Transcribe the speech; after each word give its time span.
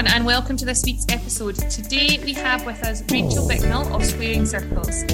everyone, 0.00 0.16
and 0.16 0.24
welcome 0.24 0.56
to 0.56 0.64
this 0.64 0.82
week's 0.82 1.04
episode. 1.10 1.56
Today 1.68 2.18
we 2.24 2.32
have 2.32 2.64
with 2.64 2.82
us 2.84 3.02
Rachel 3.10 3.46
Bicknell 3.46 3.94
of 3.94 4.02
Squaring 4.02 4.46
Circles. 4.46 5.04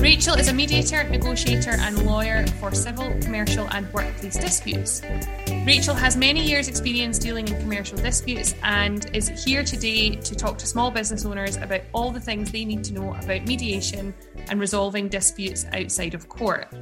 Rachel 0.00 0.36
is 0.36 0.46
a 0.46 0.52
mediator, 0.52 1.02
negotiator, 1.02 1.72
and 1.72 2.06
lawyer 2.06 2.46
for 2.60 2.72
civil, 2.72 3.12
commercial, 3.20 3.66
and 3.72 3.92
workplace 3.92 4.36
disputes. 4.36 5.02
Rachel 5.66 5.94
has 5.94 6.16
many 6.16 6.46
years' 6.46 6.68
experience 6.68 7.18
dealing 7.18 7.48
in 7.48 7.58
commercial 7.58 7.98
disputes 7.98 8.54
and 8.62 9.10
is 9.12 9.28
here 9.44 9.64
today 9.64 10.14
to 10.14 10.36
talk 10.36 10.56
to 10.58 10.66
small 10.68 10.92
business 10.92 11.24
owners 11.24 11.56
about 11.56 11.80
all 11.92 12.12
the 12.12 12.20
things 12.20 12.52
they 12.52 12.64
need 12.64 12.84
to 12.84 12.94
know 12.94 13.14
about 13.14 13.44
mediation 13.44 14.14
and 14.50 14.60
resolving 14.60 15.08
disputes 15.08 15.66
outside 15.72 16.14
of 16.14 16.28
court. 16.28 16.72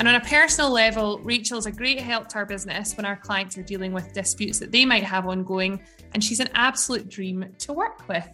And 0.00 0.08
on 0.08 0.14
a 0.14 0.20
personal 0.20 0.70
level, 0.70 1.18
Rachel's 1.18 1.66
a 1.66 1.70
great 1.70 2.00
help 2.00 2.28
to 2.28 2.36
our 2.36 2.46
business 2.46 2.96
when 2.96 3.04
our 3.04 3.16
clients 3.16 3.58
are 3.58 3.62
dealing 3.62 3.92
with 3.92 4.14
disputes 4.14 4.58
that 4.60 4.72
they 4.72 4.86
might 4.86 5.04
have 5.04 5.26
ongoing, 5.26 5.78
and 6.14 6.24
she's 6.24 6.40
an 6.40 6.48
absolute 6.54 7.10
dream 7.10 7.44
to 7.58 7.74
work 7.74 8.08
with. 8.08 8.26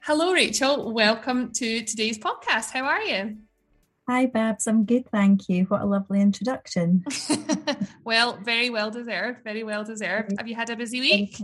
Hello, 0.00 0.34
Rachel. 0.34 0.92
Welcome 0.92 1.52
to 1.52 1.82
today's 1.84 2.18
podcast. 2.18 2.70
How 2.70 2.84
are 2.84 3.00
you? 3.00 3.38
Hi, 4.06 4.26
Babs. 4.26 4.66
I'm 4.66 4.84
good, 4.84 5.08
thank 5.10 5.48
you. 5.48 5.64
What 5.64 5.80
a 5.80 5.86
lovely 5.86 6.20
introduction. 6.20 7.02
well, 8.04 8.38
very 8.42 8.68
well 8.68 8.90
deserved. 8.90 9.42
Very 9.42 9.64
well 9.64 9.84
deserved. 9.84 10.34
Have 10.36 10.48
you 10.48 10.54
had 10.54 10.68
a 10.68 10.76
busy 10.76 11.00
week? 11.00 11.40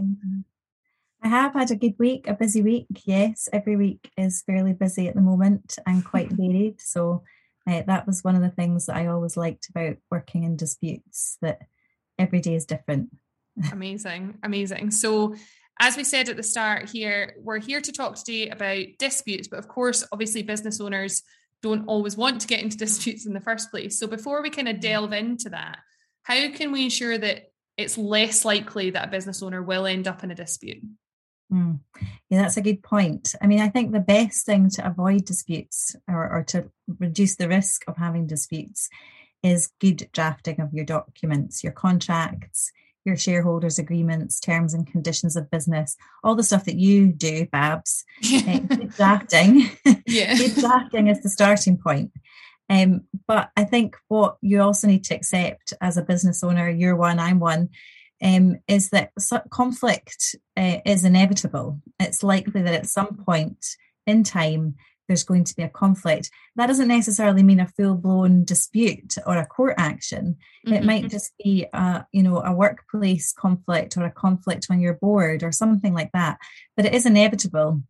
I 1.23 1.29
have 1.29 1.55
had 1.55 1.71
a 1.71 1.77
good 1.77 1.95
week, 1.99 2.29
a 2.29 2.35
busy 2.35 2.61
week. 2.61 2.89
Yes, 3.07 3.49
every 3.55 3.77
week 3.77 4.11
is 4.19 4.43
fairly 4.43 4.75
busy 4.75 5.09
at 5.09 5.15
the 5.15 5.23
moment 5.23 5.79
and 5.87 6.05
quite 6.05 6.31
varied. 6.31 6.83
So 6.83 7.23
uh, 7.67 7.83
that 7.87 8.07
was 8.07 8.25
one 8.25 8.37
of 8.37 8.43
the 8.43 8.51
things 8.51 8.87
that 8.87 8.97
I 8.97 9.07
always 9.07 9.37
liked 9.37 9.69
about 9.69 9.97
working 10.11 10.45
in 10.45 10.57
disputes 10.57 11.39
that 11.43 11.61
every 12.19 12.41
day 12.41 12.55
is 12.55 12.67
different. 12.67 13.11
amazing, 13.73 14.39
amazing. 14.43 14.91
So, 14.91 15.35
as 15.83 15.97
we 15.97 16.05
said 16.05 16.29
at 16.29 16.37
the 16.37 16.43
start 16.43 16.91
here, 16.91 17.35
we're 17.39 17.59
here 17.59 17.81
to 17.81 17.93
talk 17.93 18.15
today 18.15 18.51
about 18.51 18.85
disputes, 18.99 19.49
but 19.49 19.59
of 19.59 19.69
course, 19.69 20.07
obviously, 20.13 20.43
business 20.43 20.81
owners 20.81 21.23
don't 21.63 21.87
always 21.87 22.17
want 22.17 22.41
to 22.43 22.47
get 22.47 22.63
into 22.63 22.77
disputes 22.79 23.27
in 23.27 23.33
the 23.33 23.41
first 23.41 23.71
place. 23.71 23.99
So, 23.99 24.07
before 24.07 24.43
we 24.43 24.51
kind 24.51 24.69
of 24.69 24.81
delve 24.81 25.13
into 25.13 25.51
that, 25.51 25.79
how 26.23 26.51
can 26.51 26.73
we 26.73 26.85
ensure 26.85 27.19
that 27.19 27.51
it's 27.77 27.97
less 27.97 28.45
likely 28.45 28.91
that 28.91 29.09
a 29.09 29.11
business 29.11 29.43
owner 29.43 29.63
will 29.63 29.87
end 29.87 30.07
up 30.07 30.23
in 30.23 30.31
a 30.31 30.35
dispute? 30.35 30.83
Mm. 31.53 31.81
Yeah, 32.29 32.43
that's 32.43 32.57
a 32.57 32.63
good 32.63 32.83
point. 32.83 33.35
I 33.43 33.47
mean, 33.47 33.61
I 33.61 33.69
think 33.69 33.93
the 33.93 34.01
best 34.01 34.47
thing 34.47 34.71
to 34.71 34.87
avoid 34.87 35.25
disputes 35.25 35.97
or, 36.09 36.31
or 36.31 36.45
to 36.45 36.71
reduce 36.99 37.37
the 37.37 37.49
risk 37.49 37.83
of 37.89 37.97
having 37.97 38.27
disputes 38.27 38.89
is 39.43 39.73
good 39.81 40.09
drafting 40.13 40.61
of 40.61 40.73
your 40.73 40.85
documents, 40.85 41.65
your 41.65 41.73
contracts, 41.73 42.71
your 43.05 43.17
shareholders' 43.17 43.79
agreements, 43.79 44.39
terms 44.39 44.75
and 44.75 44.87
conditions 44.87 45.35
of 45.35 45.51
business, 45.51 45.97
all 46.23 46.35
the 46.35 46.43
stuff 46.43 46.65
that 46.67 46.77
you 46.77 47.13
do, 47.13 47.47
Babs. 47.47 48.05
uh, 48.33 48.59
good 48.69 48.91
drafting. 48.91 49.71
Yeah. 50.07 50.37
good 50.37 50.55
drafting 50.57 51.07
is 51.09 51.23
the 51.23 51.31
starting 51.31 51.79
point. 51.79 52.13
Um, 52.69 53.03
but 53.27 53.51
I 53.57 53.65
think 53.65 53.97
what 54.09 54.37
you 54.43 54.61
also 54.61 54.87
need 54.87 55.05
to 55.05 55.15
accept 55.15 55.73
as 55.81 55.97
a 55.97 56.03
business 56.03 56.45
owner, 56.45 56.69
you're 56.69 56.95
one, 56.95 57.19
I'm 57.19 57.41
one, 57.41 57.71
um, 58.23 58.59
is 58.69 58.91
that 58.91 59.13
conflict 59.51 60.37
uh, 60.57 60.79
is 60.85 61.05
inevitable. 61.05 61.81
It's 61.99 62.23
likely 62.23 62.63
that 62.63 62.75
at 62.75 62.87
some 62.87 63.17
point 63.17 63.65
in 64.07 64.25
time 64.25 64.77
there's 65.11 65.25
going 65.25 65.43
to 65.43 65.57
be 65.57 65.65
a 65.65 65.69
conflict. 65.69 66.31
That 66.55 66.69
doesn't 66.69 66.87
necessarily 66.87 67.43
mean 67.43 67.59
a 67.59 67.67
full 67.67 67.97
blown 67.97 68.45
dispute 68.45 69.17
or 69.27 69.39
a 69.39 69.47
court 69.47 69.75
action. 69.77 70.37
Mm-hmm. 70.65 70.73
It 70.73 70.85
might 70.85 71.11
just 71.11 71.33
be 71.43 71.67
a 71.73 72.07
you 72.13 72.23
know 72.23 72.41
a 72.41 72.53
workplace 72.53 73.33
conflict 73.33 73.97
or 73.97 74.05
a 74.05 74.13
conflict 74.13 74.69
on 74.71 74.81
your 74.81 74.95
board 74.95 75.43
or 75.43 75.51
something 75.51 75.95
like 75.95 76.13
that. 76.13 76.39
But 76.77 76.87
it 76.87 76.95
is 76.95 77.07
inevitable, 77.07 77.83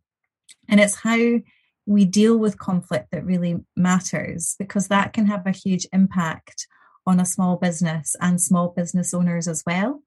and 0.67 0.79
it's 0.79 0.95
how 0.95 1.41
we 1.85 2.05
deal 2.05 2.37
with 2.37 2.57
conflict 2.57 3.11
that 3.11 3.25
really 3.25 3.59
matters 3.75 4.55
because 4.57 4.87
that 4.87 5.13
can 5.13 5.27
have 5.27 5.45
a 5.45 5.51
huge 5.51 5.85
impact 5.93 6.67
on 7.05 7.19
a 7.19 7.25
small 7.25 7.57
business 7.57 8.15
and 8.19 8.41
small 8.41 8.69
business 8.69 9.13
owners 9.13 9.47
as 9.47 9.63
well. 9.65 10.01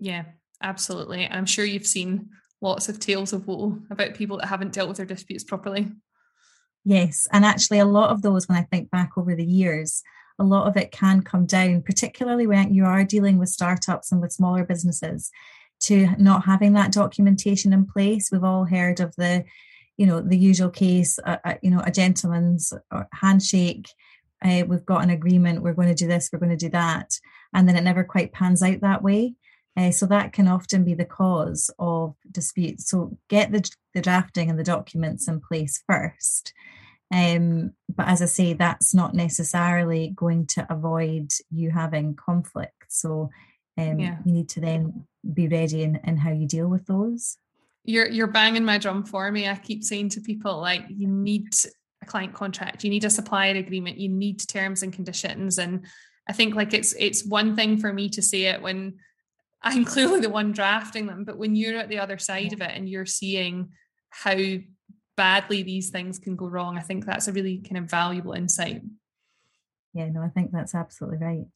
Yeah, 0.00 0.24
absolutely. 0.62 1.28
I'm 1.30 1.46
sure 1.46 1.64
you've 1.64 1.86
seen 1.86 2.30
lots 2.60 2.88
of 2.88 2.98
tales 2.98 3.32
of 3.32 3.46
woe 3.46 3.78
about 3.90 4.14
people 4.14 4.38
that 4.38 4.48
haven't 4.48 4.72
dealt 4.72 4.88
with 4.88 4.96
their 4.96 5.06
disputes 5.06 5.44
properly. 5.44 5.92
Yes, 6.84 7.28
and 7.30 7.44
actually, 7.44 7.78
a 7.78 7.84
lot 7.84 8.10
of 8.10 8.22
those, 8.22 8.48
when 8.48 8.56
I 8.56 8.62
think 8.62 8.90
back 8.90 9.12
over 9.16 9.34
the 9.34 9.44
years, 9.44 10.02
a 10.38 10.44
lot 10.44 10.66
of 10.66 10.78
it 10.78 10.90
can 10.90 11.20
come 11.20 11.44
down, 11.44 11.82
particularly 11.82 12.46
when 12.46 12.72
you 12.72 12.86
are 12.86 13.04
dealing 13.04 13.36
with 13.36 13.50
startups 13.50 14.10
and 14.10 14.22
with 14.22 14.32
smaller 14.32 14.64
businesses, 14.64 15.30
to 15.80 16.08
not 16.18 16.46
having 16.46 16.72
that 16.72 16.92
documentation 16.92 17.74
in 17.74 17.86
place. 17.86 18.30
We've 18.32 18.44
all 18.44 18.64
heard 18.64 19.00
of 19.00 19.14
the, 19.16 19.44
you 19.98 20.06
know, 20.06 20.22
the 20.22 20.38
usual 20.38 20.70
case, 20.70 21.18
uh, 21.18 21.36
uh, 21.44 21.54
you 21.62 21.70
know, 21.70 21.82
a 21.84 21.90
gentleman's 21.90 22.72
uh, 22.90 23.04
handshake. 23.12 23.86
Uh, 24.42 24.64
we've 24.66 24.86
got 24.86 25.02
an 25.02 25.10
agreement. 25.10 25.62
We're 25.62 25.74
going 25.74 25.88
to 25.88 25.94
do 25.94 26.08
this. 26.08 26.30
We're 26.32 26.38
going 26.38 26.56
to 26.56 26.56
do 26.56 26.70
that, 26.70 27.10
and 27.52 27.68
then 27.68 27.76
it 27.76 27.84
never 27.84 28.04
quite 28.04 28.32
pans 28.32 28.62
out 28.62 28.80
that 28.80 29.02
way. 29.02 29.34
Uh, 29.80 29.90
so 29.90 30.04
that 30.04 30.32
can 30.34 30.46
often 30.46 30.84
be 30.84 30.92
the 30.92 31.06
cause 31.06 31.70
of 31.78 32.14
disputes. 32.30 32.90
So 32.90 33.16
get 33.28 33.50
the, 33.50 33.66
the 33.94 34.02
drafting 34.02 34.50
and 34.50 34.58
the 34.58 34.64
documents 34.64 35.26
in 35.26 35.40
place 35.40 35.82
first. 35.86 36.52
Um, 37.10 37.72
but 37.88 38.06
as 38.06 38.20
I 38.20 38.26
say, 38.26 38.52
that's 38.52 38.94
not 38.94 39.14
necessarily 39.14 40.12
going 40.14 40.46
to 40.48 40.66
avoid 40.70 41.32
you 41.50 41.70
having 41.70 42.14
conflict. 42.14 42.84
So 42.88 43.30
um, 43.78 43.98
yeah. 43.98 44.18
you 44.26 44.32
need 44.32 44.50
to 44.50 44.60
then 44.60 45.06
be 45.32 45.48
ready 45.48 45.82
in, 45.82 45.98
in 46.04 46.18
how 46.18 46.30
you 46.30 46.46
deal 46.46 46.68
with 46.68 46.84
those. 46.86 47.38
You're 47.84 48.08
you're 48.08 48.26
banging 48.26 48.66
my 48.66 48.76
drum 48.76 49.04
for 49.04 49.32
me. 49.32 49.48
I 49.48 49.54
keep 49.56 49.82
saying 49.82 50.10
to 50.10 50.20
people 50.20 50.60
like 50.60 50.84
you 50.90 51.08
need 51.08 51.48
a 52.02 52.06
client 52.06 52.34
contract, 52.34 52.84
you 52.84 52.90
need 52.90 53.04
a 53.04 53.10
supplier 53.10 53.56
agreement, 53.56 53.96
you 53.96 54.10
need 54.10 54.46
terms 54.46 54.82
and 54.82 54.92
conditions. 54.92 55.58
And 55.58 55.86
I 56.28 56.34
think 56.34 56.54
like 56.54 56.74
it's 56.74 56.94
it's 56.98 57.24
one 57.24 57.56
thing 57.56 57.78
for 57.78 57.90
me 57.90 58.10
to 58.10 58.20
say 58.20 58.42
it 58.42 58.60
when 58.60 58.98
I'm 59.62 59.84
clearly 59.84 60.20
the 60.20 60.30
one 60.30 60.52
drafting 60.52 61.06
them. 61.06 61.24
But 61.24 61.38
when 61.38 61.54
you're 61.54 61.78
at 61.78 61.88
the 61.88 61.98
other 61.98 62.18
side 62.18 62.52
of 62.52 62.60
it 62.60 62.70
and 62.74 62.88
you're 62.88 63.06
seeing 63.06 63.70
how 64.08 64.36
badly 65.16 65.62
these 65.62 65.90
things 65.90 66.18
can 66.18 66.36
go 66.36 66.46
wrong, 66.46 66.78
I 66.78 66.82
think 66.82 67.04
that's 67.04 67.28
a 67.28 67.32
really 67.32 67.58
kind 67.58 67.78
of 67.78 67.90
valuable 67.90 68.32
insight. 68.32 68.82
Yeah, 69.92 70.08
no, 70.08 70.22
I 70.22 70.28
think 70.28 70.52
that's 70.52 70.74
absolutely 70.74 71.18
right. 71.18 71.46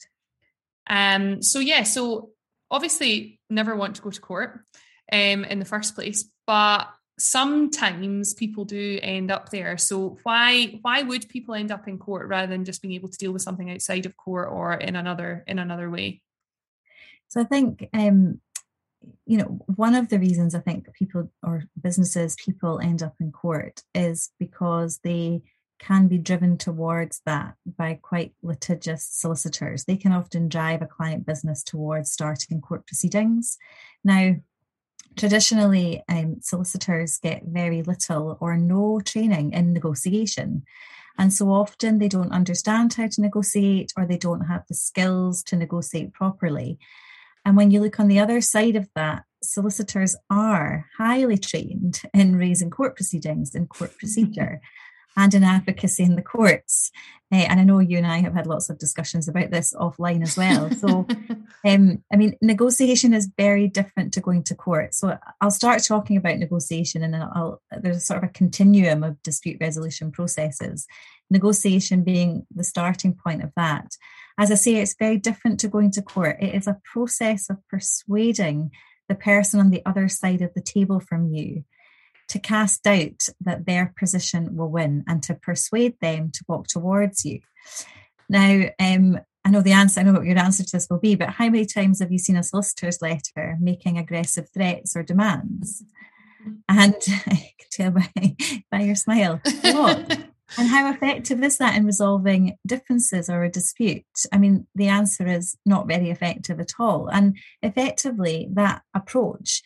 Um, 0.89 1.43
so 1.43 1.61
yeah, 1.61 1.85
so 1.85 2.31
obviously 2.71 3.41
never 3.49 3.77
want 3.77 3.97
to 3.97 4.03
go 4.03 4.11
to 4.11 4.21
court 4.21 4.61
um 5.13 5.45
in 5.45 5.59
the 5.59 5.65
first 5.65 5.95
place, 5.95 6.29
but 6.47 6.89
sometimes 7.19 8.35
people 8.35 8.65
do 8.65 8.99
end 9.03 9.31
up 9.31 9.51
there. 9.51 9.79
So 9.79 10.19
why 10.25 10.79
why 10.83 11.03
would 11.03 11.29
people 11.29 11.55
end 11.55 11.71
up 11.71 11.87
in 11.87 11.99
court 11.99 12.29
rather 12.29 12.49
than 12.49 12.65
just 12.65 12.83
being 12.83 12.95
able 12.95 13.09
to 13.09 13.19
deal 13.19 13.33
with 13.33 13.43
something 13.43 13.71
outside 13.71 14.07
of 14.07 14.17
court 14.17 14.49
or 14.51 14.75
in 14.75 14.97
another 14.97 15.45
in 15.47 15.59
another 15.59 15.91
way? 15.91 16.23
So 17.35 17.41
I 17.41 17.45
think, 17.45 17.89
um, 17.93 18.41
you 19.27 19.39
know, 19.39 19.61
one 19.75 19.97
of 19.97 20.09
the 20.09 20.21
reasons 20.21 20.55
I 20.55 20.61
think 20.61 20.87
people 20.93 21.33
or 21.43 21.65
businesses, 21.83 22.37
people 22.37 22.79
end 22.79 23.03
up 23.03 23.17
in 23.19 23.33
court 23.33 23.83
is 23.93 24.31
because 24.39 25.01
they 25.03 25.43
can 25.81 26.07
be 26.07 26.17
driven 26.17 26.57
towards 26.59 27.23
that 27.27 27.57
by 27.67 27.99
quite 28.01 28.35
litigious 28.45 29.05
solicitors. 29.05 29.85
They 29.85 29.97
can 29.97 30.13
often 30.13 30.49
drive 30.49 30.81
a 30.81 30.87
client 30.87 31.27
business 31.27 31.65
towards 31.65 32.13
starting 32.13 32.61
court 32.61 32.87
proceedings. 32.87 33.59
Now, 34.05 34.37
traditionally, 35.17 36.05
um, 36.09 36.37
solicitors 36.41 37.19
get 37.19 37.43
very 37.45 37.83
little 37.83 38.39
or 38.41 38.57
no 38.57 39.01
training 39.01 39.55
in 39.55 39.73
negotiation. 39.73 40.63
And 41.19 41.33
so 41.33 41.51
often 41.51 41.99
they 41.99 42.09
don't 42.09 42.31
understand 42.31 42.95
how 42.95 43.09
to 43.09 43.21
negotiate 43.21 43.93
or 43.97 44.07
they 44.07 44.19
don't 44.19 44.43
have 44.43 44.63
the 44.69 44.75
skills 44.75 45.43
to 45.45 45.57
negotiate 45.57 46.13
properly. 46.13 46.79
And 47.45 47.57
when 47.57 47.71
you 47.71 47.81
look 47.81 48.01
on 48.01 48.09
the 48.09 48.19
other 48.19 48.41
side 48.41 48.77
of 48.77 48.89
that, 48.95 49.25
solicitors 49.43 50.17
are 50.31 50.87
highly 50.97 51.39
trained 51.39 52.01
in 52.13 52.37
raising 52.37 52.71
court 52.71 52.97
proceedings 52.97 53.55
and 53.55 53.69
court 53.69 53.97
procedure 53.99 54.61
and 55.17 55.33
in 55.35 55.45
advocacy 55.45 56.03
in 56.03 56.17
the 56.17 56.23
courts. 56.23 56.91
Uh, 57.33 57.37
and 57.37 57.61
I 57.61 57.65
know 57.65 57.79
you 57.79 57.99
and 57.99 58.07
I 58.07 58.19
have 58.19 58.35
had 58.35 58.47
lots 58.47 58.69
of 58.69 58.79
discussions 58.79 59.29
about 59.29 59.51
this 59.51 59.73
offline 59.75 60.23
as 60.23 60.37
well. 60.37 60.71
So, 60.73 61.07
um, 61.65 62.03
I 62.13 62.17
mean, 62.17 62.37
negotiation 62.43 63.15
is 63.15 63.31
very 63.37 63.69
different 63.69 64.13
to 64.15 64.21
going 64.21 64.43
to 64.45 64.55
court. 64.55 64.95
So, 64.95 65.17
I'll 65.41 65.51
start 65.51 65.83
talking 65.83 66.17
about 66.17 66.39
negotiation, 66.39 67.03
and 67.03 67.15
then 67.15 67.23
I'll, 67.23 67.61
there's 67.71 68.07
sort 68.07 68.23
of 68.23 68.31
a 68.31 68.33
continuum 68.33 69.03
of 69.03 69.23
dispute 69.23 69.59
resolution 69.61 70.13
processes. 70.13 70.87
Negotiation 71.31 72.03
being 72.03 72.47
the 72.55 72.65
starting 72.65 73.15
point 73.15 73.43
of 73.43 73.53
that. 73.57 73.97
As 74.39 74.51
I 74.51 74.55
say, 74.55 74.77
it's 74.77 74.97
very 74.99 75.19
different 75.19 75.61
to 75.61 75.69
going 75.69 75.91
to 75.93 76.03
court. 76.03 76.39
It 76.41 76.55
is 76.55 76.67
a 76.67 76.81
process 76.93 77.49
of 77.49 77.59
persuading 77.69 78.71
the 79.09 79.15
person 79.15 79.61
on 79.61 79.71
the 79.71 79.83
other 79.87 80.09
side 80.09 80.43
of 80.43 80.55
the 80.55 80.63
table 80.63 81.01
from 81.01 81.29
you 81.29 81.65
to 82.29 82.39
cast 82.39 82.83
doubt 82.83 83.29
that 83.41 83.67
their 83.67 83.93
position 83.99 84.57
will 84.57 84.71
win 84.71 85.05
and 85.07 85.23
to 85.23 85.35
persuade 85.35 85.95
them 86.01 86.31
to 86.33 86.45
walk 86.49 86.67
towards 86.67 87.25
you. 87.25 87.41
Now, 88.29 88.65
um, 88.81 89.21
I 89.45 89.51
know 89.51 89.61
the 89.61 89.73
answer, 89.73 90.01
I 90.01 90.05
know 90.05 90.15
what 90.15 90.25
your 90.25 90.39
answer 90.39 90.65
to 90.65 90.73
this 90.73 90.89
will 90.89 90.99
be, 90.99 91.17
but 91.17 91.29
how 91.31 91.51
many 91.51 91.67
times 91.67 92.01
have 92.01 92.11
you 92.11 92.19
seen 92.19 92.37
a 92.37 92.43
solicitor's 92.43 93.03
letter 93.03 93.59
making 93.61 93.99
aggressive 93.99 94.49
threats 94.53 94.97
or 94.97 95.03
demands? 95.03 95.85
mm-hmm. 96.45 96.55
and 96.69 96.95
I 97.27 97.53
can 97.59 97.69
tell 97.71 97.91
by, 97.91 98.37
by 98.71 98.81
your 98.83 98.95
smile 98.95 99.41
a 99.65 99.73
lot. 99.73 100.19
and 100.59 100.69
how 100.69 100.91
effective 100.91 101.43
is 101.43 101.59
that 101.59 101.77
in 101.77 101.87
resolving 101.87 102.57
differences 102.67 103.29
or 103.29 103.43
a 103.43 103.51
dispute? 103.51 104.05
I 104.33 104.39
mean, 104.39 104.67
the 104.75 104.89
answer 104.89 105.27
is 105.27 105.57
not 105.65 105.89
very 105.89 106.11
effective 106.11 106.61
at 106.61 106.73
all. 106.79 107.09
And 107.09 107.37
effectively, 107.63 108.49
that 108.53 108.83
approach 108.95 109.63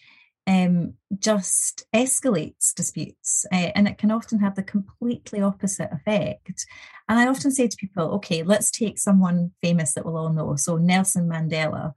um, 0.47 0.95
just 1.19 1.85
escalates 1.95 2.73
disputes 2.75 3.45
uh, 3.53 3.71
and 3.75 3.87
it 3.87 3.99
can 3.99 4.11
often 4.11 4.39
have 4.39 4.55
the 4.55 4.63
completely 4.63 5.43
opposite 5.43 5.91
effect. 5.93 6.65
And 7.07 7.19
I 7.19 7.27
often 7.27 7.51
say 7.51 7.69
to 7.69 7.77
people, 7.77 8.05
okay, 8.15 8.43
let's 8.43 8.71
take 8.71 8.99
someone 8.99 9.53
famous 9.63 9.93
that 9.93 10.07
we'll 10.07 10.17
all 10.17 10.33
know. 10.33 10.57
So 10.57 10.77
Nelson 10.77 11.29
Mandela. 11.29 11.93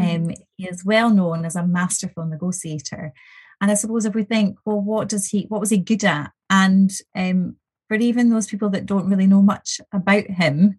Mm-hmm. 0.00 0.28
Um, 0.28 0.34
he 0.56 0.68
is 0.68 0.84
well 0.84 1.10
known 1.10 1.44
as 1.44 1.56
a 1.56 1.66
masterful 1.66 2.24
negotiator. 2.24 3.12
And 3.60 3.70
I 3.70 3.74
suppose 3.74 4.04
if 4.04 4.14
we 4.14 4.22
think, 4.22 4.58
well, 4.64 4.80
what 4.80 5.08
does 5.08 5.28
he, 5.28 5.46
what 5.48 5.60
was 5.60 5.70
he 5.70 5.78
good 5.78 6.04
at? 6.04 6.30
And 6.48 6.92
um, 7.16 7.56
for 7.88 7.96
even 7.96 8.30
those 8.30 8.46
people 8.46 8.70
that 8.70 8.86
don't 8.86 9.08
really 9.08 9.26
know 9.26 9.42
much 9.42 9.80
about 9.92 10.26
him, 10.26 10.78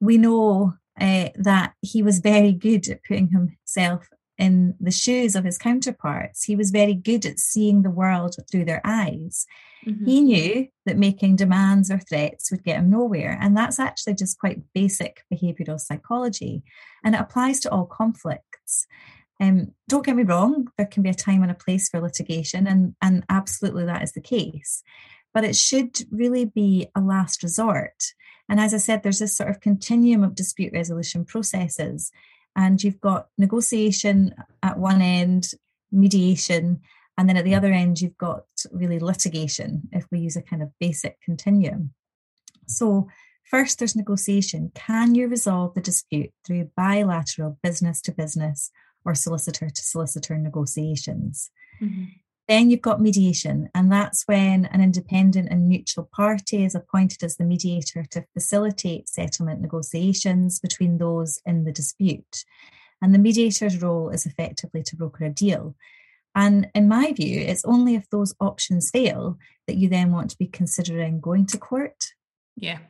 we 0.00 0.18
know 0.18 0.74
uh, 1.00 1.28
that 1.36 1.74
he 1.80 2.02
was 2.02 2.18
very 2.18 2.52
good 2.52 2.88
at 2.88 3.04
putting 3.04 3.28
himself 3.28 4.08
in 4.38 4.74
the 4.80 4.90
shoes 4.90 5.36
of 5.36 5.44
his 5.44 5.58
counterparts. 5.58 6.44
He 6.44 6.56
was 6.56 6.70
very 6.70 6.94
good 6.94 7.24
at 7.26 7.38
seeing 7.38 7.82
the 7.82 7.90
world 7.90 8.34
through 8.50 8.64
their 8.64 8.80
eyes. 8.84 9.46
Mm-hmm. 9.86 10.06
He 10.06 10.20
knew 10.20 10.68
that 10.86 10.96
making 10.96 11.36
demands 11.36 11.90
or 11.90 11.98
threats 11.98 12.50
would 12.50 12.64
get 12.64 12.78
him 12.78 12.90
nowhere. 12.90 13.38
And 13.40 13.56
that's 13.56 13.78
actually 13.78 14.14
just 14.14 14.38
quite 14.38 14.62
basic 14.74 15.22
behavioral 15.32 15.78
psychology. 15.78 16.62
And 17.04 17.14
it 17.14 17.20
applies 17.20 17.60
to 17.60 17.70
all 17.70 17.84
conflicts. 17.84 18.86
Um, 19.40 19.72
don't 19.88 20.06
get 20.06 20.16
me 20.16 20.22
wrong, 20.22 20.68
there 20.78 20.86
can 20.86 21.02
be 21.02 21.10
a 21.10 21.14
time 21.14 21.42
and 21.42 21.50
a 21.50 21.54
place 21.54 21.88
for 21.88 22.00
litigation, 22.00 22.68
and, 22.68 22.94
and 23.02 23.24
absolutely 23.28 23.84
that 23.86 24.02
is 24.02 24.12
the 24.12 24.20
case. 24.20 24.84
But 25.34 25.44
it 25.44 25.56
should 25.56 25.98
really 26.10 26.44
be 26.44 26.88
a 26.94 27.00
last 27.00 27.42
resort. 27.42 28.12
And 28.48 28.60
as 28.60 28.74
I 28.74 28.78
said, 28.78 29.02
there's 29.02 29.18
this 29.18 29.36
sort 29.36 29.50
of 29.50 29.60
continuum 29.60 30.24
of 30.24 30.34
dispute 30.34 30.72
resolution 30.72 31.24
processes 31.24 32.12
and 32.56 32.82
you've 32.82 33.00
got 33.00 33.28
negotiation 33.38 34.34
at 34.62 34.78
one 34.78 35.00
end, 35.00 35.52
mediation, 35.90 36.80
and 37.18 37.28
then 37.28 37.36
at 37.36 37.44
the 37.44 37.54
other 37.54 37.72
end, 37.72 38.00
you've 38.00 38.16
got 38.18 38.44
really 38.70 38.98
litigation 38.98 39.88
if 39.92 40.06
we 40.10 40.20
use 40.20 40.36
a 40.36 40.42
kind 40.42 40.62
of 40.62 40.70
basic 40.80 41.20
continuum. 41.20 41.92
So, 42.66 43.08
first, 43.44 43.78
there's 43.78 43.96
negotiation. 43.96 44.72
Can 44.74 45.14
you 45.14 45.28
resolve 45.28 45.74
the 45.74 45.80
dispute 45.80 46.30
through 46.44 46.70
bilateral 46.76 47.58
business 47.62 48.00
to 48.02 48.12
business 48.12 48.70
or 49.04 49.14
solicitor 49.14 49.68
to 49.68 49.82
solicitor 49.82 50.38
negotiations? 50.38 51.50
Mm-hmm. 51.80 52.04
Then 52.52 52.68
you've 52.68 52.82
got 52.82 53.00
mediation, 53.00 53.70
and 53.74 53.90
that's 53.90 54.24
when 54.28 54.66
an 54.66 54.82
independent 54.82 55.48
and 55.50 55.70
neutral 55.70 56.06
party 56.14 56.66
is 56.66 56.74
appointed 56.74 57.22
as 57.22 57.38
the 57.38 57.44
mediator 57.44 58.04
to 58.10 58.26
facilitate 58.34 59.08
settlement 59.08 59.62
negotiations 59.62 60.60
between 60.60 60.98
those 60.98 61.40
in 61.46 61.64
the 61.64 61.72
dispute. 61.72 62.44
And 63.00 63.14
the 63.14 63.18
mediator's 63.18 63.80
role 63.80 64.10
is 64.10 64.26
effectively 64.26 64.82
to 64.82 64.96
broker 64.96 65.24
a 65.24 65.30
deal. 65.30 65.74
And 66.34 66.68
in 66.74 66.88
my 66.88 67.14
view, 67.14 67.40
it's 67.40 67.64
only 67.64 67.94
if 67.94 68.10
those 68.10 68.34
options 68.38 68.90
fail 68.90 69.38
that 69.66 69.78
you 69.78 69.88
then 69.88 70.12
want 70.12 70.28
to 70.28 70.38
be 70.38 70.46
considering 70.46 71.22
going 71.22 71.46
to 71.46 71.56
court. 71.56 72.04
Yeah, 72.54 72.80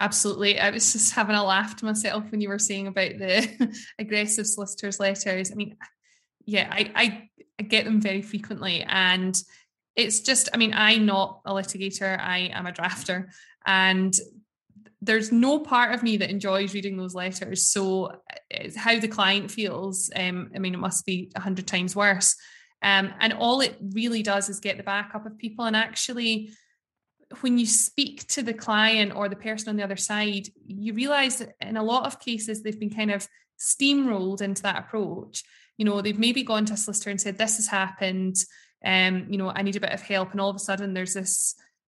absolutely. 0.00 0.58
I 0.58 0.70
was 0.70 0.92
just 0.92 1.14
having 1.14 1.36
a 1.36 1.44
laugh 1.44 1.76
to 1.76 1.84
myself 1.84 2.24
when 2.32 2.40
you 2.40 2.48
were 2.48 2.58
saying 2.58 2.88
about 2.88 3.16
the 3.16 3.76
aggressive 4.00 4.48
solicitors' 4.48 4.98
letters. 4.98 5.52
I 5.52 5.54
mean, 5.54 5.76
yeah, 6.48 6.66
I, 6.70 6.90
I 6.94 7.28
I 7.58 7.62
get 7.62 7.84
them 7.84 8.00
very 8.00 8.22
frequently. 8.22 8.82
And 8.88 9.40
it's 9.96 10.20
just, 10.20 10.48
I 10.54 10.56
mean, 10.56 10.72
I'm 10.74 11.04
not 11.04 11.40
a 11.44 11.52
litigator, 11.52 12.18
I 12.18 12.50
am 12.54 12.66
a 12.66 12.72
drafter. 12.72 13.26
And 13.66 14.14
there's 15.02 15.30
no 15.30 15.58
part 15.58 15.94
of 15.94 16.02
me 16.02 16.16
that 16.16 16.30
enjoys 16.30 16.72
reading 16.72 16.96
those 16.96 17.14
letters. 17.14 17.66
So 17.66 18.12
it's 18.48 18.76
how 18.76 18.98
the 18.98 19.08
client 19.08 19.50
feels. 19.50 20.10
Um, 20.16 20.50
I 20.54 20.58
mean, 20.58 20.72
it 20.72 20.78
must 20.78 21.04
be 21.04 21.30
a 21.36 21.40
hundred 21.40 21.66
times 21.66 21.94
worse. 21.94 22.34
Um, 22.80 23.12
and 23.20 23.34
all 23.34 23.60
it 23.60 23.76
really 23.80 24.22
does 24.22 24.48
is 24.48 24.60
get 24.60 24.78
the 24.78 24.82
backup 24.82 25.26
of 25.26 25.36
people. 25.36 25.66
And 25.66 25.76
actually, 25.76 26.50
when 27.40 27.58
you 27.58 27.66
speak 27.66 28.26
to 28.28 28.42
the 28.42 28.54
client 28.54 29.14
or 29.14 29.28
the 29.28 29.36
person 29.36 29.68
on 29.68 29.76
the 29.76 29.84
other 29.84 29.96
side, 29.96 30.48
you 30.66 30.94
realize 30.94 31.38
that 31.38 31.50
in 31.60 31.76
a 31.76 31.82
lot 31.82 32.06
of 32.06 32.20
cases, 32.20 32.62
they've 32.62 32.80
been 32.80 32.88
kind 32.88 33.10
of 33.10 33.28
steamrolled 33.60 34.40
into 34.40 34.62
that 34.62 34.78
approach 34.78 35.42
you 35.78 35.84
know 35.84 36.02
they've 36.02 36.18
maybe 36.18 36.42
gone 36.42 36.66
to 36.66 36.74
a 36.74 36.76
solicitor 36.76 37.10
and 37.10 37.20
said 37.20 37.38
this 37.38 37.56
has 37.56 37.66
happened 37.68 38.36
um 38.84 39.26
you 39.30 39.38
know 39.38 39.48
i 39.48 39.62
need 39.62 39.76
a 39.76 39.80
bit 39.80 39.92
of 39.92 40.02
help. 40.02 40.32
And 40.32 40.40
all 40.40 40.50
of 40.50 40.56
a 40.56 40.60
sudden 40.60 40.92
there's 40.92 41.14
this 41.14 41.54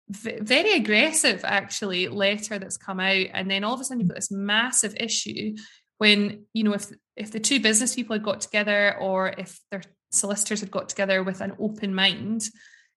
v- 0.08 0.40
very 0.40 0.72
aggressive 0.72 1.44
actually 1.44 2.08
letter 2.08 2.58
that's 2.58 2.76
come 2.76 3.00
out. 3.00 3.26
And 3.32 3.50
then 3.50 3.64
all 3.64 3.74
of 3.74 3.80
a 3.80 3.84
sudden 3.84 4.00
you've 4.00 4.08
got 4.08 4.16
this 4.16 4.30
massive 4.30 4.94
issue 4.98 5.54
when 5.98 6.44
you 6.52 6.64
know 6.64 6.72
if 6.72 6.86
if 7.16 7.30
the 7.30 7.40
two 7.40 7.60
business 7.60 7.94
people 7.94 8.14
had 8.14 8.22
got 8.22 8.40
together 8.40 8.96
or 8.98 9.28
if 9.28 9.60
their 9.70 9.82
solicitors 10.10 10.60
had 10.60 10.70
got 10.70 10.88
together 10.88 11.22
with 11.22 11.40
an 11.40 11.52
open 11.58 11.94
mind 11.94 12.42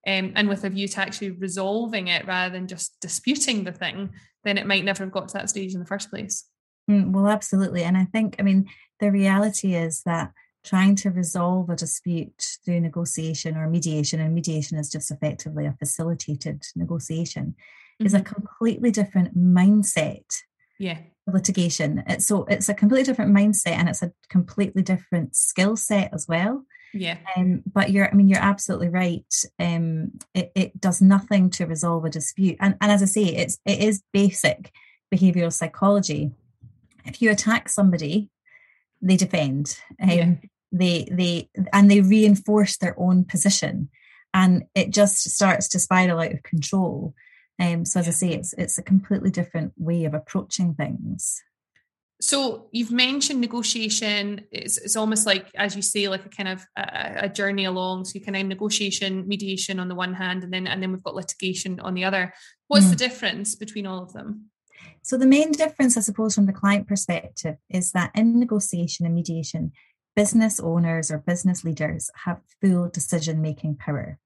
um, 0.08 0.34
and 0.36 0.48
with 0.50 0.64
a 0.64 0.70
view 0.70 0.88
to 0.88 1.00
actually 1.00 1.32
resolving 1.32 2.08
it 2.08 2.26
rather 2.28 2.54
than 2.54 2.68
just 2.68 3.00
disputing 3.02 3.64
the 3.64 3.72
thing 3.72 4.12
then 4.44 4.58
it 4.58 4.68
might 4.68 4.84
never 4.84 5.04
have 5.04 5.14
got 5.14 5.28
to 5.28 5.34
that 5.34 5.50
stage 5.50 5.74
in 5.74 5.80
the 5.80 5.86
first 5.86 6.10
place. 6.10 6.46
Mm, 6.90 7.12
well 7.12 7.28
absolutely. 7.28 7.84
And 7.84 7.98
i 7.98 8.06
think 8.06 8.36
i 8.40 8.44
mean 8.44 8.68
the 9.00 9.12
reality 9.12 9.76
is 9.76 10.02
that 10.06 10.32
trying 10.66 10.96
to 10.96 11.12
resolve 11.12 11.70
a 11.70 11.76
dispute 11.76 12.58
through 12.66 12.80
negotiation 12.82 13.56
or 13.56 13.70
mediation, 13.70 14.20
and 14.20 14.34
mediation 14.34 14.78
is 14.78 14.90
just 14.90 15.12
effectively 15.12 15.66
a 15.66 15.74
facilitated 15.74 16.66
negotiation, 16.76 17.56
mm-hmm. 17.56 18.06
is 18.06 18.14
a 18.14 18.20
mm-hmm. 18.20 18.34
completely 18.34 18.92
different 18.92 19.38
mindset. 19.38 20.26
Yeah. 20.80 20.98
Litigation. 21.28 22.04
It's, 22.08 22.28
so 22.28 22.44
it's 22.46 22.68
a 22.68 22.74
completely 22.74 23.06
different 23.06 23.36
mindset 23.36 23.78
and 23.78 23.88
it's 23.88 24.04
a 24.04 24.12
completely 24.30 24.82
different 24.82 25.36
skill 25.36 25.78
set 25.78 26.14
as 26.14 26.28
well. 26.28 26.66
Yeah. 26.94 27.18
Um, 27.36 27.64
but 27.72 27.92
you're, 27.92 28.10
I 28.10 28.14
mean, 28.14 28.28
you're 28.28 28.40
absolutely 28.40 28.90
right. 28.90 29.34
Um, 29.60 30.12
it, 30.34 30.52
it 30.56 30.82
does 30.82 31.02
nothing 31.02 31.50
to 31.52 31.66
resolve 31.66 32.06
a 32.06 32.10
dispute. 32.10 32.58
And, 32.60 32.76
and 32.80 32.92
as 32.92 33.02
I 33.02 33.06
say, 33.06 33.24
it's, 33.24 33.60
it 33.66 33.80
is 33.80 34.04
basic 34.14 34.72
behavioral 35.14 35.54
psychology. 35.54 36.32
If 37.06 37.22
you 37.22 37.32
attack 37.32 37.70
somebody, 37.70 38.30
they 39.02 39.18
defend. 39.18 39.80
Um, 40.02 40.10
yeah 40.10 40.34
they 40.78 41.08
they 41.12 41.50
and 41.72 41.90
they 41.90 42.02
reinforce 42.02 42.78
their 42.78 42.96
own 43.00 43.26
position. 43.26 43.90
And 44.34 44.66
it 44.76 44.92
just 44.92 45.30
starts 45.30 45.70
to 45.70 45.80
spiral 45.80 46.20
out 46.20 46.34
of 46.34 46.44
control. 46.44 47.14
Um, 47.58 47.86
so 47.86 48.02
as 48.02 48.08
yeah. 48.08 48.10
i 48.10 48.14
say 48.14 48.34
it's 48.34 48.54
it's 48.54 48.78
a 48.78 48.84
completely 48.84 49.32
different 49.32 49.74
way 49.78 50.04
of 50.04 50.14
approaching 50.14 50.74
things. 50.74 51.42
So 52.22 52.68
you've 52.72 52.92
mentioned 52.92 53.42
negotiation. 53.42 54.46
It's, 54.52 54.78
it's 54.78 54.96
almost 54.96 55.26
like 55.26 55.48
as 55.56 55.76
you 55.76 55.82
say 55.82 56.08
like 56.08 56.26
a 56.26 56.30
kind 56.30 56.50
of 56.50 56.66
a, 56.78 57.26
a 57.26 57.30
journey 57.30 57.66
along. 57.66 58.06
So 58.06 58.14
you 58.16 58.22
can 58.22 58.34
have 58.34 58.46
negotiation 58.46 59.28
mediation 59.28 59.80
on 59.80 59.88
the 59.88 59.96
one 59.96 60.14
hand 60.14 60.44
and 60.44 60.54
then 60.54 60.68
and 60.68 60.82
then 60.82 60.92
we've 60.92 61.04
got 61.04 61.16
litigation 61.16 61.80
on 61.80 61.94
the 61.94 62.04
other. 62.04 62.34
What's 62.68 62.88
mm. 62.88 62.92
the 62.92 62.96
difference 62.98 63.56
between 63.56 63.86
all 63.86 64.04
of 64.04 64.14
them? 64.14 64.50
So 65.02 65.18
the 65.18 65.28
main 65.28 65.52
difference 65.52 65.96
i 65.98 66.02
suppose 66.02 66.36
from 66.36 66.48
the 66.48 66.54
client 66.54 66.88
perspective 66.88 67.56
is 67.70 67.92
that 67.92 68.12
in 68.16 68.40
negotiation 68.40 69.06
and 69.06 69.16
mediation 69.16 69.72
business 70.16 70.60
owners 70.60 71.12
or 71.12 71.18
business 71.18 71.64
leaders 71.64 72.10
have 72.26 72.42
full 72.62 72.90
decision 72.90 73.42
making 73.42 73.76
power. 73.76 74.20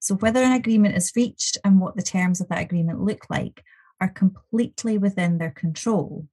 So, 0.00 0.16
whether 0.16 0.42
an 0.42 0.52
agreement 0.52 0.96
is 0.96 1.12
reached 1.16 1.56
and 1.64 1.80
what 1.80 1.96
the 1.96 2.02
terms 2.02 2.40
of 2.40 2.48
that 2.48 2.62
agreement 2.62 3.00
look 3.00 3.30
like 3.30 3.64
are 4.00 4.08
completely 4.08 4.98
within 4.98 5.38
their 5.38 5.50
control. 5.50 6.26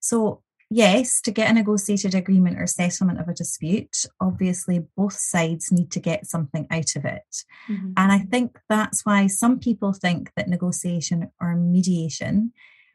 So, 0.00 0.42
yes, 0.70 1.20
to 1.22 1.30
get 1.30 1.50
a 1.50 1.54
negotiated 1.54 2.14
agreement 2.14 2.60
or 2.60 2.66
settlement 2.66 3.20
of 3.20 3.28
a 3.28 3.34
dispute, 3.34 4.06
obviously 4.20 4.86
both 4.96 5.14
sides 5.14 5.72
need 5.72 5.90
to 5.92 6.00
get 6.00 6.26
something 6.26 6.66
out 6.70 6.94
of 6.96 7.04
it. 7.04 7.44
Mm-hmm. 7.68 7.92
And 7.96 8.12
I 8.12 8.18
think 8.18 8.58
that's 8.68 9.04
why 9.04 9.26
some 9.26 9.58
people 9.58 9.92
think 9.92 10.30
that 10.36 10.48
negotiation 10.48 11.30
or 11.40 11.56
mediation 11.56 12.52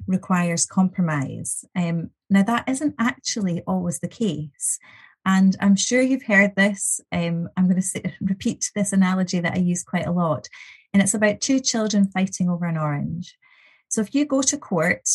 requires 0.08 0.66
compromise. 0.66 1.66
Um, 1.76 2.12
now, 2.30 2.44
that 2.44 2.70
isn't 2.70 2.96
actually 3.00 3.64
always 3.68 4.00
the 4.00 4.08
case. 4.08 4.80
And 5.26 5.56
I'm 5.60 5.76
sure 5.76 6.02
you've 6.02 6.24
heard 6.24 6.56
this. 6.56 7.02
Um, 7.12 7.50
I'm 7.56 7.66
going 7.66 7.76
to 7.76 7.82
say, 7.82 8.16
repeat 8.22 8.72
this 8.76 8.94
analogy 8.94 9.40
that 9.40 9.56
I 9.56 9.60
use 9.60 9.84
quite 9.84 10.08
a 10.08 10.12
lot. 10.12 10.48
And 10.94 11.04
it's 11.04 11.14
about 11.14 11.42
two 11.42 11.60
children 11.60 12.10
fighting 12.10 12.50
over 12.50 12.66
an 12.66 12.78
orange. 12.78 13.38
So 13.90 14.02
if 14.02 14.16
you 14.16 14.26
go 14.26 14.42
to 14.42 14.58
court, 14.58 15.08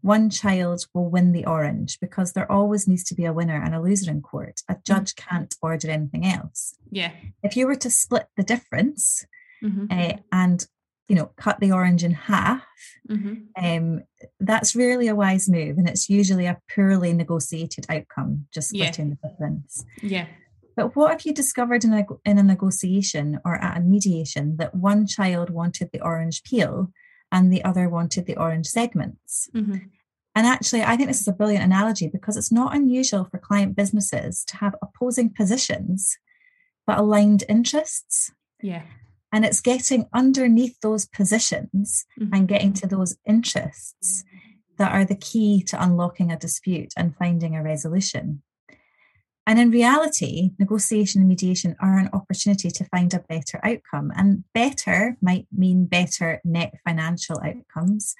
one 0.00 0.30
child 0.30 0.84
will 0.92 1.08
win 1.08 1.32
the 1.32 1.46
orange 1.46 1.98
because 2.00 2.32
there 2.32 2.50
always 2.50 2.88
needs 2.88 3.04
to 3.04 3.14
be 3.14 3.24
a 3.24 3.32
winner 3.32 3.60
and 3.62 3.74
a 3.74 3.80
loser 3.80 4.10
in 4.10 4.20
court. 4.20 4.60
A 4.68 4.74
mm-hmm. 4.74 4.80
judge 4.84 5.14
can't 5.14 5.54
order 5.62 5.90
anything 5.90 6.26
else. 6.26 6.74
Yeah. 6.90 7.12
If 7.42 7.56
you 7.56 7.66
were 7.66 7.76
to 7.76 7.90
split 7.90 8.26
the 8.36 8.42
difference 8.42 9.24
mm-hmm. 9.62 9.86
uh, 9.90 10.14
and 10.32 10.66
you 11.12 11.18
know 11.18 11.30
cut 11.36 11.60
the 11.60 11.72
orange 11.72 12.02
in 12.02 12.12
half 12.12 12.64
mm-hmm. 13.06 13.34
um, 13.62 14.02
that's 14.40 14.74
rarely 14.74 15.08
a 15.08 15.14
wise 15.14 15.46
move 15.46 15.76
and 15.76 15.86
it's 15.86 16.08
usually 16.08 16.46
a 16.46 16.58
poorly 16.74 17.12
negotiated 17.12 17.84
outcome 17.90 18.46
just 18.50 18.70
splitting 18.70 19.10
yeah. 19.10 19.14
the 19.20 19.28
difference 19.28 19.84
yeah 20.02 20.26
But 20.74 20.96
what 20.96 21.12
if 21.14 21.26
you 21.26 21.34
discovered 21.34 21.84
in 21.84 21.92
a, 21.92 22.06
in 22.24 22.38
a 22.38 22.42
negotiation 22.42 23.38
or 23.44 23.56
at 23.56 23.76
a 23.76 23.80
mediation 23.80 24.56
that 24.56 24.74
one 24.74 25.06
child 25.06 25.50
wanted 25.50 25.90
the 25.92 26.00
orange 26.00 26.42
peel 26.44 26.90
and 27.30 27.52
the 27.52 27.62
other 27.62 27.88
wanted 27.88 28.24
the 28.24 28.36
orange 28.36 28.66
segments? 28.66 29.50
Mm-hmm. 29.54 29.76
And 30.34 30.46
actually, 30.46 30.82
I 30.82 30.96
think 30.96 31.08
this 31.08 31.20
is 31.20 31.28
a 31.28 31.32
brilliant 31.32 31.64
analogy 31.64 32.08
because 32.08 32.38
it's 32.38 32.50
not 32.50 32.74
unusual 32.74 33.24
for 33.24 33.38
client 33.38 33.76
businesses 33.76 34.44
to 34.46 34.56
have 34.56 34.74
opposing 34.80 35.28
positions 35.30 36.16
but 36.86 36.98
aligned 36.98 37.44
interests. 37.48 38.32
Yeah. 38.60 38.82
And 39.32 39.44
it's 39.44 39.60
getting 39.60 40.06
underneath 40.12 40.78
those 40.80 41.06
positions 41.06 42.04
mm-hmm. 42.20 42.34
and 42.34 42.48
getting 42.48 42.74
to 42.74 42.86
those 42.86 43.16
interests 43.26 44.24
that 44.78 44.92
are 44.92 45.04
the 45.04 45.16
key 45.16 45.62
to 45.62 45.82
unlocking 45.82 46.30
a 46.30 46.38
dispute 46.38 46.92
and 46.96 47.16
finding 47.16 47.56
a 47.56 47.62
resolution. 47.62 48.42
And 49.46 49.58
in 49.58 49.70
reality, 49.70 50.50
negotiation 50.58 51.20
and 51.20 51.28
mediation 51.28 51.74
are 51.80 51.98
an 51.98 52.10
opportunity 52.12 52.70
to 52.70 52.84
find 52.84 53.12
a 53.12 53.18
better 53.20 53.58
outcome. 53.64 54.12
And 54.14 54.44
better 54.54 55.16
might 55.20 55.46
mean 55.50 55.86
better 55.86 56.40
net 56.44 56.74
financial 56.84 57.40
outcomes, 57.42 58.14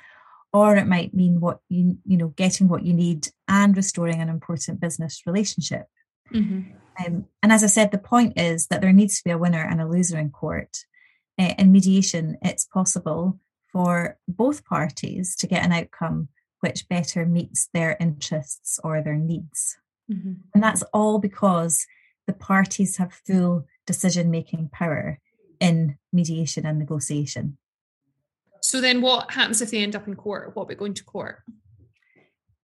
or 0.52 0.76
it 0.76 0.86
might 0.86 1.14
mean 1.14 1.40
what 1.40 1.60
you, 1.68 1.98
you 2.04 2.16
know, 2.16 2.28
getting 2.28 2.68
what 2.68 2.84
you 2.84 2.92
need 2.92 3.28
and 3.46 3.76
restoring 3.76 4.20
an 4.20 4.28
important 4.28 4.80
business 4.80 5.22
relationship. 5.24 5.86
Mm-hmm. 6.32 6.72
Um, 7.04 7.26
and 7.42 7.52
as 7.52 7.62
I 7.62 7.68
said, 7.68 7.92
the 7.92 7.98
point 7.98 8.34
is 8.36 8.66
that 8.66 8.80
there 8.80 8.92
needs 8.92 9.18
to 9.18 9.24
be 9.24 9.30
a 9.30 9.38
winner 9.38 9.62
and 9.62 9.80
a 9.80 9.88
loser 9.88 10.18
in 10.18 10.30
court. 10.30 10.76
Uh, 11.38 11.54
in 11.58 11.72
mediation, 11.72 12.36
it's 12.42 12.64
possible 12.66 13.38
for 13.72 14.18
both 14.28 14.64
parties 14.64 15.34
to 15.36 15.46
get 15.46 15.64
an 15.64 15.72
outcome 15.72 16.28
which 16.60 16.88
better 16.88 17.26
meets 17.26 17.68
their 17.74 17.96
interests 17.98 18.78
or 18.84 19.02
their 19.02 19.16
needs. 19.16 19.76
Mm-hmm. 20.10 20.32
And 20.54 20.62
that's 20.62 20.82
all 20.94 21.18
because 21.18 21.86
the 22.26 22.32
parties 22.32 22.98
have 22.98 23.12
full 23.26 23.66
decision 23.84 24.30
making 24.30 24.70
power 24.72 25.18
in 25.58 25.98
mediation 26.12 26.64
and 26.64 26.78
negotiation. 26.78 27.58
So 28.60 28.80
then 28.80 29.00
what 29.00 29.32
happens 29.32 29.60
if 29.60 29.72
they 29.72 29.82
end 29.82 29.96
up 29.96 30.06
in 30.06 30.14
court? 30.14 30.54
What 30.54 30.62
about 30.64 30.76
going 30.76 30.94
to 30.94 31.04
court? 31.04 31.42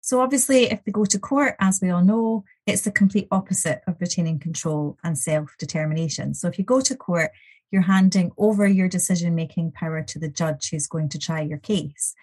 So 0.02 0.22
obviously, 0.22 0.66
if 0.66 0.84
they 0.86 0.92
go 0.92 1.04
to 1.04 1.20
court, 1.20 1.56
as 1.60 1.80
we 1.82 1.90
all 1.90 2.04
know, 2.04 2.46
it's 2.66 2.84
the 2.84 2.92
complete 2.92 3.28
opposite 3.32 3.82
of 3.88 4.00
retaining 4.00 4.40
control 4.40 4.98
and 5.04 5.18
self-determination. 5.18 6.36
So 6.36 6.48
if 6.48 6.58
you 6.58 6.64
go 6.64 6.82
to 6.82 6.96
court, 6.96 7.32
you're 7.72 7.82
handing 7.82 8.32
over 8.38 8.68
your 8.68 8.88
decision-making 8.88 9.72
power 9.72 10.02
to 10.04 10.20
the 10.20 10.30
judge 10.30 10.70
who's 10.70 10.88
going 10.88 11.10
to 11.10 11.20
try 11.20 11.42
your 11.42 11.58
case. 11.58 12.16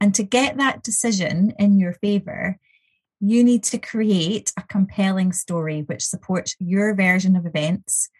And 0.00 0.14
to 0.14 0.22
get 0.22 0.56
that 0.56 0.82
decision 0.82 1.52
in 1.58 1.78
your 1.78 1.92
favor, 1.94 2.58
you 3.20 3.42
need 3.42 3.62
to 3.64 3.78
create 3.78 4.52
a 4.56 4.62
compelling 4.62 5.32
story 5.32 5.82
which 5.82 6.04
supports 6.04 6.56
your 6.58 6.94
version 6.94 7.36
of 7.36 7.46
events 7.46 8.10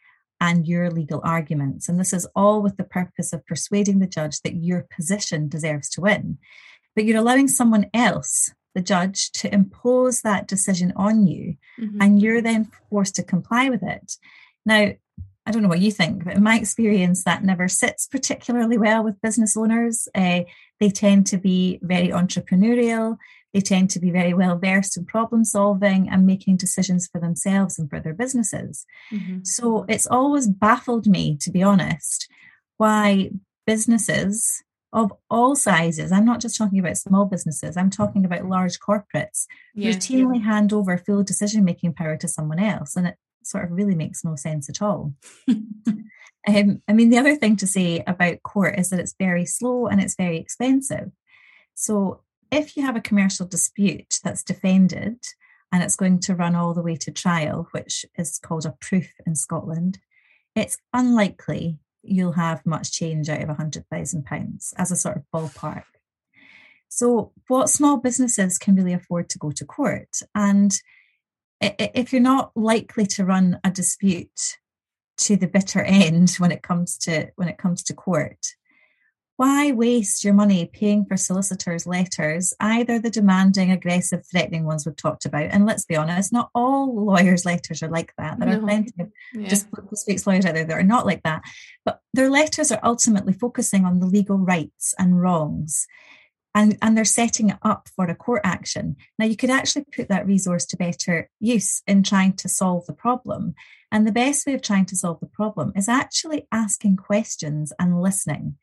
and 0.40 0.66
your 0.66 0.90
legal 0.90 1.20
arguments. 1.24 1.88
And 1.88 1.98
this 1.98 2.12
is 2.12 2.26
all 2.34 2.62
with 2.62 2.76
the 2.76 2.84
purpose 2.84 3.32
of 3.32 3.46
persuading 3.46 3.98
the 3.98 4.06
judge 4.06 4.40
that 4.42 4.56
your 4.56 4.86
position 4.94 5.48
deserves 5.48 5.88
to 5.90 6.00
win. 6.00 6.38
But 6.94 7.04
you're 7.04 7.18
allowing 7.18 7.48
someone 7.48 7.86
else, 7.92 8.52
the 8.74 8.82
judge, 8.82 9.30
to 9.32 9.52
impose 9.52 10.22
that 10.22 10.46
decision 10.48 10.92
on 10.96 11.26
you, 11.26 11.56
mm-hmm. 11.78 12.00
and 12.00 12.22
you're 12.22 12.42
then 12.42 12.70
forced 12.90 13.16
to 13.16 13.22
comply 13.22 13.68
with 13.68 13.82
it. 13.82 14.16
Now, 14.64 14.92
I 15.46 15.50
don't 15.50 15.62
know 15.62 15.68
what 15.68 15.80
you 15.80 15.90
think, 15.90 16.24
but 16.24 16.36
in 16.36 16.42
my 16.42 16.56
experience, 16.56 17.24
that 17.24 17.44
never 17.44 17.68
sits 17.68 18.06
particularly 18.06 18.78
well 18.78 19.04
with 19.04 19.20
business 19.20 19.56
owners. 19.56 20.08
Uh, 20.14 20.42
they 20.80 20.88
tend 20.88 21.26
to 21.28 21.36
be 21.36 21.78
very 21.82 22.08
entrepreneurial. 22.08 23.18
They 23.52 23.60
tend 23.60 23.90
to 23.90 24.00
be 24.00 24.10
very 24.10 24.34
well 24.34 24.58
versed 24.58 24.96
in 24.96 25.04
problem 25.04 25.44
solving 25.44 26.08
and 26.08 26.26
making 26.26 26.56
decisions 26.56 27.06
for 27.06 27.20
themselves 27.20 27.78
and 27.78 27.88
for 27.90 28.00
their 28.00 28.14
businesses. 28.14 28.86
Mm-hmm. 29.12 29.44
So 29.44 29.84
it's 29.88 30.06
always 30.06 30.48
baffled 30.48 31.06
me, 31.06 31.36
to 31.42 31.50
be 31.50 31.62
honest, 31.62 32.28
why 32.78 33.30
businesses 33.66 34.62
of 34.94 35.12
all 35.28 35.56
sizes, 35.56 36.12
I'm 36.12 36.24
not 36.24 36.40
just 36.40 36.56
talking 36.56 36.78
about 36.78 36.96
small 36.96 37.26
businesses, 37.26 37.76
I'm 37.76 37.90
talking 37.90 38.24
about 38.24 38.46
large 38.46 38.78
corporates, 38.78 39.46
yeah, 39.74 39.90
routinely 39.90 40.38
yeah. 40.38 40.44
hand 40.44 40.72
over 40.72 40.96
full 40.96 41.24
decision 41.24 41.64
making 41.64 41.94
power 41.94 42.16
to 42.16 42.28
someone 42.28 42.60
else. 42.60 42.94
And 42.96 43.08
it 43.08 43.16
sort 43.46 43.64
of 43.64 43.72
really 43.72 43.94
makes 43.94 44.24
no 44.24 44.36
sense 44.36 44.68
at 44.68 44.82
all. 44.82 45.14
um, 45.48 46.82
I 46.88 46.92
mean, 46.92 47.10
the 47.10 47.18
other 47.18 47.36
thing 47.36 47.56
to 47.56 47.66
say 47.66 48.02
about 48.06 48.42
court 48.42 48.78
is 48.78 48.90
that 48.90 49.00
it's 49.00 49.14
very 49.18 49.46
slow 49.46 49.86
and 49.86 50.00
it's 50.00 50.16
very 50.16 50.38
expensive. 50.38 51.10
So 51.74 52.22
if 52.50 52.76
you 52.76 52.84
have 52.84 52.96
a 52.96 53.00
commercial 53.00 53.46
dispute 53.46 54.20
that's 54.22 54.44
defended 54.44 55.18
and 55.72 55.82
it's 55.82 55.96
going 55.96 56.20
to 56.20 56.34
run 56.34 56.54
all 56.54 56.74
the 56.74 56.82
way 56.82 56.96
to 56.96 57.10
trial, 57.10 57.68
which 57.72 58.06
is 58.16 58.38
called 58.38 58.66
a 58.66 58.76
proof 58.80 59.12
in 59.26 59.34
Scotland, 59.34 59.98
it's 60.54 60.78
unlikely 60.92 61.78
you'll 62.02 62.32
have 62.32 62.64
much 62.64 62.92
change 62.92 63.28
out 63.28 63.42
of 63.42 63.48
£100,000 63.48 64.72
as 64.76 64.90
a 64.90 64.96
sort 64.96 65.16
of 65.16 65.22
ballpark. 65.34 65.84
So, 66.88 67.32
what 67.48 67.70
small 67.70 67.96
businesses 67.96 68.56
can 68.56 68.76
really 68.76 68.92
afford 68.92 69.28
to 69.30 69.38
go 69.38 69.50
to 69.50 69.64
court? 69.64 70.20
And 70.32 70.78
if 71.78 72.12
you're 72.12 72.22
not 72.22 72.52
likely 72.54 73.06
to 73.06 73.24
run 73.24 73.58
a 73.64 73.70
dispute 73.70 74.58
to 75.16 75.36
the 75.36 75.46
bitter 75.46 75.82
end 75.82 76.30
when 76.38 76.50
it 76.50 76.62
comes 76.62 76.96
to 76.98 77.28
when 77.36 77.48
it 77.48 77.58
comes 77.58 77.82
to 77.84 77.94
court 77.94 78.38
why 79.36 79.72
waste 79.72 80.22
your 80.24 80.34
money 80.34 80.70
paying 80.72 81.04
for 81.04 81.16
solicitors 81.16 81.86
letters 81.86 82.52
either 82.60 82.98
the 82.98 83.10
demanding 83.10 83.70
aggressive 83.70 84.24
threatening 84.30 84.64
ones 84.64 84.86
we've 84.86 84.96
talked 84.96 85.24
about 85.24 85.50
and 85.50 85.66
let's 85.66 85.84
be 85.84 85.96
honest 85.96 86.32
not 86.32 86.50
all 86.54 87.04
lawyers 87.04 87.44
letters 87.44 87.82
are 87.82 87.88
like 87.88 88.12
that 88.16 88.38
there 88.38 88.48
no. 88.48 88.56
are 88.56 88.60
plenty 88.60 88.92
of 89.00 89.08
yeah. 89.32 89.48
just 89.48 89.66
speaks 89.94 90.26
lawyers 90.26 90.44
out 90.44 90.54
there 90.54 90.64
that 90.64 90.78
are 90.78 90.82
not 90.82 91.06
like 91.06 91.22
that 91.22 91.42
but 91.84 92.00
their 92.12 92.30
letters 92.30 92.70
are 92.70 92.80
ultimately 92.82 93.32
focusing 93.32 93.84
on 93.84 94.00
the 94.00 94.06
legal 94.06 94.38
rights 94.38 94.94
and 94.98 95.20
wrongs 95.20 95.86
and, 96.54 96.78
and 96.80 96.96
they're 96.96 97.04
setting 97.04 97.50
it 97.50 97.58
up 97.62 97.88
for 97.96 98.04
a 98.06 98.14
court 98.14 98.42
action. 98.44 98.96
Now, 99.18 99.26
you 99.26 99.36
could 99.36 99.50
actually 99.50 99.86
put 99.94 100.08
that 100.08 100.26
resource 100.26 100.64
to 100.66 100.76
better 100.76 101.28
use 101.40 101.82
in 101.86 102.02
trying 102.02 102.34
to 102.34 102.48
solve 102.48 102.86
the 102.86 102.92
problem. 102.92 103.54
And 103.90 104.06
the 104.06 104.12
best 104.12 104.46
way 104.46 104.54
of 104.54 104.62
trying 104.62 104.86
to 104.86 104.96
solve 104.96 105.20
the 105.20 105.26
problem 105.26 105.72
is 105.74 105.88
actually 105.88 106.46
asking 106.52 106.96
questions 106.96 107.72
and 107.78 108.00
listening. 108.00 108.56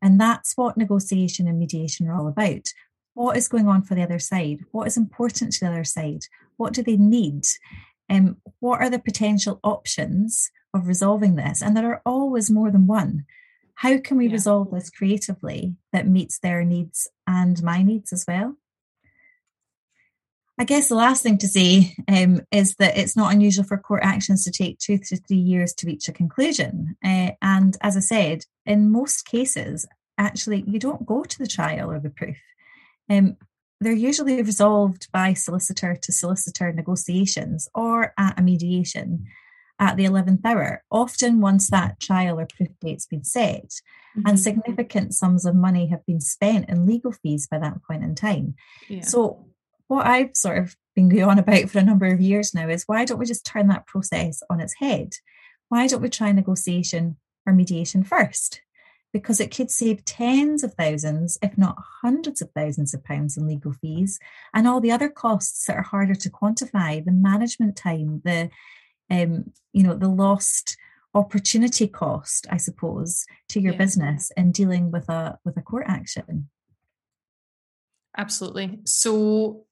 And 0.00 0.20
that's 0.20 0.56
what 0.56 0.76
negotiation 0.76 1.46
and 1.48 1.58
mediation 1.58 2.08
are 2.08 2.14
all 2.18 2.28
about. 2.28 2.68
What 3.14 3.36
is 3.36 3.48
going 3.48 3.68
on 3.68 3.82
for 3.82 3.94
the 3.94 4.02
other 4.02 4.18
side? 4.18 4.64
What 4.70 4.86
is 4.86 4.96
important 4.96 5.52
to 5.52 5.60
the 5.60 5.70
other 5.70 5.84
side? 5.84 6.22
What 6.56 6.72
do 6.72 6.82
they 6.82 6.96
need? 6.96 7.46
Um, 8.08 8.38
what 8.60 8.80
are 8.80 8.88
the 8.88 8.98
potential 8.98 9.60
options 9.62 10.50
of 10.72 10.86
resolving 10.86 11.34
this? 11.34 11.62
And 11.62 11.76
there 11.76 11.90
are 11.90 12.02
always 12.06 12.50
more 12.50 12.70
than 12.70 12.86
one. 12.86 13.26
How 13.78 13.96
can 13.98 14.16
we 14.16 14.26
yeah. 14.26 14.32
resolve 14.32 14.72
this 14.72 14.90
creatively 14.90 15.76
that 15.92 16.08
meets 16.08 16.40
their 16.40 16.64
needs 16.64 17.08
and 17.28 17.62
my 17.62 17.84
needs 17.84 18.12
as 18.12 18.24
well? 18.26 18.56
I 20.58 20.64
guess 20.64 20.88
the 20.88 20.96
last 20.96 21.22
thing 21.22 21.38
to 21.38 21.46
say 21.46 21.94
um, 22.08 22.40
is 22.50 22.74
that 22.80 22.98
it's 22.98 23.16
not 23.16 23.32
unusual 23.32 23.64
for 23.64 23.78
court 23.78 24.00
actions 24.02 24.42
to 24.44 24.50
take 24.50 24.80
two 24.80 24.98
to 24.98 25.16
three 25.16 25.36
years 25.36 25.72
to 25.74 25.86
reach 25.86 26.08
a 26.08 26.12
conclusion. 26.12 26.96
Uh, 27.04 27.30
and 27.40 27.76
as 27.80 27.96
I 27.96 28.00
said, 28.00 28.46
in 28.66 28.90
most 28.90 29.24
cases, 29.26 29.86
actually, 30.18 30.64
you 30.66 30.80
don't 30.80 31.06
go 31.06 31.22
to 31.22 31.38
the 31.38 31.46
trial 31.46 31.92
or 31.92 32.00
the 32.00 32.10
proof. 32.10 32.38
Um, 33.08 33.36
they're 33.80 33.92
usually 33.92 34.42
resolved 34.42 35.06
by 35.12 35.34
solicitor 35.34 35.94
to 36.02 36.10
solicitor 36.10 36.72
negotiations 36.72 37.68
or 37.76 38.12
at 38.18 38.40
a 38.40 38.42
mediation 38.42 39.28
at 39.78 39.96
the 39.96 40.04
11th 40.04 40.44
hour, 40.44 40.82
often 40.90 41.40
once 41.40 41.70
that 41.70 42.00
trial 42.00 42.38
or 42.38 42.46
proof 42.46 42.68
date's 42.80 43.06
been 43.06 43.24
set, 43.24 43.64
mm-hmm. 44.16 44.22
and 44.26 44.40
significant 44.40 45.14
sums 45.14 45.44
of 45.44 45.54
money 45.54 45.86
have 45.86 46.04
been 46.06 46.20
spent 46.20 46.68
in 46.68 46.86
legal 46.86 47.12
fees 47.12 47.46
by 47.46 47.58
that 47.58 47.82
point 47.84 48.02
in 48.02 48.14
time. 48.14 48.54
Yeah. 48.88 49.02
So, 49.02 49.46
what 49.86 50.06
I've 50.06 50.32
sort 50.34 50.58
of 50.58 50.76
been 50.94 51.08
going 51.08 51.24
on 51.24 51.38
about 51.38 51.70
for 51.70 51.78
a 51.78 51.84
number 51.84 52.06
of 52.06 52.20
years 52.20 52.52
now 52.52 52.68
is 52.68 52.84
why 52.86 53.04
don't 53.04 53.18
we 53.18 53.26
just 53.26 53.46
turn 53.46 53.68
that 53.68 53.86
process 53.86 54.42
on 54.50 54.60
its 54.60 54.74
head? 54.78 55.14
Why 55.68 55.86
don't 55.86 56.02
we 56.02 56.08
try 56.08 56.32
negotiation 56.32 57.16
or 57.46 57.52
mediation 57.52 58.02
first? 58.02 58.62
Because 59.12 59.40
it 59.40 59.54
could 59.54 59.70
save 59.70 60.04
tens 60.04 60.62
of 60.62 60.74
thousands, 60.74 61.38
if 61.40 61.56
not 61.56 61.82
hundreds 62.02 62.42
of 62.42 62.50
thousands 62.50 62.92
of 62.92 63.04
pounds 63.04 63.38
in 63.38 63.46
legal 63.46 63.72
fees 63.72 64.18
and 64.52 64.68
all 64.68 64.80
the 64.80 64.90
other 64.90 65.08
costs 65.08 65.64
that 65.66 65.76
are 65.76 65.82
harder 65.82 66.14
to 66.14 66.30
quantify 66.30 67.02
the 67.02 67.12
management 67.12 67.76
time, 67.76 68.20
the 68.24 68.50
um, 69.10 69.52
you 69.72 69.82
know, 69.82 69.94
the 69.94 70.08
lost 70.08 70.76
opportunity 71.14 71.86
cost, 71.86 72.46
I 72.50 72.56
suppose, 72.56 73.24
to 73.50 73.60
your 73.60 73.72
yeah. 73.72 73.78
business 73.78 74.30
in 74.36 74.52
dealing 74.52 74.90
with 74.90 75.08
a 75.08 75.38
with 75.44 75.56
a 75.56 75.62
court 75.62 75.86
action. 75.88 76.48
Absolutely. 78.16 78.80
So 78.84 79.64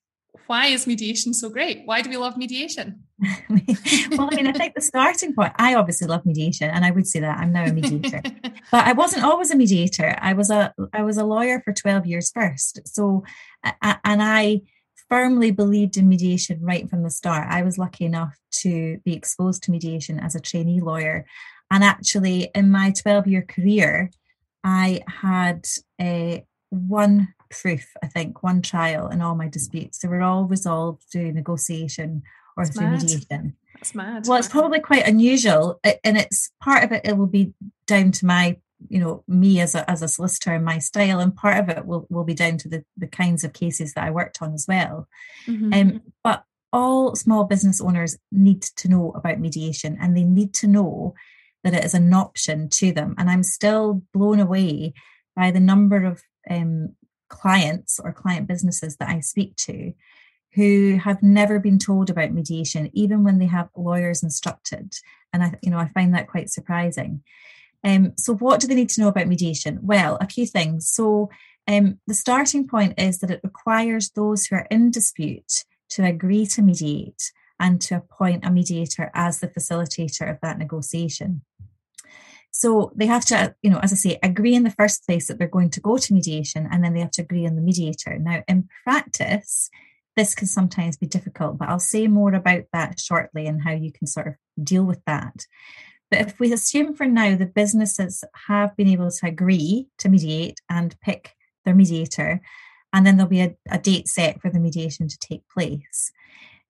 why 0.47 0.66
is 0.66 0.87
mediation 0.87 1.35
so 1.35 1.49
great? 1.49 1.83
Why 1.85 2.02
do 2.02 2.11
we 2.11 2.16
love 2.16 2.37
mediation? 2.37 3.02
well, 3.21 4.28
I 4.31 4.37
mean, 4.37 4.47
I 4.47 4.52
think 4.52 4.75
the 4.75 4.83
starting 4.83 5.35
point, 5.35 5.52
I 5.57 5.75
obviously 5.75 6.07
love 6.07 6.26
mediation 6.26 6.71
and 6.71 6.85
I 6.85 6.90
would 6.90 7.07
say 7.07 7.21
that 7.21 7.38
I'm 7.38 7.52
now 7.52 7.64
a 7.64 7.73
mediator. 7.73 8.21
but 8.71 8.87
I 8.87 8.93
wasn't 8.93 9.25
always 9.25 9.50
a 9.50 9.57
mediator. 9.57 10.16
I 10.21 10.35
was 10.35 10.50
a 10.50 10.73
I 10.93 11.02
was 11.02 11.16
a 11.16 11.25
lawyer 11.25 11.61
for 11.64 11.73
12 11.73 12.07
years 12.07 12.31
first. 12.31 12.87
So 12.87 13.25
and 13.83 14.23
I 14.23 14.61
firmly 15.08 15.50
believed 15.50 15.96
in 15.96 16.08
mediation 16.08 16.60
right 16.62 16.88
from 16.88 17.02
the 17.02 17.10
start. 17.10 17.46
I 17.48 17.62
was 17.62 17.78
lucky 17.78 18.04
enough 18.04 18.36
to 18.62 18.98
be 19.04 19.14
exposed 19.14 19.62
to 19.64 19.70
mediation 19.70 20.18
as 20.18 20.34
a 20.34 20.40
trainee 20.40 20.80
lawyer. 20.80 21.26
And 21.70 21.84
actually, 21.84 22.50
in 22.54 22.70
my 22.70 22.92
12 22.92 23.26
year 23.26 23.42
career, 23.42 24.10
I 24.64 25.02
had 25.06 25.66
a 26.00 26.44
one 26.70 27.34
proof, 27.50 27.92
I 28.02 28.08
think, 28.08 28.42
one 28.42 28.62
trial 28.62 29.08
in 29.08 29.20
all 29.20 29.34
my 29.34 29.48
disputes. 29.48 29.98
They 29.98 30.08
were 30.08 30.22
all 30.22 30.44
resolved 30.44 31.02
through 31.10 31.32
negotiation 31.32 32.22
or 32.56 32.64
That's 32.64 32.76
through 32.76 32.88
mad. 32.88 33.02
mediation. 33.02 33.56
That's 33.75 33.94
mad. 33.94 34.25
Well, 34.26 34.38
it's 34.38 34.48
probably 34.48 34.80
quite 34.80 35.06
unusual, 35.06 35.78
and 35.84 36.16
it's 36.16 36.50
part 36.62 36.82
of 36.82 36.92
it. 36.92 37.02
It 37.04 37.16
will 37.16 37.26
be 37.26 37.52
down 37.86 38.10
to 38.12 38.26
my, 38.26 38.56
you 38.88 38.99
know, 38.99 39.25
me 39.26 39.61
as 39.61 39.75
a 39.75 39.88
as 39.90 40.02
a 40.02 40.09
solicitor 40.09 40.54
and 40.54 40.64
my 40.64 40.78
style, 40.78 41.21
and 41.21 41.35
part 41.35 41.59
of 41.59 41.68
it 41.68 41.87
will 41.87 42.06
will 42.11 42.25
be 42.25 42.35
down 42.35 42.59
to 42.59 42.68
the 42.68 42.85
the 42.97 43.06
kinds 43.06 43.45
of 43.45 43.52
cases 43.52 43.95
that 43.95 44.04
I 44.04 44.11
worked 44.11 44.42
on 44.42 44.54
as 44.54 44.66
well. 44.68 45.09
Mhm. 45.47 45.75
Um, 45.75 46.00
but 46.23 46.45
all 46.73 47.14
small 47.16 47.45
business 47.45 47.80
owners 47.80 48.16
need 48.30 48.62
to 48.62 48.88
know 48.88 49.12
about 49.12 49.40
mediation, 49.40 49.97
and 50.00 50.16
they 50.16 50.25
need 50.25 50.52
to 50.54 50.66
know 50.66 51.14
that 51.64 51.75
it 51.75 51.85
is 51.85 51.95
an 51.95 52.12
option 52.12 52.68
to 52.68 52.92
them. 52.92 53.14
And 53.18 53.30
I'm 53.30 53.42
still 53.42 54.02
blown 54.12 54.40
away 54.40 54.92
by 55.35 55.50
the 55.50 55.61
number 55.61 56.04
of 56.04 56.23
um, 56.49 56.95
clients 57.28 57.99
or 57.99 58.12
client 58.12 58.47
businesses 58.47 58.97
that 58.97 59.09
I 59.09 59.21
speak 59.21 59.56
to 59.56 59.92
who 60.54 60.99
have 61.02 61.23
never 61.23 61.59
been 61.59 61.78
told 61.78 62.09
about 62.09 62.33
mediation, 62.33 62.90
even 62.95 63.23
when 63.23 63.38
they 63.38 63.47
have 63.47 63.68
lawyers 63.76 64.23
instructed. 64.23 64.95
And 65.33 65.42
I, 65.42 65.54
you 65.61 65.71
know, 65.71 65.78
I 65.78 65.88
find 65.88 66.14
that 66.14 66.28
quite 66.28 66.49
surprising. 66.49 67.23
Um, 67.85 68.12
so, 68.16 68.35
what 68.35 68.61
do 68.61 68.66
they 68.66 68.75
need 68.75 68.88
to 68.90 69.00
know 69.00 69.09
about 69.09 69.28
mediation? 69.28 69.78
Well, 69.83 70.16
a 70.21 70.28
few 70.28 70.47
things. 70.47 70.88
So, 70.88 71.30
um, 71.68 71.99
the 72.06 72.14
starting 72.14 72.66
point 72.66 72.95
is 72.99 73.18
that 73.21 73.30
it 73.30 73.40
requires 73.42 74.11
those 74.11 74.47
who 74.47 74.56
are 74.56 74.66
in 74.71 74.90
dispute 74.90 75.64
to 75.90 76.04
agree 76.04 76.47
to 76.47 76.62
mediate 76.62 77.33
and 77.59 77.80
to 77.80 77.97
appoint 77.97 78.45
a 78.45 78.50
mediator 78.50 79.11
as 79.14 79.40
the 79.40 79.49
facilitator 79.49 80.30
of 80.30 80.38
that 80.42 80.59
negotiation. 80.59 81.42
So 82.50 82.92
they 82.97 83.06
have 83.06 83.25
to, 83.26 83.54
you 83.62 83.68
know, 83.68 83.80
as 83.80 83.92
I 83.92 83.97
say, 83.97 84.18
agree 84.23 84.54
in 84.54 84.62
the 84.62 84.71
first 84.71 85.04
place 85.06 85.28
that 85.28 85.38
they're 85.38 85.47
going 85.47 85.71
to 85.71 85.80
go 85.80 85.99
to 85.99 86.14
mediation 86.14 86.66
and 86.71 86.83
then 86.83 86.95
they 86.95 87.00
have 87.00 87.11
to 87.12 87.23
agree 87.23 87.47
on 87.47 87.54
the 87.54 87.62
mediator. 87.62 88.18
Now, 88.18 88.42
in 88.49 88.68
practice, 88.83 89.71
this 90.16 90.35
can 90.35 90.47
sometimes 90.47 90.97
be 90.97 91.06
difficult, 91.06 91.59
but 91.59 91.68
I'll 91.68 91.78
say 91.78 92.06
more 92.09 92.33
about 92.33 92.64
that 92.73 92.99
shortly 92.99 93.47
and 93.47 93.62
how 93.62 93.73
you 93.73 93.92
can 93.92 94.06
sort 94.06 94.28
of 94.28 94.35
deal 94.62 94.85
with 94.85 95.02
that. 95.06 95.45
But 96.10 96.20
if 96.20 96.38
we 96.38 96.52
assume 96.52 96.94
for 96.94 97.06
now 97.06 97.36
the 97.36 97.46
businesses 97.46 98.22
have 98.46 98.76
been 98.76 98.88
able 98.88 99.10
to 99.10 99.26
agree 99.26 99.88
to 99.98 100.08
mediate 100.08 100.60
and 100.68 100.98
pick 101.00 101.34
their 101.64 101.75
mediator, 101.75 102.40
and 102.92 103.06
then 103.06 103.16
there'll 103.16 103.28
be 103.28 103.40
a, 103.40 103.56
a 103.70 103.78
date 103.78 104.08
set 104.08 104.40
for 104.40 104.50
the 104.50 104.60
mediation 104.60 105.08
to 105.08 105.18
take 105.18 105.42
place. 105.48 106.12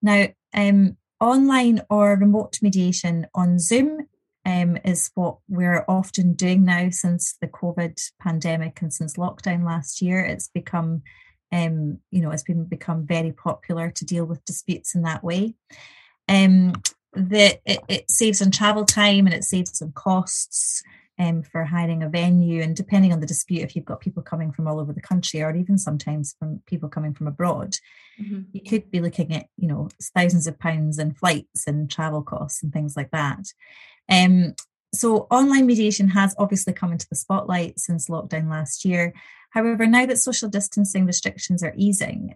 Now, 0.03 0.29
um, 0.55 0.97
online 1.21 1.83
or 1.89 2.17
remote 2.17 2.59
mediation 2.63 3.27
on 3.35 3.59
Zoom 3.59 4.09
um, 4.45 4.79
is 4.85 5.11
what 5.15 5.39
we're 5.49 5.85
often 5.89 6.35
doing 6.35 6.65
now 6.65 6.89
since 6.91 7.37
the 7.41 7.49
COVID 7.49 8.01
pandemic 8.21 8.81
and 8.81 8.93
since 8.93 9.17
lockdown 9.17 9.65
last 9.65 10.01
year. 10.01 10.21
It's 10.21 10.49
become, 10.49 11.03
um, 11.53 11.99
you 12.11 12.21
know, 12.21 12.31
it's 12.31 12.45
been 12.45 12.65
become 12.65 13.07
very 13.07 13.33
popular 13.33 13.91
to 13.91 14.05
deal 14.05 14.25
with 14.25 14.45
disputes 14.45 14.95
in 14.95 15.03
that 15.03 15.25
way. 15.25 15.55
Um, 16.29 16.75
the, 17.17 17.59
it, 17.65 17.81
it 17.89 18.11
saves 18.11 18.41
on 18.43 18.51
travel 18.51 18.85
time 18.85 19.27
and 19.27 19.35
it 19.35 19.45
saves 19.45 19.81
on 19.83 19.93
costs 19.93 20.83
um, 21.19 21.43
for 21.43 21.65
hiring 21.65 22.03
a 22.03 22.09
venue. 22.09 22.63
And 22.63 22.77
depending 22.77 23.13
on 23.13 23.21
the 23.21 23.27
dispute, 23.27 23.63
if 23.63 23.75
you've 23.75 23.85
got 23.85 24.01
people 24.01 24.23
coming 24.23 24.53
from 24.53 24.69
all 24.69 24.79
over 24.79 24.93
the 24.93 25.01
country 25.01 25.43
or 25.43 25.55
even 25.57 25.79
sometimes 25.79 26.37
from 26.39 26.63
people 26.67 26.89
coming 26.89 27.15
from 27.15 27.27
abroad, 27.27 27.77
Mhm. 28.21 28.47
you 28.53 28.63
could 28.63 28.91
be 28.91 29.01
looking 29.01 29.35
at, 29.35 29.47
you 29.57 29.69
know, 29.69 29.89
thousands 30.15 30.47
of 30.47 30.59
pounds 30.59 30.99
in 30.99 31.13
flights 31.13 31.67
and 31.67 31.91
travel 31.91 32.23
costs 32.23 32.63
and 32.63 32.73
things 32.73 32.97
like 32.97 33.11
that. 33.11 33.45
Um, 34.09 34.55
so 34.97 35.27
online 35.31 35.67
mediation 35.67 36.09
has 36.09 36.35
obviously 36.39 36.73
come 36.73 36.93
into 36.93 37.09
the 37.09 37.17
spotlight 37.17 37.79
since 37.79 38.09
lockdown 38.09 38.49
last 38.49 38.85
year. 38.85 39.13
However, 39.51 39.87
now 39.87 40.05
that 40.07 40.19
social 40.19 40.49
distancing 40.49 41.07
restrictions 41.07 41.63
are 41.63 41.73
easing, 41.77 42.35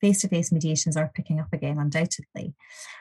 face 0.00 0.22
to 0.22 0.28
face 0.28 0.50
mediations 0.50 0.96
are 0.96 1.12
picking 1.14 1.38
up 1.38 1.52
again, 1.52 1.78
undoubtedly. 1.78 2.54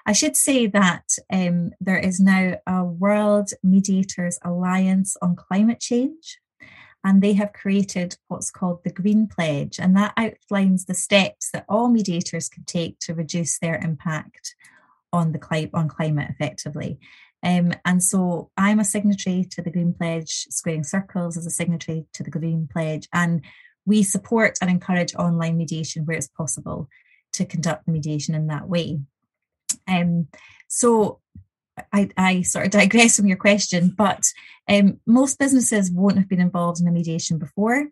I 0.06 0.12
should 0.12 0.36
say 0.36 0.68
that 0.68 1.06
um, 1.32 1.72
there 1.80 1.98
is 1.98 2.20
now 2.20 2.56
a 2.68 2.84
World 2.84 3.52
Mediators 3.64 4.40
Alliance 4.44 5.16
on 5.22 5.36
Climate 5.36 5.80
Change, 5.80 6.40
and 7.04 7.22
they 7.22 7.34
have 7.34 7.54
created 7.54 8.18
what's 8.28 8.52
called 8.52 8.84
the 8.84 8.92
Green 8.92 9.28
Pledge, 9.28 9.80
and 9.80 9.96
that 9.96 10.14
outlines 10.18 10.86
the 10.86 10.94
steps 10.94 11.50
that 11.52 11.66
all 11.70 11.88
mediators 11.88 12.50
can 12.50 12.66
take 12.66 13.00
to 13.00 13.14
reduce 13.14 13.58
their 13.58 13.76
impact 13.78 14.56
on 15.14 15.32
the 15.32 15.40
cli- 15.40 15.72
on 15.74 15.88
climate 15.88 16.30
effectively. 16.30 17.00
Um, 17.44 17.74
and 17.86 18.04
so 18.04 18.52
I'm 18.58 18.80
a 18.80 18.86
signatory 18.86 19.46
to 19.52 19.62
the 19.62 19.72
Green 19.72 19.94
Pledge, 19.94 20.48
Squaring 20.50 20.84
Circles 20.84 21.38
is 21.38 21.46
a 21.46 21.52
signatory 21.52 22.06
to 22.14 22.24
the 22.24 22.32
Green 22.32 22.68
Pledge, 22.72 23.08
and 23.14 23.44
we 23.86 24.04
support 24.04 24.58
and 24.62 24.70
encourage 24.70 25.16
online 25.16 25.58
mediation 25.58 26.06
where 26.06 26.18
it's 26.18 26.28
possible 26.28 26.88
to 27.34 27.46
conduct 27.46 27.86
the 27.86 27.92
mediation 27.92 28.36
in 28.36 28.48
that 28.48 28.68
way. 28.68 29.00
Um, 29.88 30.28
so 30.68 31.20
I, 31.92 32.10
I, 32.18 32.42
sort 32.42 32.66
of 32.66 32.72
digress 32.80 33.16
from 33.16 33.28
your 33.28 33.38
question, 33.38 33.94
but 33.98 34.24
um, 34.70 35.00
most 35.08 35.40
businesses 35.40 35.92
won't 35.92 36.18
have 36.18 36.30
been 36.30 36.42
involved 36.42 36.82
in 36.82 36.88
a 36.88 36.92
mediation 36.92 37.38
before. 37.38 37.88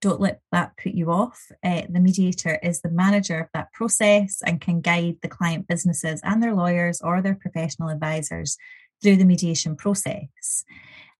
Don't 0.00 0.20
let 0.20 0.40
that 0.52 0.76
put 0.76 0.92
you 0.92 1.10
off. 1.10 1.40
Uh, 1.64 1.82
the 1.88 2.00
mediator 2.00 2.58
is 2.62 2.80
the 2.80 2.90
manager 2.90 3.38
of 3.38 3.48
that 3.54 3.72
process 3.72 4.42
and 4.44 4.60
can 4.60 4.80
guide 4.80 5.16
the 5.22 5.28
client 5.28 5.66
businesses 5.66 6.20
and 6.22 6.42
their 6.42 6.54
lawyers 6.54 7.00
or 7.00 7.22
their 7.22 7.34
professional 7.34 7.88
advisors 7.88 8.58
through 9.04 9.16
the 9.16 9.24
mediation 9.24 9.76
process. 9.76 10.64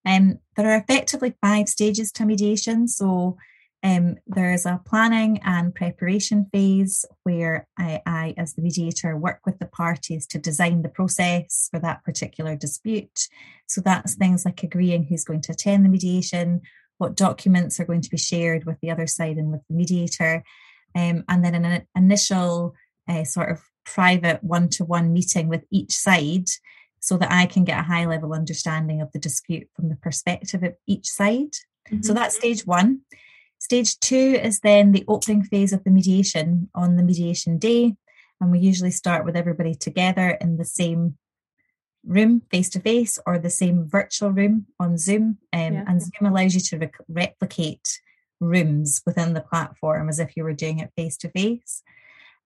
Um, 0.07 0.39
there 0.57 0.71
are 0.71 0.79
effectively 0.79 1.35
five 1.41 1.69
stages 1.69 2.11
to 2.13 2.25
mediation. 2.25 2.89
So 2.89 3.37
um, 3.83 4.17
there's 4.27 4.65
a 4.65 4.81
planning 4.87 5.41
and 5.45 5.75
preparation 5.75 6.47
phase 6.51 7.05
where 7.25 7.69
I, 7.79 8.01
I, 8.07 8.35
as 8.39 8.55
the 8.55 8.63
mediator, 8.63 9.15
work 9.17 9.41
with 9.45 9.59
the 9.59 9.67
parties 9.67 10.27
to 10.29 10.39
design 10.39 10.81
the 10.81 10.89
process 10.89 11.69
for 11.71 11.79
that 11.81 12.03
particular 12.05 12.57
dispute. 12.57 13.29
So 13.67 13.83
that's 13.83 14.15
things 14.15 14.47
like 14.47 14.63
agreeing 14.63 15.05
who's 15.05 15.25
going 15.25 15.43
to 15.43 15.53
attend 15.53 15.85
the 15.85 15.91
mediation, 15.91 16.63
what 16.97 17.17
documents 17.17 17.79
are 17.79 17.85
going 17.85 18.01
to 18.01 18.11
be 18.11 18.17
shared 18.17 18.65
with 18.65 18.81
the 18.81 18.91
other 18.91 19.07
side 19.07 19.37
and 19.37 19.53
with 19.53 19.61
the 19.69 19.75
mediator, 19.75 20.43
um, 20.95 21.25
and 21.29 21.45
then 21.45 21.55
an 21.55 21.87
initial 21.95 22.75
uh, 23.07 23.25
sort 23.25 23.51
of 23.51 23.61
private 23.85 24.43
one 24.43 24.71
to 24.71 24.85
one 24.85 25.13
meeting 25.13 25.49
with 25.49 25.65
each 25.71 25.93
side 25.93 26.47
so 27.05 27.19
that 27.19 27.31
I 27.31 27.45
can 27.45 27.65
get 27.65 27.79
a 27.79 27.83
high 27.83 28.07
level 28.07 28.33
understanding 28.33 29.03
of 29.03 29.13
the 29.13 29.19
dispute 29.19 29.69
from 29.77 29.91
the 29.91 29.97
perspective 29.97 30.63
of 30.63 30.75
each 30.87 31.07
side. 31.07 31.53
Mm-hmm. 31.87 32.01
So 32.01 32.15
that's 32.15 32.37
stage 32.37 32.67
one. 32.67 33.03
Stage 33.59 34.01
two 34.01 34.41
is 34.43 34.61
then 34.61 34.93
the 34.93 35.05
opening 35.07 35.43
phase 35.43 35.75
of 35.75 35.85
the 35.85 35.91
mediation 35.91 36.71
on 36.75 36.97
the 36.97 37.03
mediation 37.03 37.59
day. 37.59 37.95
And 38.41 38.51
we 38.51 38.59
usually 38.59 38.91
start 38.91 39.27
with 39.27 39.37
everybody 39.37 39.75
together 39.75 40.31
in 40.41 40.57
the 40.57 40.65
same 40.65 41.19
room 42.07 42.41
face 42.51 42.71
to 42.71 42.81
face 42.81 43.19
or 43.27 43.39
the 43.39 43.51
same 43.51 43.87
virtual 43.87 44.31
room 44.31 44.67
on 44.81 44.97
Zoom. 44.97 45.37
Um, 45.53 45.75
yeah. 45.75 45.85
And 45.87 46.01
Zoom 46.01 46.31
allows 46.31 46.55
you 46.55 46.63
to 46.63 46.79
re- 46.79 46.91
replicate 47.07 48.01
rooms 48.41 49.03
within 49.05 49.35
the 49.35 49.43
platform 49.43 50.09
as 50.09 50.19
if 50.19 50.39
you 50.39 50.43
were 50.43 50.55
doing 50.55 50.79
it 50.79 50.91
face 50.97 51.19
to 51.19 51.29
face. 51.29 51.83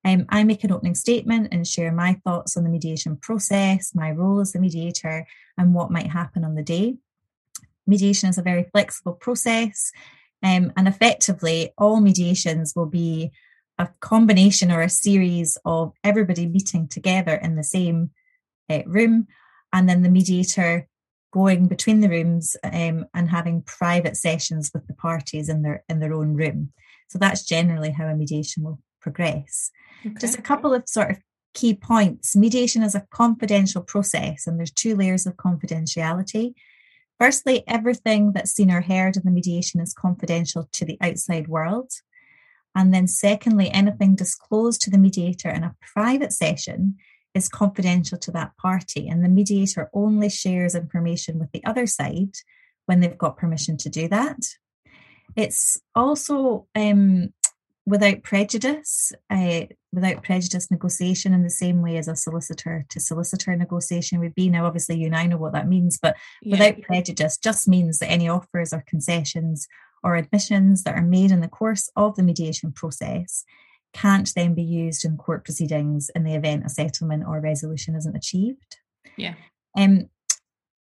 Um, 0.09 0.25
I 0.31 0.43
make 0.43 0.65
an 0.65 0.73
opening 0.73 0.95
statement 0.95 1.49
and 1.53 1.67
share 1.67 1.93
my 1.93 2.15
thoughts 2.25 2.57
on 2.57 2.65
the 2.65 2.71
mediation 2.71 3.19
process, 3.19 3.95
my 3.95 4.11
role 4.11 4.41
as 4.41 4.53
the 4.53 4.59
mediator, 4.59 5.27
and 5.59 5.75
what 5.75 5.91
might 5.91 6.07
happen 6.07 6.45
on 6.47 6.55
the 6.55 6.63
day. 6.63 6.97
Mediation 7.87 8.31
is 8.31 8.39
a 8.39 8.43
very 8.43 8.65
flexible 8.73 9.13
process, 9.13 9.93
um, 10.43 10.73
and 10.79 10.89
effectively, 10.89 11.73
all 11.77 12.01
mediations 12.01 12.73
will 12.75 12.87
be 12.87 13.33
a 13.77 13.91
combination 14.01 14.73
or 14.73 14.81
a 14.81 14.89
series 14.89 15.59
of 15.67 15.93
everybody 16.03 16.47
meeting 16.47 16.89
together 16.89 17.35
in 17.35 17.57
the 17.57 17.65
same 17.65 18.11
uh, 18.71 18.81
room, 18.87 19.27
and 19.75 19.91
then 19.91 20.03
the 20.03 20.09
mediator 20.09 20.89
going 21.35 21.69
between 21.69 22.01
the 22.01 22.09
rooms 22.09 22.57
um, 22.65 23.05
and 23.13 23.29
having 23.29 23.61
private 23.61 24.17
sessions 24.17 24.71
with 24.73 24.87
the 24.87 24.95
parties 24.95 25.51
in 25.51 25.61
their 25.61 25.85
in 25.87 26.01
their 26.01 26.15
own 26.15 26.33
room. 26.33 26.73
So 27.09 27.19
that's 27.19 27.45
generally 27.45 27.91
how 27.91 28.07
a 28.07 28.15
mediation 28.15 28.65
will 28.65 28.79
progress. 29.01 29.71
Okay. 30.05 30.15
Just 30.21 30.39
a 30.39 30.43
couple 30.43 30.75
of 30.75 30.89
sort 30.89 31.11
of 31.11 31.19
key 31.55 31.75
points. 31.75 32.37
Mediation 32.37 32.83
is 32.83 32.95
a 32.95 33.07
confidential 33.11 33.83
process, 33.83 34.47
and 34.47 34.59
there's 34.59 34.71
two 34.71 34.95
layers 34.95 35.27
of 35.27 35.37
confidentiality. 35.37 36.55
Firstly, 37.19 37.65
everything 37.67 38.33
that's 38.33 38.53
seen 38.53 38.71
or 38.71 38.81
heard 38.81 39.17
in 39.17 39.23
the 39.25 39.31
mediation 39.31 39.81
is 39.81 39.93
confidential 39.93 40.69
to 40.73 40.85
the 40.85 40.99
outside 41.01 41.49
world. 41.49 41.91
And 42.75 42.95
then, 42.95 43.09
secondly, 43.09 43.71
anything 43.73 44.15
disclosed 44.15 44.83
to 44.83 44.91
the 44.91 44.99
mediator 44.99 45.51
in 45.51 45.65
a 45.65 45.75
private 45.95 46.33
session 46.33 46.97
is 47.35 47.49
confidential 47.49 48.19
to 48.19 48.31
that 48.33 48.57
party, 48.57 49.09
and 49.09 49.25
the 49.25 49.29
mediator 49.29 49.91
only 49.93 50.29
shares 50.29 50.75
information 50.75 51.39
with 51.39 51.51
the 51.53 51.65
other 51.65 51.87
side 51.87 52.35
when 52.87 53.01
they've 53.01 53.19
got 53.19 53.37
permission 53.37 53.77
to 53.79 53.89
do 53.89 54.09
that. 54.09 54.39
It's 55.37 55.81
also 55.95 56.67
um, 56.75 57.33
without 57.89 58.23
prejudice, 58.23 59.13
uh, 59.31 59.63
without 59.93 60.23
prejudice 60.23 60.71
negotiation 60.71 61.33
in 61.33 61.43
the 61.43 61.49
same 61.49 61.81
way 61.81 61.97
as 61.97 62.07
a 62.07 62.15
solicitor 62.15 62.85
to 62.91 63.01
solicitor 63.01 63.57
negotiation 63.57 64.21
would 64.21 64.35
be. 64.35 64.51
Now, 64.51 64.67
obviously, 64.67 64.99
you 64.99 65.07
and 65.07 65.17
I 65.17 65.27
know 65.27 65.39
what 65.39 65.55
that 65.55 65.69
means, 65.69 65.99
but 65.99 66.15
yeah. 66.43 66.53
without 66.53 66.83
prejudice 66.83 67.39
just 67.39 67.67
means 67.67 67.99
that 67.99 68.11
any 68.11 68.29
offers 68.29 68.75
or 68.75 68.85
concessions 68.87 69.67
or 70.05 70.17
admissions 70.17 70.83
that 70.83 70.97
are 70.97 71.03
made 71.03 71.31
in 71.31 71.41
the 71.41 71.49
course 71.49 71.91
of 71.97 72.15
the 72.15 72.23
mediation 72.23 72.73
process 72.73 73.45
can't 73.95 74.31
then 74.37 74.55
be 74.55 74.63
used 74.63 75.07
in 75.07 75.17
court 75.17 75.45
proceedings 75.45 76.11
in 76.15 76.25
the 76.25 76.35
event 76.35 76.67
a 76.67 76.69
settlement 76.69 77.25
or 77.27 77.41
resolution 77.41 77.97
isn't 77.97 78.15
achieved. 78.15 78.77
Yeah. 79.17 79.35
Um, 79.79 80.11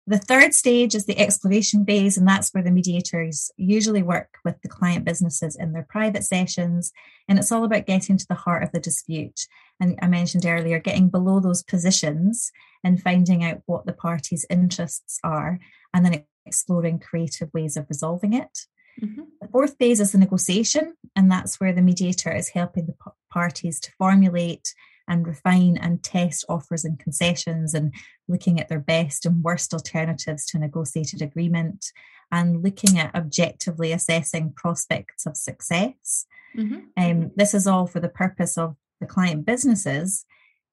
the 0.06 0.18
third 0.18 0.54
stage 0.54 0.96
is 0.96 1.06
the 1.06 1.18
exploration 1.18 1.86
phase, 1.86 2.18
and 2.18 2.28
that's 2.28 2.54
where 2.54 2.64
the 2.64 2.72
mediators 2.72 3.52
usually 3.56 4.04
work 4.04 4.38
with 4.44 4.62
the 4.62 4.68
client 4.68 5.06
businesses 5.06 5.56
in 5.56 5.72
their 5.72 5.88
private 5.90 6.24
sessions. 6.24 6.92
And 7.30 7.40
it's 7.40 7.52
all 7.52 7.64
about 7.64 7.86
getting 7.86 8.18
to 8.18 8.26
the 8.28 8.36
heart 8.36 8.64
of 8.64 8.72
the 8.72 8.82
dispute. 8.82 9.48
And 9.80 9.98
I 10.02 10.08
mentioned 10.08 10.46
earlier, 10.46 10.80
getting 10.80 11.10
below 11.10 11.40
those 11.40 11.64
positions 11.64 12.52
and 12.84 13.02
finding 13.02 13.44
out 13.44 13.62
what 13.66 13.86
the 13.86 13.94
parties' 13.94 14.46
interests 14.50 15.20
are, 15.24 15.60
and 15.94 16.06
then 16.06 16.26
exploring 16.46 17.00
creative 17.00 17.50
ways 17.54 17.78
of 17.78 17.86
resolving 17.88 18.34
it. 18.34 18.66
Mm-hmm. 19.02 19.22
The 19.42 19.48
fourth 19.48 19.78
phase 19.78 20.00
is 20.00 20.12
the 20.12 20.18
negotiation, 20.18 20.96
and 21.16 21.32
that's 21.32 21.60
where 21.60 21.74
the 21.74 21.82
mediator 21.82 22.32
is 22.32 22.50
helping 22.50 22.86
the 22.88 22.96
parties 23.32 23.80
to 23.80 23.92
formulate 23.98 24.74
and 25.08 25.28
refine 25.28 25.78
and 25.78 26.04
test 26.04 26.46
offers 26.48 26.86
and 26.86 27.00
concessions 27.00 27.74
and 27.74 27.94
looking 28.28 28.60
at 28.60 28.70
their 28.70 28.80
best 28.80 29.26
and 29.26 29.44
worst 29.44 29.74
alternatives 29.74 30.46
to 30.46 30.58
a 30.58 30.62
negotiated 30.62 31.22
agreement 31.22 31.86
and 32.32 32.64
looking 32.64 32.98
at 32.98 33.14
objectively 33.14 33.92
assessing 33.92 34.54
prospects 34.56 35.26
of 35.26 35.38
success. 35.38 36.26
Mm-hmm. 36.56 36.80
Um, 36.98 37.32
this 37.36 37.54
is 37.54 37.68
all 37.68 37.86
for 37.86 38.00
the 38.00 38.10
purpose 38.10 38.58
of 38.58 38.76
the 39.00 39.08
client 39.08 39.46
businesses 39.46 40.26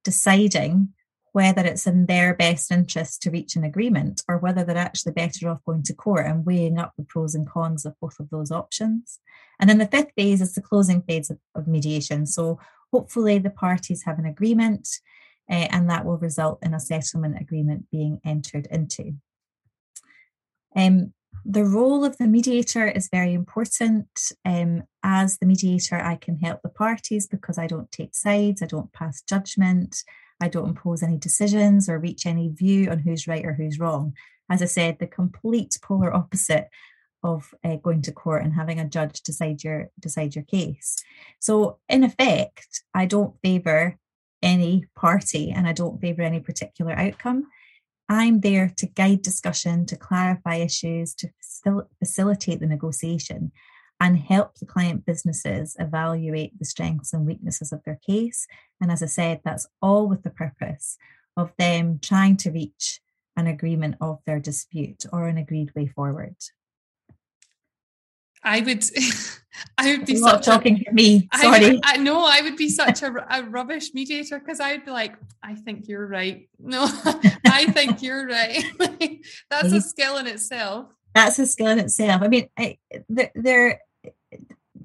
deciding 0.05 0.95
whether 1.33 1.65
it's 1.65 1.87
in 1.87 2.07
their 2.07 2.35
best 2.35 2.73
interest 2.73 3.23
to 3.23 3.31
reach 3.31 3.55
an 3.55 3.65
agreement 3.65 4.23
or 4.29 4.39
whether 4.39 4.65
they're 4.65 4.77
actually 4.77 5.13
better 5.13 5.49
off 5.49 5.65
going 5.65 5.83
to 5.85 5.95
court 5.95 6.27
and 6.27 6.45
weighing 6.45 6.79
up 6.79 6.93
the 6.97 7.05
pros 7.05 7.35
and 7.35 7.49
cons 7.49 7.85
of 7.85 7.95
both 8.01 8.19
of 8.19 8.29
those 8.31 8.51
options. 8.51 9.21
And 9.61 9.71
then 9.71 9.79
the 9.79 9.87
fifth 9.87 10.13
phase 10.17 10.41
is 10.41 10.55
the 10.55 10.63
closing 10.63 11.03
phase 11.03 11.31
of, 11.31 11.39
of 11.55 11.69
mediation. 11.69 12.27
So 12.27 12.59
hopefully 12.93 13.39
the 13.39 13.51
parties 13.51 14.05
have 14.05 14.19
an 14.19 14.27
agreement 14.27 14.89
uh, 15.51 15.69
and 15.71 15.91
that 15.91 16.05
will 16.05 16.19
result 16.19 16.59
in 16.63 16.75
a 16.75 16.81
settlement 16.81 17.41
agreement 17.41 17.91
being 17.91 18.21
entered 18.25 18.67
into. 18.71 19.15
Um, 20.77 21.13
the 21.45 21.65
role 21.65 22.05
of 22.05 22.19
the 22.19 22.27
mediator 22.27 22.87
is 22.87 23.09
very 23.11 23.35
important. 23.35 24.09
Um, 24.45 24.85
as 25.03 25.39
the 25.39 25.47
mediator, 25.47 25.97
I 25.97 26.17
can 26.17 26.39
help 26.39 26.61
the 26.63 26.69
parties 26.69 27.27
because 27.27 27.59
I 27.59 27.67
don't 27.67 27.91
take 27.91 28.15
sides, 28.15 28.63
I 28.63 28.67
don't 28.67 28.93
pass 28.93 29.23
judgment, 29.23 30.05
I 30.41 30.49
don't 30.49 30.69
impose 30.69 31.03
any 31.03 31.17
decisions 31.17 31.89
or 31.89 31.99
reach 31.99 32.27
any 32.27 32.49
view 32.49 32.91
on 32.91 32.99
who's 32.99 33.27
right 33.27 33.45
or 33.45 33.55
who's 33.55 33.79
wrong. 33.79 34.15
As 34.51 34.63
I 34.63 34.67
said, 34.67 34.99
the 34.99 35.07
complete 35.07 35.79
polar 35.83 36.13
opposite 36.13 36.69
of 37.23 37.55
uh, 37.65 37.77
going 37.77 38.03
to 38.03 38.13
court 38.13 38.43
and 38.43 38.55
having 38.55 38.81
a 38.81 38.89
judge 38.89 39.21
decide 39.23 39.63
your 39.63 39.91
decide 39.99 40.35
your 40.35 40.45
case. 40.45 40.97
So 41.39 41.79
in 41.89 42.05
effect, 42.05 42.83
I 42.95 43.07
don't 43.07 43.35
favour 43.43 43.99
any 44.43 44.87
party 44.97 45.51
and 45.51 45.67
I 45.67 45.73
don't 45.73 46.01
favour 46.01 46.23
any 46.23 46.41
particular 46.41 46.93
outcome. 46.93 47.47
I'm 48.09 48.41
there 48.41 48.73
to 48.79 48.87
guide 48.87 49.23
discussion, 49.23 49.87
to 49.87 49.97
clarify 49.97 50.57
issues, 50.57 51.15
to 51.17 51.31
facil- 51.41 51.87
facilitate 51.99 52.61
the 52.61 52.67
negotiation, 52.67 53.53
and 54.01 54.19
help 54.19 54.57
the 54.57 54.67
client 54.67 55.05
businesses 55.05 55.77
evaluate 55.79 56.59
the 56.59 56.65
strengths 56.65 57.13
and 57.13 57.27
weaknesses 57.27 57.71
of 57.71 57.85
their 57.85 58.01
case. 58.05 58.47
And 58.81 58.91
as 58.91 59.03
I 59.03 59.07
said, 59.07 59.43
that's 59.45 59.69
all 59.81 60.09
with 60.09 60.23
the 60.23 60.31
purpose 60.31 60.97
of 61.37 61.53
them 61.59 62.01
trying 62.03 62.37
to 62.39 62.51
reach 62.51 63.01
an 63.37 63.47
agreement 63.47 63.97
of 64.01 64.19
their 64.27 64.41
dispute 64.41 65.05
or 65.13 65.29
an 65.29 65.39
agreed 65.39 65.73
way 65.77 65.87
forward. 65.87 66.37
I 68.43 68.61
would, 68.61 68.85
I 69.79 69.91
would 69.91 70.07
be 70.07 70.15
You're 70.15 70.29
such 70.29 70.45
talking 70.45 70.81
a, 70.81 70.85
to 70.85 70.93
me. 70.93 71.29
Sorry, 71.41 71.81
I, 71.85 71.95
I 71.95 71.97
know 71.99 72.25
I 72.25 72.43
would 72.43 72.57
be 72.57 72.69
such 72.69 73.03
a, 73.03 73.13
a 73.31 73.43
rubbish 73.45 73.93
mediator 73.95 74.39
because 74.39 74.61
I'd 74.61 74.85
be 74.85 74.91
like, 74.91 75.15
I 75.43 75.55
think 75.55 75.89
you're 75.89 76.07
right. 76.07 76.49
No, 76.59 76.89
I 77.47 77.67
think 77.73 78.03
you're 78.03 78.27
right. 78.27 78.65
That's 79.51 79.73
a 79.73 79.81
skill 79.81 80.17
in 80.19 80.27
itself. 80.27 80.87
That's 81.15 81.39
a 81.39 81.47
skill 81.47 81.69
in 81.69 81.79
itself. 81.79 82.23
I 82.23 82.29
mean, 82.29 82.49
I, 82.57 82.79
they're 83.35 83.81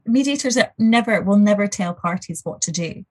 mediators 0.06 0.56
that 0.56 0.74
never 0.78 1.22
will 1.22 1.38
never 1.38 1.68
tell 1.68 1.94
parties 1.94 2.42
what 2.44 2.62
to 2.62 2.72
do. 2.72 3.06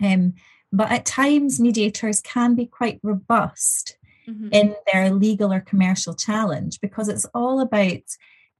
Um, 0.00 0.34
but 0.72 0.90
at 0.90 1.06
times, 1.06 1.60
mediators 1.60 2.20
can 2.20 2.54
be 2.54 2.66
quite 2.66 3.00
robust 3.02 3.96
mm-hmm. 4.28 4.48
in 4.52 4.74
their 4.92 5.10
legal 5.10 5.52
or 5.52 5.60
commercial 5.60 6.14
challenge 6.14 6.80
because 6.80 7.08
it's 7.08 7.24
all 7.34 7.60
about 7.60 8.02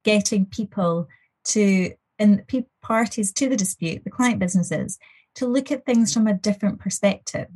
getting 0.06 0.46
people 0.46 1.08
to 1.44 1.92
and 2.18 2.42
parties 2.80 3.32
to 3.32 3.48
the 3.48 3.56
dispute, 3.56 4.04
the 4.04 4.10
client 4.10 4.38
businesses, 4.38 4.98
to 5.34 5.46
look 5.46 5.70
at 5.70 5.84
things 5.84 6.14
from 6.14 6.26
a 6.26 6.32
different 6.32 6.78
perspective. 6.78 7.48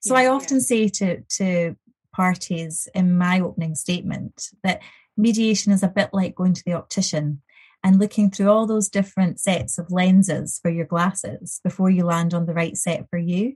So 0.00 0.14
yeah, 0.14 0.22
I 0.22 0.26
often 0.28 0.56
yeah. 0.56 0.62
say 0.62 0.88
to 0.88 1.20
to 1.36 1.76
parties 2.12 2.88
in 2.94 3.16
my 3.16 3.40
opening 3.40 3.74
statement 3.76 4.48
that 4.64 4.80
mediation 5.16 5.70
is 5.72 5.82
a 5.82 5.88
bit 5.88 6.10
like 6.12 6.34
going 6.34 6.54
to 6.54 6.64
the 6.64 6.72
optician 6.72 7.42
and 7.84 8.00
looking 8.00 8.30
through 8.30 8.50
all 8.50 8.66
those 8.66 8.88
different 8.88 9.38
sets 9.38 9.78
of 9.78 9.92
lenses 9.92 10.58
for 10.60 10.70
your 10.70 10.86
glasses 10.86 11.60
before 11.62 11.90
you 11.90 12.04
land 12.04 12.34
on 12.34 12.46
the 12.46 12.54
right 12.54 12.76
set 12.76 13.08
for 13.10 13.18
you. 13.18 13.54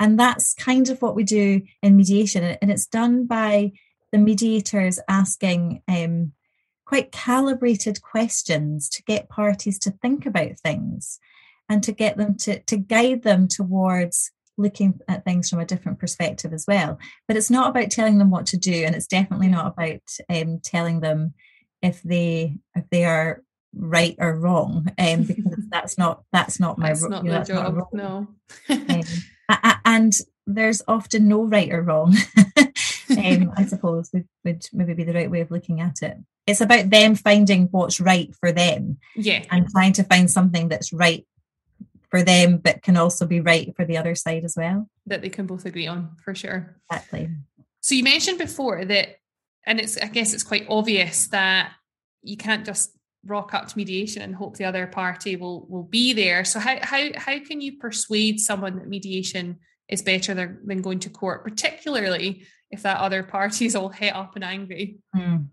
And 0.00 0.18
that's 0.18 0.54
kind 0.54 0.88
of 0.88 1.00
what 1.00 1.14
we 1.14 1.22
do 1.22 1.62
in 1.82 1.96
mediation. 1.96 2.42
And 2.60 2.70
it's 2.72 2.86
done 2.86 3.26
by 3.26 3.72
the 4.10 4.18
mediators 4.18 4.98
asking 5.08 5.82
um, 5.86 6.32
quite 6.92 7.10
calibrated 7.10 8.02
questions 8.02 8.86
to 8.86 9.02
get 9.04 9.30
parties 9.30 9.78
to 9.78 9.90
think 9.90 10.26
about 10.26 10.60
things 10.60 11.18
and 11.66 11.82
to 11.82 11.90
get 11.90 12.18
them 12.18 12.34
to, 12.34 12.58
to 12.64 12.76
guide 12.76 13.22
them 13.22 13.48
towards 13.48 14.30
looking 14.58 15.00
at 15.08 15.24
things 15.24 15.48
from 15.48 15.58
a 15.58 15.64
different 15.64 15.98
perspective 15.98 16.52
as 16.52 16.66
well. 16.68 16.98
But 17.26 17.38
it's 17.38 17.48
not 17.48 17.70
about 17.70 17.90
telling 17.90 18.18
them 18.18 18.28
what 18.28 18.44
to 18.48 18.58
do, 18.58 18.84
and 18.84 18.94
it's 18.94 19.06
definitely 19.06 19.48
not 19.48 19.68
about 19.68 20.02
um, 20.28 20.60
telling 20.62 21.00
them 21.00 21.32
if 21.80 22.02
they 22.02 22.58
if 22.74 22.84
they 22.90 23.06
are 23.06 23.42
right 23.74 24.16
or 24.18 24.38
wrong 24.38 24.86
um, 24.98 25.22
because 25.22 25.64
that's 25.70 25.96
not 25.96 26.24
that's 26.30 26.60
not 26.60 26.76
my 26.76 26.88
that's 26.88 27.08
not 27.08 27.24
you 27.24 27.30
know, 27.30 27.36
that's 27.38 27.48
job 27.48 27.74
not 27.74 27.94
no. 27.94 28.28
Um, 28.68 29.02
and 29.86 30.12
there's 30.46 30.82
often 30.86 31.26
no 31.26 31.44
right 31.44 31.72
or 31.72 31.80
wrong. 31.80 32.14
Um, 33.12 33.52
i 33.58 33.66
suppose 33.66 34.08
would, 34.14 34.26
would 34.42 34.66
maybe 34.72 34.94
be 34.94 35.04
the 35.04 35.12
right 35.12 35.30
way 35.30 35.42
of 35.42 35.50
looking 35.50 35.82
at 35.82 36.00
it 36.00 36.16
it's 36.46 36.60
about 36.60 36.90
them 36.90 37.14
finding 37.14 37.68
what's 37.70 38.00
right 38.00 38.34
for 38.36 38.52
them 38.52 38.98
yeah 39.16 39.44
and 39.50 39.68
trying 39.70 39.92
to 39.92 40.04
find 40.04 40.30
something 40.30 40.68
that's 40.68 40.92
right 40.92 41.26
for 42.10 42.22
them 42.22 42.58
but 42.58 42.82
can 42.82 42.96
also 42.96 43.26
be 43.26 43.40
right 43.40 43.74
for 43.76 43.84
the 43.84 43.96
other 43.96 44.14
side 44.14 44.44
as 44.44 44.54
well 44.56 44.88
that 45.06 45.22
they 45.22 45.28
can 45.28 45.46
both 45.46 45.64
agree 45.64 45.86
on 45.86 46.14
for 46.24 46.34
sure 46.34 46.76
exactly 46.90 47.28
so 47.80 47.94
you 47.94 48.04
mentioned 48.04 48.38
before 48.38 48.84
that 48.84 49.16
and 49.66 49.80
it's 49.80 49.96
i 49.98 50.06
guess 50.06 50.34
it's 50.34 50.42
quite 50.42 50.66
obvious 50.68 51.28
that 51.28 51.72
you 52.22 52.36
can't 52.36 52.64
just 52.64 52.96
rock 53.26 53.54
up 53.54 53.68
to 53.68 53.78
mediation 53.78 54.22
and 54.22 54.34
hope 54.34 54.56
the 54.56 54.64
other 54.64 54.86
party 54.86 55.36
will 55.36 55.66
will 55.68 55.84
be 55.84 56.12
there. 56.12 56.44
So 56.44 56.58
how 56.58 56.78
how 56.82 57.08
how 57.16 57.38
can 57.38 57.60
you 57.60 57.78
persuade 57.78 58.40
someone 58.40 58.76
that 58.76 58.88
mediation 58.88 59.58
is 59.88 60.02
better 60.02 60.34
than, 60.34 60.60
than 60.64 60.82
going 60.82 61.00
to 61.00 61.10
court, 61.10 61.44
particularly 61.44 62.46
if 62.70 62.82
that 62.82 62.98
other 62.98 63.22
party 63.36 63.66
is 63.66 63.76
all 63.76 63.90
het 63.90 64.14
up 64.14 64.34
and 64.34 64.44
angry? 64.44 64.98
Mm. 65.14 65.48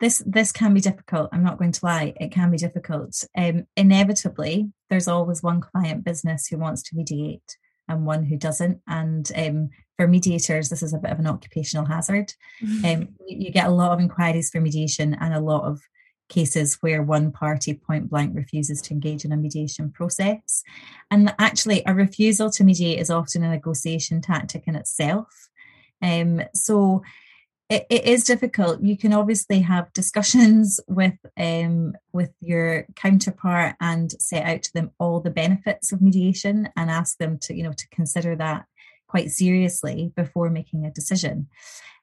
This 0.00 0.22
this 0.26 0.52
can 0.52 0.74
be 0.74 0.80
difficult. 0.80 1.30
I'm 1.32 1.44
not 1.44 1.58
going 1.58 1.72
to 1.72 1.84
lie; 1.84 2.14
it 2.20 2.30
can 2.32 2.50
be 2.50 2.58
difficult. 2.58 3.24
Um, 3.36 3.66
inevitably, 3.76 4.70
there's 4.90 5.08
always 5.08 5.42
one 5.42 5.60
client 5.60 6.04
business 6.04 6.46
who 6.46 6.58
wants 6.58 6.82
to 6.84 6.96
mediate 6.96 7.56
and 7.88 8.04
one 8.04 8.24
who 8.24 8.36
doesn't. 8.36 8.80
And 8.86 9.30
um, 9.36 9.70
for 9.96 10.06
mediators, 10.06 10.68
this 10.68 10.82
is 10.82 10.92
a 10.92 10.98
bit 10.98 11.12
of 11.12 11.18
an 11.18 11.26
occupational 11.26 11.86
hazard. 11.86 12.32
Mm-hmm. 12.62 12.84
Um, 13.02 13.08
you 13.26 13.50
get 13.50 13.66
a 13.66 13.70
lot 13.70 13.92
of 13.92 14.00
inquiries 14.00 14.50
for 14.50 14.60
mediation 14.60 15.14
and 15.14 15.32
a 15.32 15.40
lot 15.40 15.64
of 15.64 15.80
cases 16.28 16.78
where 16.80 17.02
one 17.02 17.30
party 17.30 17.74
point 17.74 18.10
blank 18.10 18.34
refuses 18.34 18.82
to 18.82 18.92
engage 18.92 19.24
in 19.24 19.32
a 19.32 19.36
mediation 19.36 19.90
process. 19.90 20.62
And 21.10 21.34
actually, 21.38 21.82
a 21.86 21.94
refusal 21.94 22.50
to 22.50 22.64
mediate 22.64 22.98
is 22.98 23.10
often 23.10 23.44
a 23.44 23.50
negotiation 23.50 24.20
tactic 24.20 24.64
in 24.66 24.76
itself. 24.76 25.48
Um, 26.02 26.42
so 26.54 27.02
it, 27.68 27.86
it 27.90 28.04
is 28.04 28.24
difficult. 28.24 28.82
You 28.82 28.96
can 28.96 29.12
obviously 29.12 29.60
have 29.60 29.92
discussions 29.92 30.80
with 30.88 31.18
um, 31.36 31.94
with 32.12 32.32
your 32.40 32.86
counterpart 32.94 33.76
and 33.80 34.12
set 34.12 34.44
out 34.44 34.62
to 34.64 34.72
them 34.72 34.90
all 34.98 35.20
the 35.20 35.30
benefits 35.30 35.92
of 35.92 36.00
mediation 36.00 36.68
and 36.76 36.90
ask 36.90 37.18
them 37.18 37.38
to 37.40 37.54
you 37.54 37.62
know 37.62 37.72
to 37.72 37.88
consider 37.88 38.36
that 38.36 38.66
quite 39.08 39.30
seriously 39.30 40.12
before 40.16 40.50
making 40.50 40.84
a 40.84 40.90
decision. 40.90 41.48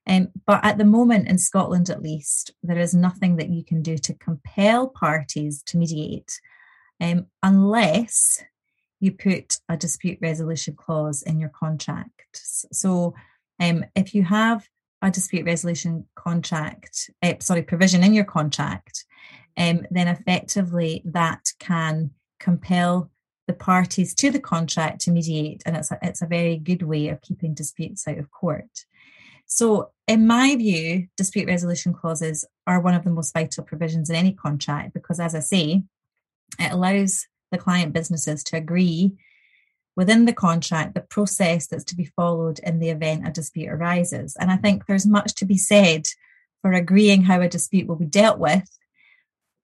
Um, 0.06 0.30
but 0.46 0.66
at 0.66 0.78
the 0.78 0.86
moment, 0.86 1.30
in 1.30 1.38
Scotland 1.38 1.90
at 1.90 2.02
least, 2.02 2.52
there 2.62 2.80
is 2.80 2.94
nothing 2.94 3.38
that 3.38 3.50
you 3.50 3.64
can 3.64 3.82
do 3.82 3.98
to 4.00 4.14
compel 4.14 4.88
parties 4.88 5.64
to 5.64 5.78
mediate. 5.78 6.40
um, 7.00 7.28
unless 7.42 8.44
you 9.00 9.12
put 9.12 9.60
a 9.68 9.76
dispute 9.76 10.18
resolution 10.22 10.76
clause 10.76 11.22
in 11.24 11.40
your 11.40 11.50
contract. 11.50 12.12
So 12.72 13.14
um, 13.60 13.84
if 13.96 14.16
you 14.16 14.24
have 14.24 14.68
a 15.04 15.12
dispute 15.12 15.46
resolution 15.46 16.06
contract, 16.16 17.12
uh, 17.22 17.34
sorry, 17.40 17.62
provision 17.62 18.04
in 18.04 18.14
your 18.14 18.24
contract, 18.24 19.06
um, 19.58 19.86
then 19.92 20.08
effectively 20.08 21.04
that 21.06 21.52
can 21.60 22.12
compel 22.40 23.12
the 23.46 23.54
parties 23.54 24.16
to 24.16 24.32
the 24.32 24.40
contract 24.40 25.02
to 25.02 25.12
mediate, 25.12 25.62
and 25.66 25.76
it's 25.76 25.92
a, 25.92 26.00
it's 26.02 26.22
a 26.22 26.28
very 26.28 26.58
good 26.58 26.82
way 26.82 27.10
of 27.10 27.22
keeping 27.22 27.54
disputes 27.54 28.08
out 28.08 28.18
of 28.18 28.32
court. 28.32 28.86
So, 29.46 29.92
in 30.08 30.26
my 30.26 30.56
view, 30.56 31.08
dispute 31.18 31.48
resolution 31.48 31.94
clauses 31.94 32.46
are 32.66 32.80
one 32.80 32.94
of 32.94 33.04
the 33.04 33.10
most 33.10 33.34
vital 33.34 33.66
provisions 33.66 34.10
in 34.10 34.16
any 34.16 34.32
contract 34.32 34.94
because, 34.94 35.20
as 35.20 35.36
I 35.36 35.40
say, 35.40 35.84
it 36.58 36.72
allows 36.72 37.28
the 37.52 37.58
client 37.58 37.92
businesses 37.94 38.44
to 38.46 38.58
agree 38.58 39.18
within 39.96 40.26
the 40.26 40.34
contract 40.34 40.96
the 40.96 41.02
process 41.02 41.68
that's 41.68 41.84
to 41.86 41.96
be 41.96 42.06
followed 42.06 42.60
in 42.60 42.80
the 42.80 42.90
event 42.90 43.28
a 43.28 43.32
dispute 43.32 43.70
arises. 43.70 44.36
And 44.40 44.52
I 44.52 44.58
think 44.58 44.86
there's 44.86 45.06
much 45.06 45.36
to 45.36 45.46
be 45.46 45.58
said 45.58 46.06
for 46.62 46.72
agreeing 46.72 47.24
how 47.24 47.42
a 47.42 47.50
dispute 47.50 47.88
will 47.88 47.96
be 47.96 48.06
dealt 48.06 48.40
with 48.40 48.68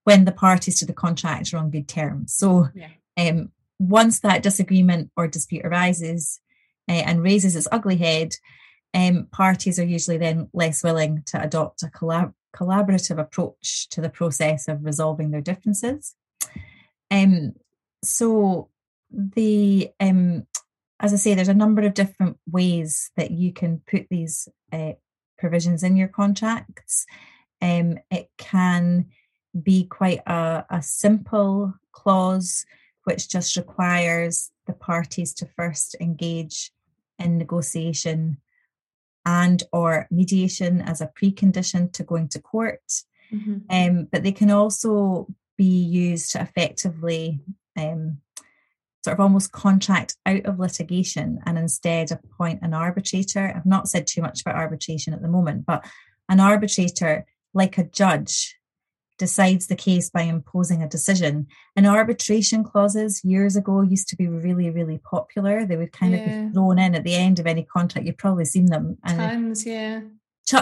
when 0.04 0.26
the 0.26 0.32
parties 0.32 0.80
to 0.80 0.86
the 0.86 0.94
contract 0.94 1.54
are 1.54 1.58
on 1.58 1.72
good 1.72 1.88
terms. 1.88 2.34
So, 2.34 2.68
yeah. 2.74 2.89
um, 3.18 3.52
once 3.80 4.20
that 4.20 4.44
disagreement 4.44 5.10
or 5.15 5.28
dispute 5.28 5.65
arises 5.65 6.42
uh, 6.89 6.94
and 6.94 7.24
raises 7.24 7.56
its 7.56 7.68
ugly 7.72 7.96
head, 7.96 8.34
um, 8.94 9.28
parties 9.32 9.80
are 9.80 9.86
usually 9.86 10.18
then 10.18 10.50
less 10.54 10.84
willing 10.84 11.24
to 11.28 11.42
adopt 11.42 11.84
a 11.84 11.88
collab- 11.88 12.34
collaborative 12.56 13.20
approach 13.20 13.88
to 13.89 14.02
the 14.02 14.10
process 14.10 14.68
of 14.68 14.84
resolving 14.84 15.32
their 15.32 15.42
differences. 15.42 16.15
Um, 17.12 17.54
so 18.04 18.70
the 19.12 19.89
um, 20.00 20.45
as 21.00 21.13
I 21.13 21.17
say, 21.17 21.34
there's 21.34 21.48
a 21.48 21.54
number 21.54 21.82
of 21.84 21.93
different 21.93 22.38
ways 22.50 23.12
that 23.15 23.32
you 23.32 23.54
can 23.54 23.82
put 23.89 24.08
these 24.10 24.50
uh, 24.72 24.93
provisions 25.38 25.84
in 25.84 25.95
your 25.95 26.10
contracts. 26.10 27.06
Um, 27.62 28.00
it 28.12 28.30
can 28.38 29.06
be 29.60 29.86
quite 29.86 30.19
a, 30.28 30.65
a 30.69 30.82
simple 30.82 31.74
clause 31.91 32.65
which 33.06 33.30
just 33.30 33.58
requires 33.58 34.52
the 34.67 34.74
parties 34.74 35.34
to 35.34 35.50
first 35.56 35.95
engage 36.00 36.72
in 37.17 37.38
negotiation 37.38 38.38
and 39.26 39.63
or 39.74 40.08
mediation 40.12 40.82
as 40.82 41.02
a 41.02 41.12
precondition 41.19 41.91
to 41.91 42.04
going 42.04 42.28
to 42.30 42.39
court 42.39 42.82
mm-hmm. 43.34 43.58
um, 43.69 44.08
but 44.12 44.24
they 44.24 44.32
can 44.32 44.52
also 44.52 45.28
be 45.58 45.65
used 45.65 46.32
to 46.32 46.41
effectively 46.41 47.39
um, 47.76 48.19
sort 49.10 49.19
of 49.19 49.24
almost 49.24 49.52
contract 49.52 50.15
out 50.28 50.45
of 50.45 50.60
litigation 50.60 51.39
and 51.48 51.58
instead 51.58 52.12
appoint 52.12 52.62
an 52.62 52.76
arbitrator. 52.76 53.52
I've 53.56 53.65
not 53.65 53.88
said 53.88 54.06
too 54.06 54.22
much 54.22 54.41
about 54.41 54.56
arbitration 54.56 55.15
at 55.15 55.24
the 55.24 55.28
moment, 55.28 55.65
but 55.65 55.84
an 56.30 56.39
arbitrator, 56.39 57.26
like 57.56 57.80
a 57.80 57.86
judge, 57.86 58.56
decides 59.17 59.65
the 59.65 59.76
case 59.76 60.12
by 60.12 60.22
imposing 60.22 60.84
a 60.84 60.88
decision. 60.88 61.48
And 61.76 61.88
arbitration 61.88 62.63
clauses 62.63 63.22
years 63.24 63.56
ago 63.56 63.82
used 63.82 64.10
to 64.10 64.15
be 64.15 64.28
really, 64.28 64.69
really 64.69 65.00
popular. 65.00 65.65
They 65.65 65.76
would 65.76 65.91
kind 65.91 66.13
yeah. 66.13 66.19
of 66.19 66.26
be 66.50 66.54
thrown 66.54 66.78
in 66.78 66.93
at 66.93 67.04
the 67.04 67.15
end 67.15 67.39
of 67.39 67.48
any 67.48 67.63
contract. 67.63 68.06
You've 68.06 68.17
probably 68.17 68.45
seen 68.45 68.67
them. 68.67 69.00
And 69.04 69.17
Tons, 69.17 69.65
yeah. 69.65 70.02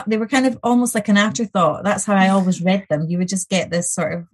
They 0.07 0.17
were 0.17 0.27
kind 0.27 0.45
of 0.45 0.57
almost 0.63 0.95
like 0.95 1.09
an 1.09 1.17
afterthought. 1.17 1.83
That's 1.83 2.05
how 2.05 2.15
I 2.15 2.29
always 2.29 2.61
read 2.61 2.85
them. 2.89 3.07
You 3.09 3.17
would 3.17 3.27
just 3.27 3.49
get 3.49 3.71
this 3.71 3.91
sort 3.91 4.13
of 4.13 4.27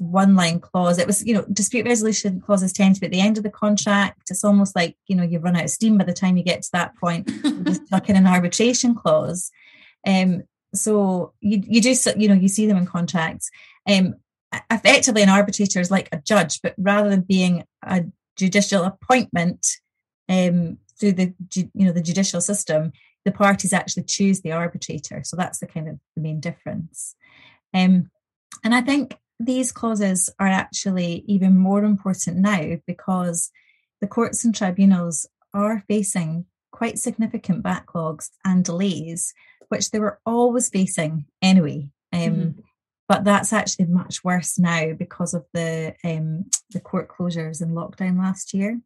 one 0.00 0.34
line 0.34 0.60
clause. 0.60 0.98
It 0.98 1.06
was, 1.06 1.24
you 1.24 1.34
know, 1.34 1.44
dispute 1.52 1.86
resolution 1.86 2.40
clauses 2.40 2.72
tend 2.72 2.94
to 2.94 3.00
be 3.00 3.06
at 3.06 3.12
the 3.12 3.20
end 3.20 3.36
of 3.36 3.44
the 3.44 3.50
contract. 3.50 4.30
It's 4.30 4.44
almost 4.44 4.74
like, 4.76 4.96
you 5.06 5.16
know, 5.16 5.22
you've 5.22 5.44
run 5.44 5.56
out 5.56 5.64
of 5.64 5.70
steam 5.70 5.98
by 5.98 6.04
the 6.04 6.12
time 6.12 6.36
you 6.36 6.44
get 6.44 6.62
to 6.62 6.72
that 6.72 6.96
point. 6.96 7.30
You're 7.44 7.74
stuck 7.74 8.08
in 8.08 8.16
an 8.16 8.26
arbitration 8.26 8.94
clause. 8.94 9.50
Um, 10.06 10.44
so 10.74 11.32
you 11.40 11.62
you 11.66 11.80
do 11.80 11.94
you 12.16 12.28
know 12.28 12.34
you 12.34 12.48
see 12.48 12.66
them 12.66 12.76
in 12.76 12.86
contracts. 12.86 13.50
Um, 13.88 14.14
effectively, 14.70 15.22
an 15.22 15.28
arbitrator 15.28 15.80
is 15.80 15.90
like 15.90 16.08
a 16.12 16.18
judge, 16.18 16.60
but 16.62 16.74
rather 16.78 17.08
than 17.08 17.22
being 17.22 17.64
a 17.82 18.04
judicial 18.36 18.84
appointment 18.84 19.66
um, 20.28 20.78
through 20.98 21.12
the 21.12 21.34
you 21.54 21.70
know 21.74 21.92
the 21.92 22.02
judicial 22.02 22.40
system, 22.40 22.92
the 23.24 23.32
parties 23.32 23.72
actually 23.72 24.04
choose 24.04 24.40
the 24.40 24.52
arbitrator. 24.52 25.22
So 25.24 25.36
that's 25.36 25.58
the 25.58 25.66
kind 25.66 25.88
of 25.88 25.98
the 26.14 26.22
main 26.22 26.40
difference. 26.40 27.14
Um, 27.74 28.10
and 28.64 28.74
I 28.74 28.80
think 28.80 29.16
these 29.38 29.72
clauses 29.72 30.30
are 30.38 30.46
actually 30.46 31.24
even 31.26 31.56
more 31.56 31.84
important 31.84 32.38
now 32.38 32.76
because 32.86 33.50
the 34.00 34.06
courts 34.06 34.44
and 34.44 34.54
tribunals 34.54 35.28
are 35.52 35.84
facing 35.88 36.46
quite 36.70 36.98
significant 36.98 37.62
backlogs 37.62 38.30
and 38.44 38.64
delays, 38.64 39.32
which 39.68 39.90
they 39.90 39.98
were 39.98 40.20
always 40.26 40.68
facing 40.68 41.26
anyway. 41.40 41.88
Um, 42.12 42.20
mm-hmm. 42.20 42.60
But 43.08 43.24
that's 43.24 43.52
actually 43.52 43.86
much 43.86 44.24
worse 44.24 44.58
now 44.58 44.92
because 44.92 45.32
of 45.32 45.46
the 45.54 45.94
um, 46.02 46.46
the 46.70 46.80
court 46.80 47.08
closures 47.08 47.60
and 47.60 47.76
lockdown 47.76 48.18
last 48.18 48.52
year. 48.52 48.80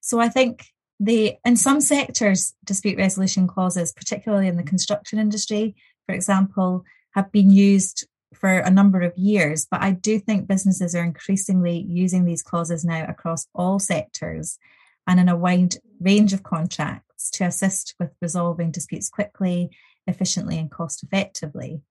So 0.00 0.18
I 0.18 0.28
think 0.28 0.66
the 0.98 1.34
in 1.44 1.56
some 1.56 1.80
sectors 1.80 2.54
dispute 2.64 2.96
resolution 2.96 3.46
clauses, 3.46 3.92
particularly 3.92 4.48
in 4.48 4.56
the 4.56 4.62
construction 4.62 5.18
industry, 5.18 5.76
for 6.06 6.14
example, 6.14 6.84
have 7.14 7.30
been 7.32 7.50
used 7.50 8.06
for 8.34 8.58
a 8.58 8.70
number 8.70 9.00
of 9.00 9.16
years, 9.16 9.66
but 9.70 9.82
I 9.82 9.92
do 9.92 10.18
think 10.18 10.46
businesses 10.46 10.94
are 10.94 11.02
increasingly 11.02 11.84
using 11.88 12.24
these 12.24 12.42
clauses 12.42 12.84
now 12.84 13.04
across 13.08 13.46
all 13.54 13.78
sectors 13.78 14.58
and 15.06 15.18
in 15.18 15.28
a 15.28 15.36
wide 15.36 15.76
range 15.98 16.32
of 16.32 16.42
contracts 16.42 17.30
to 17.32 17.44
assist 17.44 17.94
with 17.98 18.10
resolving 18.22 18.70
disputes 18.70 19.08
quickly, 19.08 19.70
efficiently, 20.06 20.58
and 20.58 20.70
cost 20.70 21.02
effectively. 21.02 21.82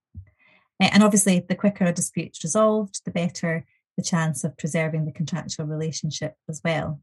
And 0.79 1.03
obviously, 1.03 1.39
the 1.39 1.55
quicker 1.55 1.85
a 1.85 1.93
dispute's 1.93 2.43
resolved, 2.43 3.01
the 3.03 3.11
better 3.11 3.65
the 3.97 4.03
chance 4.03 4.45
of 4.45 4.57
preserving 4.57 5.03
the 5.03 5.11
contractual 5.11 5.65
relationship 5.65 6.35
as 6.47 6.61
well. 6.63 7.01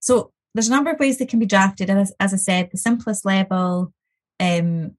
So, 0.00 0.32
there's 0.52 0.66
a 0.66 0.72
number 0.72 0.90
of 0.90 0.98
ways 0.98 1.18
they 1.18 1.26
can 1.26 1.38
be 1.38 1.46
drafted. 1.46 1.90
As, 1.90 2.12
as 2.18 2.34
I 2.34 2.38
said, 2.38 2.70
the 2.72 2.78
simplest 2.78 3.24
level 3.24 3.92
um, 4.40 4.96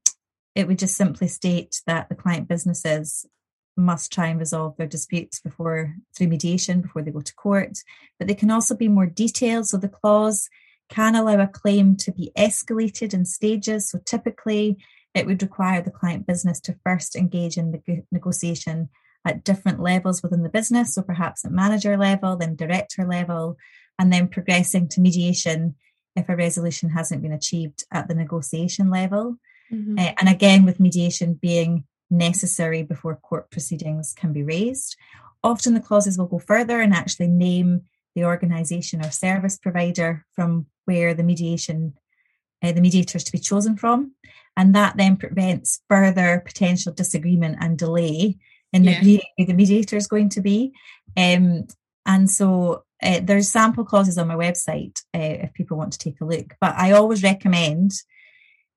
it 0.56 0.68
would 0.68 0.80
just 0.80 0.98
simply 0.98 1.28
state 1.28 1.82
that 1.88 2.10
the 2.10 2.16
client 2.16 2.48
businesses 2.48 3.26
must 3.78 4.12
try 4.12 4.28
and 4.28 4.40
resolve 4.40 4.76
their 4.78 4.88
disputes 4.88 5.40
before 5.40 5.96
through 6.16 6.28
mediation 6.28 6.82
before 6.82 7.02
they 7.02 7.12
go 7.12 7.22
to 7.22 7.36
court. 7.36 7.80
But 8.18 8.28
they 8.28 8.36
can 8.36 8.52
also 8.52 8.76
be 8.76 8.88
more 8.88 9.06
detailed. 9.06 9.68
So 9.68 9.78
the 9.78 9.88
clause 9.88 10.50
can 10.90 11.16
allow 11.16 11.40
a 11.40 11.48
claim 11.48 11.96
to 11.98 12.12
be 12.12 12.32
escalated 12.38 13.14
in 13.14 13.26
stages. 13.26 13.90
So 13.90 14.00
typically, 14.06 14.78
it 15.14 15.26
would 15.26 15.42
require 15.42 15.82
the 15.82 15.92
client 15.92 16.28
business 16.28 16.60
to 16.62 16.78
first 16.84 17.16
engage 17.16 17.58
in 17.58 17.72
the 17.72 18.04
negotiation 18.12 18.90
at 19.26 19.44
different 19.44 19.80
levels 19.80 20.24
within 20.24 20.44
the 20.44 20.50
business. 20.50 20.96
So 20.96 21.02
perhaps 21.02 21.46
at 21.46 21.52
manager 21.52 21.98
level, 21.98 22.36
then 22.36 22.56
director 22.56 23.06
level, 23.06 23.58
and 23.98 24.12
then 24.12 24.28
progressing 24.28 24.88
to 24.90 25.02
mediation 25.02 25.76
if 26.16 26.28
a 26.30 26.36
resolution 26.36 26.90
hasn't 26.90 27.22
been 27.22 27.32
achieved 27.32 27.84
at 27.92 28.08
the 28.08 28.16
negotiation 28.16 28.90
level. 28.90 29.38
Mm-hmm. 29.72 30.00
Uh, 30.00 30.12
and 30.20 30.30
again, 30.30 30.66
with 30.66 30.80
mediation 30.80 31.34
being 31.34 31.86
necessary 32.10 32.84
before 32.84 33.16
court 33.16 33.52
proceedings 33.52 34.14
can 34.14 34.34
be 34.34 34.44
raised. 34.44 34.96
Often 35.44 35.74
the 35.74 35.80
clauses 35.80 36.18
will 36.18 36.28
go 36.28 36.40
further 36.40 36.82
and 36.82 36.94
actually 36.94 37.28
name 37.28 37.82
the 38.16 38.26
organisation 38.26 39.06
or 39.06 39.12
service 39.12 39.58
provider 39.58 40.26
from 40.34 40.66
where 40.86 41.14
the 41.14 41.24
mediation, 41.24 41.94
uh, 42.64 42.72
the 42.72 42.82
mediator 42.82 43.18
is 43.18 43.24
to 43.26 43.32
be 43.32 43.38
chosen 43.40 43.78
from. 43.78 44.14
And 44.58 44.76
that 44.76 44.98
then 44.98 45.16
prevents 45.16 45.82
further 45.88 46.42
potential 46.46 46.92
disagreement 46.92 47.58
and 47.62 47.78
delay 47.78 48.38
in 48.74 48.84
yeah. 48.84 49.02
the, 49.02 49.22
who 49.38 49.46
the 49.46 49.54
mediator 49.54 49.96
is 49.96 50.08
going 50.08 50.30
to 50.30 50.42
be. 50.42 50.74
Um, 51.16 51.68
and 52.06 52.30
so 52.30 52.84
uh, 53.02 53.22
there's 53.24 53.50
sample 53.50 53.86
clauses 53.86 54.18
on 54.18 54.28
my 54.28 54.36
website 54.36 55.02
uh, 55.16 55.46
if 55.46 55.54
people 55.54 55.78
want 55.78 55.94
to 55.94 56.00
take 56.00 56.20
a 56.20 56.26
look. 56.26 56.56
But 56.60 56.76
I 56.76 56.92
always 56.92 57.24
recommend 57.24 57.94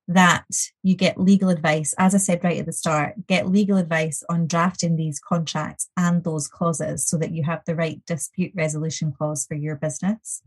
that 0.08 0.46
you 0.82 0.94
get 0.94 1.20
legal 1.20 1.48
advice. 1.48 1.94
As 1.98 2.14
I 2.14 2.18
said 2.18 2.42
right 2.42 2.58
at 2.58 2.66
the 2.66 2.72
start, 2.72 3.26
get 3.26 3.48
legal 3.48 3.76
advice 3.76 4.22
on 4.28 4.46
drafting 4.46 4.96
these 4.96 5.20
contracts 5.20 5.88
and 5.96 6.24
those 6.24 6.48
clauses 6.48 7.06
so 7.06 7.16
that 7.18 7.32
you 7.32 7.44
have 7.44 7.62
the 7.66 7.76
right 7.76 8.04
dispute 8.06 8.52
resolution 8.54 9.12
clause 9.12 9.46
for 9.46 9.54
your 9.54 9.76
business. 9.76 10.42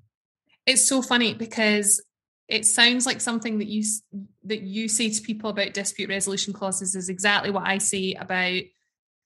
It's 0.65 0.87
so 0.87 1.01
funny 1.01 1.33
because 1.33 2.03
it 2.47 2.65
sounds 2.65 3.05
like 3.05 3.21
something 3.21 3.59
that 3.59 3.67
you 3.67 3.83
that 4.43 4.61
you 4.61 4.87
say 4.87 5.09
to 5.09 5.21
people 5.21 5.49
about 5.49 5.73
dispute 5.73 6.09
resolution 6.09 6.53
clauses 6.53 6.95
is 6.95 7.09
exactly 7.09 7.49
what 7.49 7.65
I 7.65 7.79
say 7.79 8.13
about 8.13 8.61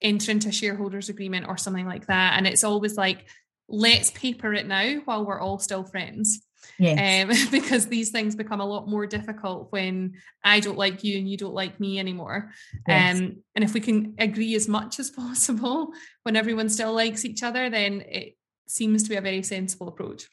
entering 0.01 0.37
into 0.37 0.49
a 0.49 0.53
shareholders 0.53 1.09
agreement 1.09 1.47
or 1.47 1.57
something 1.57 1.85
like 1.85 2.07
that 2.07 2.37
and 2.37 2.47
it's 2.47 2.63
always 2.63 2.95
like 2.95 3.25
let's 3.67 4.11
paper 4.11 4.53
it 4.53 4.65
now 4.65 4.95
while 5.03 5.25
we're 5.25 5.41
all 5.41 5.59
still 5.59 5.83
friends 5.83 6.39
Yes. 6.77 7.29
Um, 7.29 7.51
because 7.51 7.87
these 7.87 8.09
things 8.09 8.35
become 8.35 8.61
a 8.61 8.65
lot 8.65 8.87
more 8.87 9.05
difficult 9.05 9.71
when 9.71 10.13
I 10.43 10.59
don't 10.59 10.77
like 10.77 11.03
you 11.03 11.17
and 11.17 11.29
you 11.29 11.37
don't 11.37 11.53
like 11.53 11.79
me 11.79 11.99
anymore. 11.99 12.51
Yes. 12.87 13.19
Um, 13.19 13.37
and 13.55 13.63
if 13.63 13.73
we 13.73 13.79
can 13.79 14.15
agree 14.17 14.55
as 14.55 14.67
much 14.67 14.99
as 14.99 15.09
possible 15.09 15.91
when 16.23 16.35
everyone 16.35 16.69
still 16.69 16.93
likes 16.93 17.25
each 17.25 17.43
other, 17.43 17.69
then 17.69 18.01
it 18.01 18.37
seems 18.67 19.03
to 19.03 19.09
be 19.09 19.15
a 19.15 19.21
very 19.21 19.43
sensible 19.43 19.87
approach. 19.87 20.27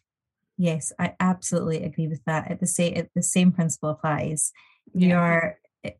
Yes, 0.58 0.92
I 0.98 1.14
absolutely 1.20 1.84
agree 1.84 2.08
with 2.08 2.24
that. 2.24 2.50
At 2.50 2.60
the 2.60 2.66
same, 2.66 3.08
the 3.14 3.22
same 3.22 3.52
principle 3.52 3.90
applies. 3.90 4.52
Yeah. 4.94 5.08
You're, 5.08 5.58
eh, 5.84 5.90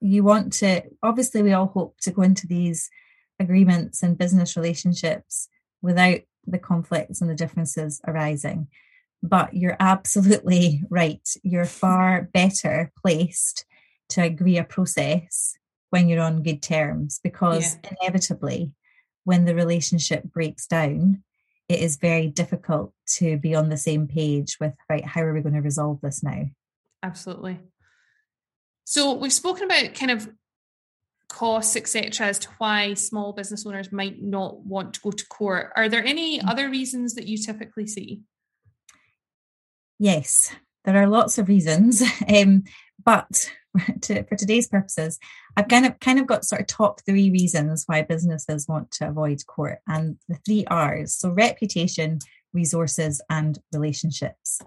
you 0.00 0.24
want 0.24 0.52
to. 0.54 0.82
Obviously, 1.02 1.42
we 1.42 1.52
all 1.52 1.66
hope 1.66 2.00
to 2.00 2.10
go 2.10 2.22
into 2.22 2.46
these 2.46 2.90
agreements 3.38 4.02
and 4.02 4.18
business 4.18 4.56
relationships 4.56 5.48
without 5.82 6.20
the 6.46 6.58
conflicts 6.58 7.20
and 7.20 7.30
the 7.30 7.34
differences 7.34 8.00
arising. 8.06 8.68
But 9.24 9.54
you're 9.54 9.76
absolutely 9.80 10.82
right. 10.90 11.26
You're 11.42 11.64
far 11.64 12.28
better 12.32 12.92
placed 13.00 13.64
to 14.10 14.22
agree 14.22 14.58
a 14.58 14.64
process 14.64 15.56
when 15.90 16.08
you're 16.08 16.22
on 16.22 16.42
good 16.42 16.62
terms 16.62 17.20
because 17.24 17.76
yeah. 17.82 17.92
inevitably, 18.00 18.72
when 19.24 19.46
the 19.46 19.54
relationship 19.54 20.24
breaks 20.24 20.66
down, 20.66 21.24
it 21.68 21.80
is 21.80 21.96
very 21.96 22.28
difficult 22.28 22.92
to 23.06 23.38
be 23.38 23.54
on 23.54 23.68
the 23.68 23.76
same 23.76 24.06
page 24.06 24.58
with 24.60 24.74
right 24.88 25.04
how 25.04 25.22
are 25.22 25.32
we 25.32 25.40
going 25.40 25.54
to 25.54 25.60
resolve 25.60 26.00
this 26.00 26.22
now 26.22 26.44
absolutely 27.02 27.58
so 28.84 29.14
we've 29.14 29.32
spoken 29.32 29.64
about 29.64 29.94
kind 29.94 30.10
of 30.10 30.28
costs 31.28 31.74
etc 31.76 32.26
as 32.26 32.38
to 32.38 32.48
why 32.58 32.94
small 32.94 33.32
business 33.32 33.66
owners 33.66 33.90
might 33.90 34.22
not 34.22 34.58
want 34.60 34.94
to 34.94 35.00
go 35.00 35.10
to 35.10 35.26
court 35.26 35.72
are 35.74 35.88
there 35.88 36.04
any 36.04 36.38
mm. 36.38 36.48
other 36.48 36.68
reasons 36.68 37.14
that 37.14 37.26
you 37.26 37.38
typically 37.38 37.86
see 37.86 38.20
yes 40.04 40.54
there 40.84 41.00
are 41.02 41.08
lots 41.08 41.38
of 41.38 41.48
reasons 41.48 42.02
um, 42.28 42.62
but 43.04 43.50
to, 44.02 44.22
for 44.24 44.36
today's 44.36 44.68
purposes, 44.68 45.18
I've 45.56 45.68
kind 45.68 45.86
of 45.86 45.98
kind 46.00 46.18
of 46.18 46.26
got 46.26 46.44
sort 46.44 46.60
of 46.60 46.66
top 46.66 47.00
three 47.04 47.30
reasons 47.30 47.84
why 47.86 48.02
businesses 48.02 48.68
want 48.68 48.90
to 48.92 49.08
avoid 49.08 49.44
court, 49.46 49.78
and 49.86 50.16
the 50.28 50.36
three 50.46 50.64
R's: 50.66 51.14
so 51.14 51.30
reputation, 51.30 52.20
resources, 52.52 53.20
and 53.28 53.58
relationships. 53.72 54.60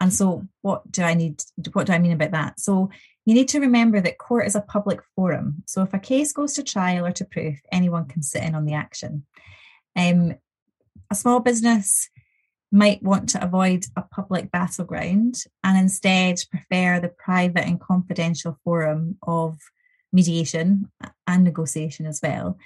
And 0.00 0.12
so, 0.12 0.46
what 0.62 0.90
do 0.90 1.02
I 1.02 1.14
need? 1.14 1.42
What 1.72 1.86
do 1.86 1.92
I 1.92 1.98
mean 1.98 2.12
about 2.12 2.32
that? 2.32 2.60
So, 2.60 2.90
you 3.24 3.34
need 3.34 3.48
to 3.48 3.60
remember 3.60 4.00
that 4.00 4.18
court 4.18 4.46
is 4.46 4.54
a 4.54 4.60
public 4.60 5.00
forum. 5.16 5.62
So, 5.66 5.82
if 5.82 5.94
a 5.94 5.98
case 5.98 6.32
goes 6.32 6.54
to 6.54 6.62
trial 6.62 7.06
or 7.06 7.12
to 7.12 7.24
proof, 7.24 7.58
anyone 7.72 8.06
can 8.06 8.22
sit 8.22 8.42
in 8.42 8.54
on 8.54 8.66
the 8.66 8.74
action. 8.74 9.24
Um, 9.96 10.34
a 11.10 11.14
small 11.14 11.40
business 11.40 12.08
might 12.74 13.00
want 13.04 13.28
to 13.28 13.42
avoid 13.42 13.86
a 13.96 14.02
public 14.02 14.50
battleground 14.50 15.36
and 15.62 15.78
instead 15.78 16.40
prefer 16.50 16.98
the 16.98 17.08
private 17.08 17.64
and 17.64 17.80
confidential 17.80 18.58
forum 18.64 19.16
of 19.22 19.56
mediation 20.12 20.90
and 21.28 21.44
negotiation 21.44 22.04
as 22.04 22.18
well, 22.20 22.58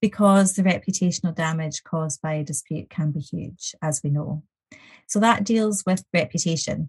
because 0.00 0.54
the 0.54 0.62
reputational 0.62 1.34
damage 1.34 1.82
caused 1.82 2.22
by 2.22 2.34
a 2.34 2.44
dispute 2.44 2.88
can 2.88 3.10
be 3.10 3.18
huge, 3.18 3.74
as 3.82 4.00
we 4.04 4.10
know. 4.10 4.44
So 5.08 5.18
that 5.18 5.42
deals 5.42 5.82
with 5.84 6.04
reputation. 6.14 6.88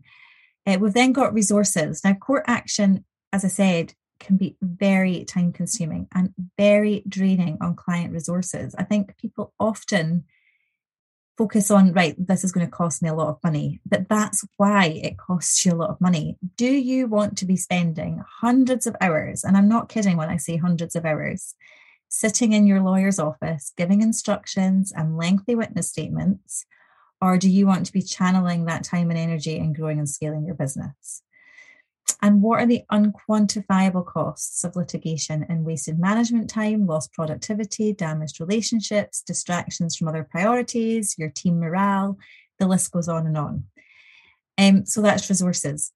Uh, 0.68 0.78
we've 0.80 0.94
then 0.94 1.13
got 1.13 1.34
resources. 1.34 2.02
Now, 2.04 2.13
court 2.13 2.44
action, 2.46 3.06
as 3.34 3.44
I 3.44 3.48
said, 3.48 3.96
can 4.20 4.38
be 4.38 4.56
very 4.62 5.26
time 5.26 5.52
consuming 5.52 6.08
and 6.13 6.32
very 6.60 7.04
draining 7.10 7.58
on 7.60 7.76
client 7.76 8.13
resources. 8.13 8.76
I 8.78 8.84
think 8.84 9.18
people 9.18 9.52
often 9.60 10.26
focus 11.38 11.69
on, 11.69 11.93
right, 11.93 12.15
this 12.17 12.43
is 12.43 12.52
going 12.52 12.65
to 12.65 12.71
cost 12.71 13.04
me 13.04 13.10
a 13.10 13.13
lot 13.13 13.30
of 13.30 13.43
money. 13.43 13.80
But 13.86 14.10
that's 14.10 14.43
why 14.58 14.86
it 14.86 15.17
costs 15.17 15.65
you 15.65 15.73
a 15.73 15.76
lot 15.76 15.91
of 15.91 16.02
money. 16.02 16.38
Do 16.56 16.69
you 16.69 17.08
want 17.08 17.38
to 17.38 17.45
be 17.45 17.56
spending 17.56 18.23
hundreds 18.41 18.88
of 18.88 18.95
hours, 19.00 19.43
and 19.43 19.56
I'm 19.56 19.69
not 19.69 19.89
kidding 19.89 20.17
when 20.17 20.30
I 20.30 20.38
say 20.38 20.58
hundreds 20.58 20.95
of 20.95 21.06
hours, 21.06 21.56
sitting 22.10 22.54
in 22.54 22.67
your 22.67 22.82
lawyer's 22.82 23.19
office, 23.19 23.73
giving 23.78 24.02
instructions 24.02 24.91
and 24.95 25.17
lengthy 25.17 25.56
witness 25.56 25.89
statements? 25.89 26.65
Or 27.21 27.38
do 27.38 27.50
you 27.50 27.65
want 27.65 27.86
to 27.88 27.93
be 27.93 28.02
channeling 28.02 28.65
that 28.65 28.84
time 28.84 29.10
and 29.10 29.17
energy 29.17 29.58
and 29.58 29.76
growing 29.76 29.97
and 29.97 30.08
scaling 30.08 30.45
your 30.45 30.56
business? 30.56 31.23
And 32.21 32.41
what 32.41 32.60
are 32.60 32.65
the 32.65 32.84
unquantifiable 32.91 34.06
costs 34.06 34.63
of 34.63 34.75
litigation 34.75 35.45
and 35.47 35.65
wasted 35.65 35.99
management 35.99 36.49
time, 36.49 36.88
lost 36.88 37.13
productivity, 37.13 37.93
damaged 37.93 38.39
relationships, 38.39 39.21
distractions 39.21 39.95
from 39.95 40.08
other 40.08 40.23
priorities, 40.23 41.15
your 41.17 41.30
team 41.30 41.60
morale? 41.60 42.17
The 42.60 42.67
list 42.67 42.91
goes 42.91 43.08
on 43.08 43.27
and 43.27 43.38
on. 43.38 43.65
Um, 44.58 44.86
so 44.86 45.01
that's 45.01 45.30
resources. 45.30 45.91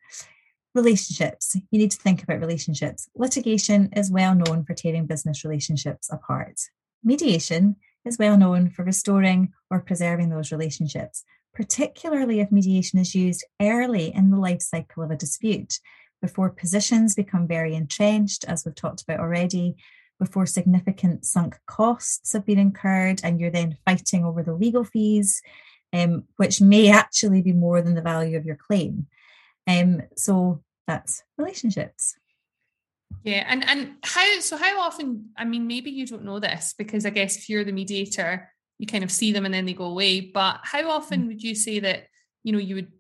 Relationships. 0.76 1.56
You 1.72 1.80
need 1.80 1.92
to 1.92 1.98
think 1.98 2.22
about 2.22 2.40
relationships. 2.40 3.10
Litigation 3.16 3.90
is 3.94 4.12
well 4.12 4.36
known 4.36 4.64
for 4.64 4.76
tearing 4.76 5.08
business 5.08 5.44
relationships 5.44 6.10
apart. 6.12 6.60
Mediation 7.04 7.78
is 8.06 8.20
well 8.20 8.38
known 8.38 8.70
for 8.70 8.84
restoring 8.84 9.54
or 9.72 9.80
preserving 9.80 10.30
those 10.30 10.52
relationships, 10.52 11.24
particularly 11.54 12.40
if 12.40 12.52
mediation 12.52 13.00
is 13.00 13.16
used 13.16 13.44
early 13.60 14.14
in 14.14 14.30
the 14.30 14.38
life 14.38 14.62
cycle 14.62 15.04
of 15.04 15.12
a 15.12 15.16
dispute 15.16 15.80
before 16.22 16.50
positions 16.50 17.16
become 17.16 17.48
very 17.48 17.74
entrenched, 17.74 18.46
as 18.46 18.64
we've 18.66 18.76
talked 18.76 19.02
about 19.02 19.20
already, 19.20 19.76
before 20.20 20.46
significant 20.46 21.26
sunk 21.26 21.58
costs 21.66 22.34
have 22.34 22.46
been 22.46 22.60
incurred, 22.60 23.22
and 23.24 23.40
you're 23.40 23.50
then 23.50 23.78
fighting 23.86 24.24
over 24.24 24.44
the 24.44 24.54
legal 24.54 24.84
fees, 24.84 25.42
um, 25.94 26.24
which 26.38 26.62
may 26.62 26.92
actually 26.92 27.42
be 27.42 27.54
more 27.54 27.82
than 27.82 27.96
the 27.96 28.02
value 28.02 28.38
of 28.38 28.46
your 28.46 28.56
claim. 28.56 29.08
Um, 29.68 30.04
so 30.16 30.64
that's 30.88 31.24
relationships. 31.38 32.16
Yeah, 33.24 33.46
and 33.48 33.68
and 33.68 33.96
how 34.04 34.40
so? 34.40 34.58
How 34.58 34.80
often? 34.80 35.30
I 35.38 35.44
mean, 35.46 35.68
maybe 35.68 35.92
you 35.92 36.06
don't 36.06 36.24
know 36.24 36.40
this 36.40 36.74
because 36.78 37.06
I 37.06 37.10
guess 37.10 37.38
if 37.38 37.50
you're 37.50 37.64
the 37.64 37.72
mediator, 37.72 38.52
you 38.78 38.88
kind 38.88 39.04
of 39.04 39.12
see 39.12 39.32
them 39.32 39.46
and 39.46 39.54
then 39.54 39.66
they 39.66 39.74
go 39.74 39.86
away. 39.86 40.22
But 40.22 40.60
how 40.64 40.90
often 40.90 41.24
mm. 41.24 41.28
would 41.28 41.44
you 41.44 41.56
say 41.56 41.80
that 41.80 42.08
you 42.44 42.54
know 42.54 42.60
you 42.60 42.76
would 42.76 42.92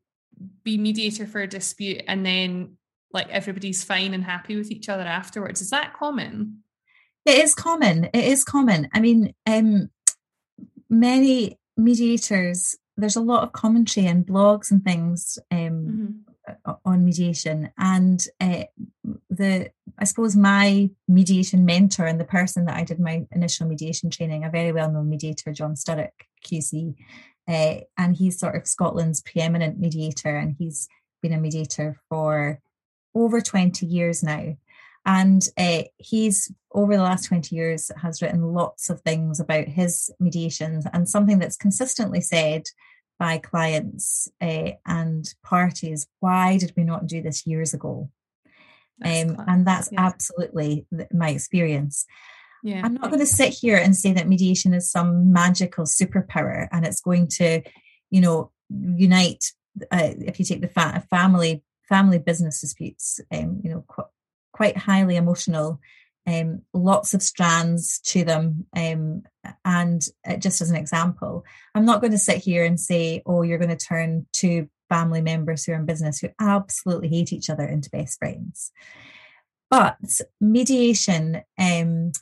be 0.64 0.78
mediator 0.78 1.26
for 1.26 1.42
a 1.42 1.48
dispute 1.48 2.04
and 2.08 2.26
then 2.26 2.78
like 3.14 3.30
everybody's 3.30 3.84
fine 3.84 4.14
and 4.14 4.24
happy 4.24 4.56
with 4.56 4.72
each 4.72 4.90
other 4.90 5.04
afterwards. 5.04 5.62
Is 5.62 5.70
that 5.70 5.94
common? 5.94 6.64
It 7.26 7.38
is 7.44 7.54
common. 7.54 8.06
It 8.06 8.26
is 8.26 8.44
common. 8.44 8.90
I 8.94 9.00
mean, 9.00 9.34
um, 9.46 9.90
many 10.90 11.60
mediators, 11.78 12.76
there's 12.98 13.16
a 13.16 13.22
lot 13.22 13.44
of 13.44 13.52
commentary 13.52 14.08
and 14.08 14.26
blogs 14.26 14.72
and 14.72 14.84
things 14.84 15.38
um, 15.52 16.26
mm-hmm. 16.48 16.72
on 16.84 17.06
mediation. 17.06 17.70
And 17.78 18.26
uh, 18.40 18.64
the, 19.30 19.70
I 20.00 20.04
suppose, 20.04 20.36
my 20.36 20.90
mediation 21.08 21.64
mentor 21.64 22.06
and 22.06 22.20
the 22.20 22.26
person 22.26 22.66
that 22.66 22.76
I 22.76 22.84
did 22.84 23.00
my 23.00 23.26
initial 23.32 23.68
mediation 23.68 24.10
training, 24.10 24.44
a 24.44 24.50
very 24.50 24.72
well 24.72 24.92
known 24.92 25.10
mediator, 25.10 25.54
John 25.54 25.76
Sturrock, 25.76 26.10
QC, 26.46 26.96
uh, 27.48 27.82
and 27.98 28.16
he's 28.16 28.40
sort 28.40 28.56
of 28.56 28.68
Scotland's 28.68 29.22
preeminent 29.22 29.80
mediator, 29.80 30.36
and 30.36 30.56
he's 30.58 30.88
been 31.22 31.34
a 31.34 31.40
mediator 31.40 31.98
for 32.10 32.60
over 33.14 33.42
20 33.42 33.86
years 33.86 34.24
now. 34.24 34.56
And 35.06 35.48
uh, 35.58 35.84
he's 35.98 36.52
over 36.74 36.96
the 36.96 37.04
last 37.04 37.26
20 37.26 37.56
years 37.56 37.92
has 38.02 38.22
written 38.22 38.54
lots 38.54 38.90
of 38.90 39.02
things 39.02 39.40
about 39.40 39.68
his 39.68 40.12
mediations 40.20 40.86
and 40.94 41.08
something 41.08 41.40
that's 41.40 41.58
consistently 41.58 42.22
said 42.22 42.68
by 43.20 43.38
clients 43.38 44.28
uh, 44.42 44.72
and 44.86 45.34
parties 45.44 46.08
why 46.20 46.58
did 46.58 46.74
we 46.76 46.84
not 46.84 47.08
do 47.08 47.22
this 47.22 47.46
years 47.46 47.74
ago 47.74 48.10
um, 49.04 49.38
and 49.48 49.66
that's 49.66 49.92
yeah. 49.92 50.02
absolutely 50.02 50.86
my 51.12 51.30
experience 51.30 52.06
yeah. 52.64 52.82
i'm 52.84 52.96
not 52.96 53.12
going 53.12 53.20
to 53.20 53.26
sit 53.26 53.54
here 53.54 53.78
and 53.78 53.96
say 53.96 54.12
that 54.12 54.28
mediation 54.28 54.74
is 54.74 54.90
some 54.90 55.32
magical 55.32 55.86
superpower 55.86 56.68
and 56.72 56.86
it's 56.86 57.02
going 57.02 57.28
to 57.28 57.62
you 58.10 58.22
know 58.22 58.52
unite 58.70 59.52
uh, 59.92 60.14
if 60.20 60.40
you 60.40 60.46
take 60.46 60.62
the 60.62 60.68
fa- 60.68 61.06
family 61.10 61.64
family 61.92 62.20
business 62.20 62.62
disputes, 62.62 63.20
um, 63.34 63.60
you 63.62 63.70
know, 63.70 63.84
qu- 63.86 64.10
quite 64.54 64.78
highly 64.78 65.18
emotional, 65.18 65.80
um, 66.26 66.62
lots 66.74 67.14
of 67.14 67.22
strands 67.22 68.00
to 68.00 68.24
them. 68.24 68.66
Um, 68.76 69.24
and 69.66 70.02
just 70.40 70.62
as 70.62 70.70
an 70.70 70.78
example, 70.78 71.44
I'm 71.76 71.84
not 71.86 72.00
going 72.00 72.14
to 72.14 72.18
sit 72.18 72.38
here 72.38 72.64
and 72.64 72.80
say, 72.80 73.22
oh, 73.26 73.42
you're 73.42 73.58
going 73.58 73.78
to 73.78 73.86
turn 73.86 74.26
two 74.32 74.70
family 74.88 75.22
members 75.22 75.66
who 75.66 75.74
are 75.74 75.76
in 75.76 75.86
business 75.86 76.20
who 76.20 76.30
absolutely 76.40 77.10
hate 77.10 77.34
each 77.34 77.50
other 77.50 77.66
into 77.66 77.90
best 77.90 78.18
friends. 78.20 78.72
But 79.70 79.98
mediation 80.40 81.42
um, 81.60 82.14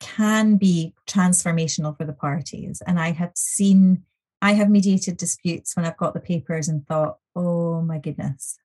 can 0.00 0.56
be 0.56 0.92
transformational 1.06 1.96
for 1.96 2.04
the 2.04 2.12
parties. 2.12 2.82
And 2.86 3.00
I 3.00 3.12
have 3.12 3.32
seen, 3.36 4.04
I 4.42 4.52
have 4.52 4.68
mediated 4.68 5.16
disputes 5.16 5.76
when 5.76 5.86
I've 5.86 5.96
got 5.96 6.12
the 6.12 6.20
papers 6.20 6.68
and 6.68 6.86
thought, 6.86 7.16
oh 7.34 7.80
my 7.80 7.98
goodness, 7.98 8.58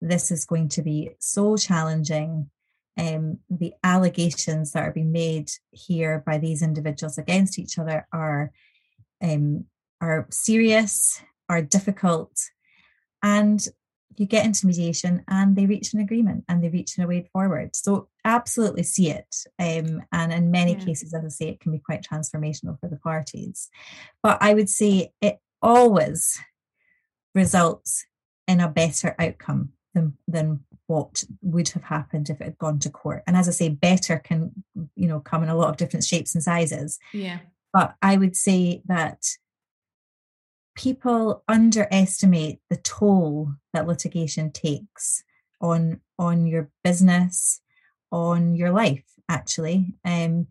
this 0.00 0.30
is 0.30 0.44
going 0.44 0.68
to 0.70 0.82
be 0.82 1.10
so 1.18 1.56
challenging. 1.56 2.50
Um, 2.96 3.38
the 3.48 3.74
allegations 3.84 4.72
that 4.72 4.82
are 4.82 4.92
being 4.92 5.12
made 5.12 5.50
here 5.70 6.22
by 6.26 6.38
these 6.38 6.62
individuals 6.62 7.16
against 7.16 7.58
each 7.58 7.78
other 7.78 8.06
are 8.12 8.52
um, 9.22 9.64
are 10.00 10.26
serious, 10.30 11.20
are 11.48 11.62
difficult, 11.62 12.32
and 13.22 13.64
you 14.18 14.26
get 14.26 14.44
into 14.44 14.66
mediation 14.66 15.22
and 15.28 15.54
they 15.54 15.66
reach 15.66 15.94
an 15.94 16.00
agreement 16.00 16.44
and 16.48 16.62
they 16.62 16.68
reach 16.68 16.98
a 16.98 17.06
way 17.06 17.28
forward. 17.32 17.76
So 17.76 18.08
absolutely 18.24 18.82
see 18.82 19.10
it. 19.10 19.36
Um, 19.60 20.02
and 20.12 20.32
in 20.32 20.50
many 20.50 20.72
yeah. 20.72 20.84
cases, 20.84 21.14
as 21.14 21.24
I 21.24 21.28
say, 21.28 21.48
it 21.50 21.60
can 21.60 21.72
be 21.72 21.78
quite 21.78 22.02
transformational 22.02 22.78
for 22.80 22.88
the 22.88 22.96
parties. 22.96 23.68
But 24.22 24.38
I 24.40 24.54
would 24.54 24.68
say 24.68 25.12
it 25.20 25.38
always 25.62 26.38
results 27.34 28.06
in 28.48 28.60
a 28.60 28.68
better 28.68 29.14
outcome 29.18 29.70
than 29.98 30.16
than 30.26 30.60
what 30.86 31.24
would 31.42 31.68
have 31.70 31.84
happened 31.84 32.30
if 32.30 32.40
it 32.40 32.44
had 32.44 32.58
gone 32.58 32.78
to 32.78 32.90
court. 32.90 33.22
And 33.26 33.36
as 33.36 33.48
I 33.48 33.52
say, 33.52 33.68
better 33.68 34.18
can, 34.18 34.52
you 34.96 35.06
know, 35.06 35.20
come 35.20 35.42
in 35.42 35.50
a 35.50 35.56
lot 35.56 35.68
of 35.68 35.76
different 35.76 36.04
shapes 36.04 36.34
and 36.34 36.42
sizes. 36.42 36.98
Yeah. 37.12 37.40
But 37.72 37.94
I 38.00 38.16
would 38.16 38.36
say 38.36 38.82
that 38.86 39.26
people 40.74 41.42
underestimate 41.48 42.60
the 42.70 42.76
toll 42.76 43.52
that 43.74 43.86
litigation 43.86 44.50
takes 44.50 45.24
on 45.60 46.00
on 46.18 46.46
your 46.46 46.70
business, 46.82 47.60
on 48.10 48.54
your 48.54 48.70
life, 48.70 49.04
actually. 49.28 49.94
Um, 50.04 50.46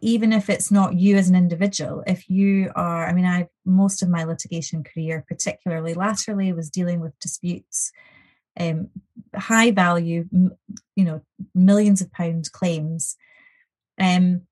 even 0.00 0.32
if 0.32 0.48
it's 0.48 0.70
not 0.70 0.94
you 0.94 1.16
as 1.16 1.28
an 1.28 1.34
individual, 1.34 2.04
if 2.06 2.30
you 2.30 2.70
are, 2.76 3.06
I 3.06 3.12
mean, 3.12 3.24
I 3.24 3.48
most 3.64 4.02
of 4.02 4.08
my 4.08 4.24
litigation 4.24 4.84
career, 4.84 5.24
particularly 5.26 5.94
laterally, 5.94 6.52
was 6.52 6.70
dealing 6.70 7.00
with 7.00 7.18
disputes, 7.18 7.92
um, 8.58 8.88
high 9.34 9.70
value, 9.70 10.28
you 10.30 11.04
know, 11.04 11.22
millions 11.54 12.00
of 12.00 12.12
pound 12.12 12.50
claims, 12.52 13.16
um, 14.00 14.42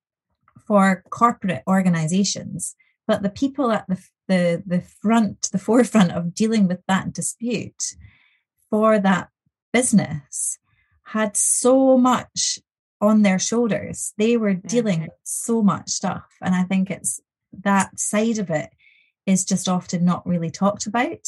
for 0.66 1.02
corporate 1.10 1.62
organisations. 1.66 2.74
But 3.06 3.22
the 3.22 3.30
people 3.30 3.72
at 3.72 3.86
the 3.88 4.02
the 4.28 4.62
the 4.66 4.80
front, 4.80 5.48
the 5.52 5.58
forefront 5.58 6.12
of 6.12 6.34
dealing 6.34 6.68
with 6.68 6.80
that 6.86 7.12
dispute 7.12 7.82
for 8.70 8.98
that 8.98 9.28
business 9.72 10.58
had 11.04 11.36
so 11.36 11.98
much 11.98 12.60
on 13.00 13.22
their 13.22 13.38
shoulders. 13.38 14.12
They 14.16 14.36
were 14.36 14.54
dealing 14.54 15.02
with 15.02 15.10
so 15.24 15.62
much 15.62 15.90
stuff. 15.90 16.26
And 16.40 16.54
I 16.54 16.64
think 16.64 16.90
it's 16.90 17.20
that 17.64 17.98
side 17.98 18.38
of 18.38 18.50
it 18.50 18.70
is 19.26 19.44
just 19.44 19.68
often 19.68 20.04
not 20.04 20.26
really 20.26 20.50
talked 20.50 20.86
about. 20.86 21.26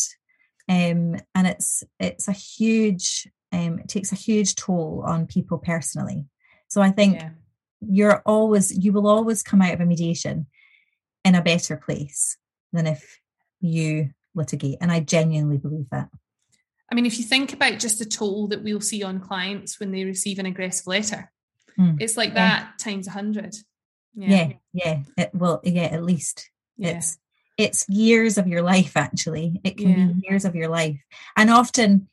Um, 0.69 1.17
and 1.35 1.47
it's 1.47 1.85
it's 1.99 2.29
a 2.29 2.33
huge 2.33 3.29
um, 3.53 3.81
it 3.81 3.89
takes 3.89 4.13
a 4.13 4.17
huge 4.17 4.55
toll 4.55 5.05
on 5.07 5.27
people 5.27 5.59
personally. 5.59 6.27
So 6.69 6.81
I 6.81 6.91
think 6.91 7.17
yeah. 7.17 7.31
you're 7.81 8.23
always 8.25 8.77
you 8.77 8.93
will 8.93 9.07
always 9.07 9.43
come 9.43 9.61
out 9.61 9.75
of 9.75 9.81
a 9.81 9.87
mediation 9.87 10.47
in 11.25 11.35
a 11.35 11.43
better 11.43 11.77
place 11.77 12.37
than 12.73 12.87
if 12.87 13.21
you 13.61 14.11
litigate. 14.35 14.79
And 14.81 14.91
I 14.91 15.01
genuinely 15.01 15.59
believe 15.59 15.91
that. 15.91 16.09
I 16.91 16.95
mean, 16.95 17.07
if 17.07 17.19
you 17.19 17.25
think 17.25 17.53
about 17.53 17.79
just 17.79 17.99
the 17.99 18.05
toll 18.05 18.49
that 18.49 18.63
we'll 18.63 18.81
see 18.81 19.03
on 19.03 19.21
clients 19.21 19.81
when 19.81 19.93
they 19.93 20.05
receive 20.05 20.39
an 20.39 20.47
aggressive 20.47 20.87
letter, 20.87 21.31
Mm. 21.79 21.97
It's 22.01 22.17
like 22.17 22.31
yeah. 22.31 22.35
that 22.35 22.79
times 22.79 23.07
a 23.07 23.13
hundred. 23.13 23.55
Yeah, 24.15 24.29
yeah, 24.29 24.53
yeah. 24.73 25.03
It, 25.17 25.31
well, 25.33 25.61
yeah, 25.65 25.85
at 25.85 26.05
least 26.05 26.51
yeah. 26.77 26.99
it's 26.99 27.19
it's 27.63 27.89
years 27.89 28.39
of 28.39 28.47
your 28.47 28.63
life. 28.63 28.97
Actually, 28.97 29.61
it 29.65 29.77
can 29.77 29.89
yeah. 29.89 30.07
be 30.07 30.27
years 30.29 30.45
of 30.45 30.55
your 30.55 30.69
life, 30.69 31.01
and 31.37 31.51
often, 31.51 32.09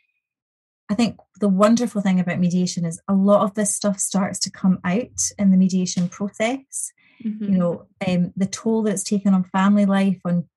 I 0.89 0.95
think 0.95 1.18
the 1.39 1.50
wonderful 1.50 2.02
thing 2.02 2.20
about 2.20 2.39
mediation 2.39 2.86
is 2.86 3.02
a 3.08 3.14
lot 3.14 3.43
of 3.43 3.54
this 3.54 3.76
stuff 3.76 4.00
starts 4.00 4.39
to 4.39 4.52
come 4.52 4.80
out 4.84 5.32
in 5.38 5.52
the 5.52 5.58
mediation 5.58 6.10
process. 6.10 6.91
Mm-hmm. 7.24 7.54
You 7.54 7.58
know, 7.58 7.86
um, 8.08 8.34
the 8.38 8.45
toll 8.45 8.84
that 8.84 8.93
it's 8.93 9.04
taken 9.04 9.34
on 9.34 9.43
family 9.43 9.86
life, 9.86 10.20
on 10.26 10.47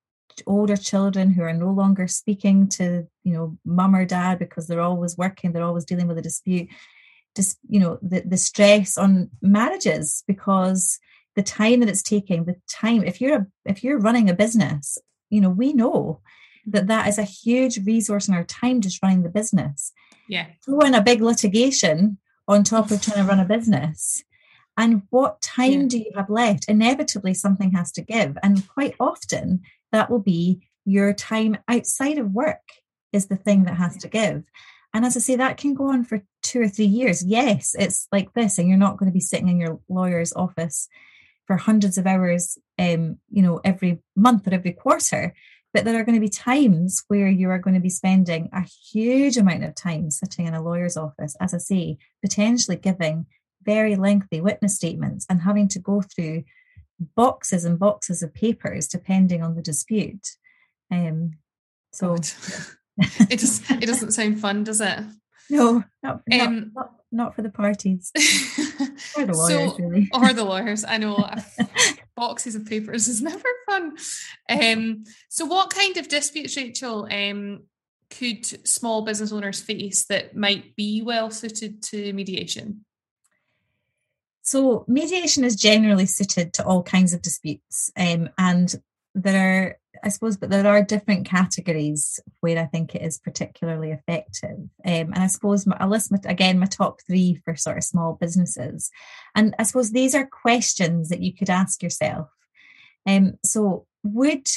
older 0.46 0.76
children 0.76 1.30
who 1.30 1.42
are 1.42 1.52
no 1.52 1.70
longer 1.70 2.08
speaking 2.08 2.68
to 2.68 3.06
you 3.22 3.32
know 3.32 3.58
mum 3.64 3.94
or 3.94 4.04
dad 4.04 4.38
because 4.38 4.66
they're 4.66 4.80
always 4.80 5.16
working 5.18 5.52
they're 5.52 5.62
always 5.62 5.84
dealing 5.84 6.06
with 6.06 6.18
a 6.18 6.22
dispute 6.22 6.68
just 7.36 7.58
you 7.68 7.80
know 7.80 7.98
the, 8.02 8.20
the 8.20 8.36
stress 8.36 8.96
on 8.96 9.30
marriages 9.40 10.24
because 10.26 10.98
the 11.34 11.42
time 11.42 11.80
that 11.80 11.88
it's 11.88 12.02
taking 12.02 12.44
the 12.44 12.56
time 12.68 13.02
if 13.04 13.20
you're 13.20 13.36
a, 13.36 13.46
if 13.64 13.82
you're 13.82 13.98
running 13.98 14.28
a 14.28 14.34
business 14.34 14.98
you 15.30 15.40
know 15.40 15.50
we 15.50 15.72
know 15.72 16.20
that 16.66 16.86
that 16.86 17.08
is 17.08 17.18
a 17.18 17.24
huge 17.24 17.78
resource 17.84 18.28
in 18.28 18.34
our 18.34 18.44
time 18.44 18.80
just 18.80 19.02
running 19.02 19.22
the 19.22 19.28
business. 19.28 19.92
Yeah. 20.28 20.46
Throw 20.64 20.80
in 20.80 20.94
a 20.94 21.02
big 21.02 21.20
litigation 21.20 22.18
on 22.46 22.62
top 22.62 22.90
of 22.90 23.02
trying 23.02 23.24
to 23.24 23.28
run 23.28 23.40
a 23.40 23.44
business. 23.44 24.22
And 24.76 25.02
what 25.10 25.42
time 25.42 25.82
yeah. 25.82 25.86
do 25.88 25.98
you 25.98 26.12
have 26.16 26.30
left? 26.30 26.68
Inevitably 26.68 27.34
something 27.34 27.72
has 27.72 27.92
to 27.92 28.02
give. 28.02 28.38
And 28.42 28.66
quite 28.68 28.94
often 28.98 29.62
that 29.90 30.10
will 30.10 30.20
be 30.20 30.66
your 30.84 31.12
time 31.12 31.58
outside 31.68 32.18
of 32.18 32.32
work 32.32 32.62
is 33.12 33.26
the 33.26 33.36
thing 33.36 33.64
that 33.64 33.76
has 33.76 33.96
to 33.98 34.08
give. 34.08 34.44
And 34.94 35.04
as 35.04 35.16
I 35.16 35.20
say, 35.20 35.36
that 35.36 35.56
can 35.56 35.74
go 35.74 35.88
on 35.88 36.04
for 36.04 36.22
two 36.42 36.60
or 36.60 36.68
three 36.68 36.86
years. 36.86 37.24
Yes, 37.24 37.74
it's 37.78 38.08
like 38.12 38.34
this, 38.34 38.58
and 38.58 38.68
you're 38.68 38.76
not 38.76 38.98
going 38.98 39.10
to 39.10 39.14
be 39.14 39.20
sitting 39.20 39.48
in 39.48 39.58
your 39.58 39.80
lawyer's 39.88 40.34
office 40.34 40.88
for 41.52 41.58
hundreds 41.58 41.98
of 41.98 42.06
hours, 42.06 42.56
um, 42.78 43.18
you 43.30 43.42
know, 43.42 43.60
every 43.62 43.98
month 44.16 44.48
or 44.48 44.54
every 44.54 44.72
quarter. 44.72 45.34
But 45.74 45.84
there 45.84 46.00
are 46.00 46.04
going 46.04 46.14
to 46.14 46.20
be 46.20 46.30
times 46.30 47.04
where 47.08 47.28
you 47.28 47.50
are 47.50 47.58
going 47.58 47.74
to 47.74 47.80
be 47.80 47.90
spending 47.90 48.48
a 48.54 48.62
huge 48.90 49.36
amount 49.36 49.62
of 49.64 49.74
time 49.74 50.10
sitting 50.10 50.46
in 50.46 50.54
a 50.54 50.62
lawyer's 50.62 50.96
office, 50.96 51.36
as 51.42 51.52
I 51.52 51.58
say, 51.58 51.98
potentially 52.22 52.78
giving 52.78 53.26
very 53.62 53.96
lengthy 53.96 54.40
witness 54.40 54.76
statements 54.76 55.26
and 55.28 55.42
having 55.42 55.68
to 55.68 55.78
go 55.78 56.00
through 56.00 56.44
boxes 57.16 57.66
and 57.66 57.78
boxes 57.78 58.22
of 58.22 58.32
papers 58.32 58.88
depending 58.88 59.42
on 59.42 59.54
the 59.54 59.62
dispute. 59.62 60.26
Um, 60.90 61.32
so 61.92 62.14
it 62.96 63.38
just 63.38 63.70
it 63.70 63.86
doesn't 63.86 64.12
sound 64.12 64.40
fun, 64.40 64.64
does 64.64 64.80
it? 64.80 65.00
No, 65.50 65.84
not, 66.02 66.22
um, 66.32 66.72
not, 66.74 66.94
not, 67.12 67.34
for 67.34 67.42
the 67.42 67.50
parties 67.50 68.10
or 69.16 69.26
the 69.26 69.36
lawyers, 69.36 69.72
so, 69.72 69.78
really. 69.78 70.08
Or 70.12 70.32
the 70.32 70.44
lawyers. 70.44 70.84
I 70.84 70.98
know 70.98 71.16
boxes 72.16 72.54
of 72.54 72.66
papers 72.66 73.08
is 73.08 73.22
never 73.22 73.48
fun. 73.66 73.96
Um, 74.48 75.04
so, 75.28 75.44
what 75.44 75.70
kind 75.70 75.96
of 75.96 76.08
disputes, 76.08 76.56
Rachael, 76.56 77.08
um, 77.10 77.64
could 78.10 78.66
small 78.66 79.02
business 79.02 79.32
owners 79.32 79.60
face 79.60 80.06
that 80.06 80.36
might 80.36 80.76
be 80.76 81.02
well 81.02 81.30
suited 81.30 81.82
to 81.84 82.12
mediation? 82.12 82.84
So, 84.42 84.84
mediation 84.88 85.44
is 85.44 85.56
generally 85.56 86.06
suited 86.06 86.52
to 86.54 86.64
all 86.64 86.82
kinds 86.82 87.12
of 87.12 87.22
disputes, 87.22 87.90
um, 87.96 88.30
and 88.38 88.74
there 89.14 89.62
are 89.62 89.78
I 90.04 90.08
suppose, 90.08 90.36
but 90.36 90.50
there 90.50 90.66
are 90.66 90.82
different 90.82 91.26
categories 91.26 92.18
where 92.40 92.58
I 92.58 92.66
think 92.66 92.94
it 92.94 93.02
is 93.02 93.18
particularly 93.18 93.92
effective. 93.92 94.58
Um, 94.58 94.68
and 94.84 95.18
I 95.18 95.28
suppose 95.28 95.66
my, 95.66 95.76
I'll 95.78 95.88
list 95.88 96.10
my, 96.10 96.18
again 96.24 96.58
my 96.58 96.66
top 96.66 97.00
three 97.06 97.40
for 97.44 97.54
sort 97.54 97.78
of 97.78 97.84
small 97.84 98.18
businesses. 98.20 98.90
And 99.34 99.54
I 99.58 99.62
suppose 99.62 99.92
these 99.92 100.14
are 100.14 100.26
questions 100.26 101.08
that 101.10 101.22
you 101.22 101.32
could 101.32 101.50
ask 101.50 101.82
yourself. 101.82 102.28
Um, 103.06 103.34
so, 103.44 103.86
would 104.02 104.48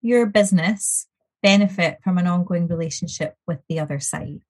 your 0.00 0.26
business 0.26 1.06
benefit 1.42 1.98
from 2.02 2.16
an 2.16 2.26
ongoing 2.26 2.66
relationship 2.66 3.34
with 3.46 3.58
the 3.68 3.80
other 3.80 4.00
side? 4.00 4.40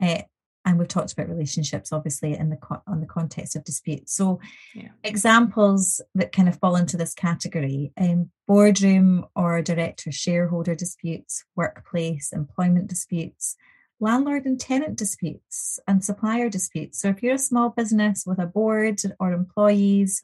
Uh, 0.00 0.22
and 0.68 0.78
we've 0.78 0.86
talked 0.86 1.12
about 1.12 1.28
relationships 1.28 1.92
obviously 1.92 2.36
in 2.36 2.50
the 2.50 2.58
on 2.86 3.00
the 3.00 3.06
context 3.06 3.56
of 3.56 3.64
disputes 3.64 4.14
so 4.14 4.38
yeah. 4.74 4.88
examples 5.02 6.00
that 6.14 6.30
kind 6.30 6.48
of 6.48 6.58
fall 6.58 6.76
into 6.76 6.96
this 6.96 7.14
category 7.14 7.90
um, 7.98 8.30
boardroom 8.46 9.24
or 9.34 9.62
director 9.62 10.12
shareholder 10.12 10.74
disputes 10.74 11.44
workplace 11.56 12.32
employment 12.32 12.86
disputes 12.86 13.56
landlord 13.98 14.44
and 14.44 14.60
tenant 14.60 14.96
disputes 14.96 15.80
and 15.88 16.04
supplier 16.04 16.50
disputes 16.50 17.00
so 17.00 17.08
if 17.08 17.22
you're 17.22 17.34
a 17.34 17.38
small 17.38 17.70
business 17.70 18.24
with 18.26 18.38
a 18.38 18.46
board 18.46 19.00
or 19.18 19.32
employees 19.32 20.22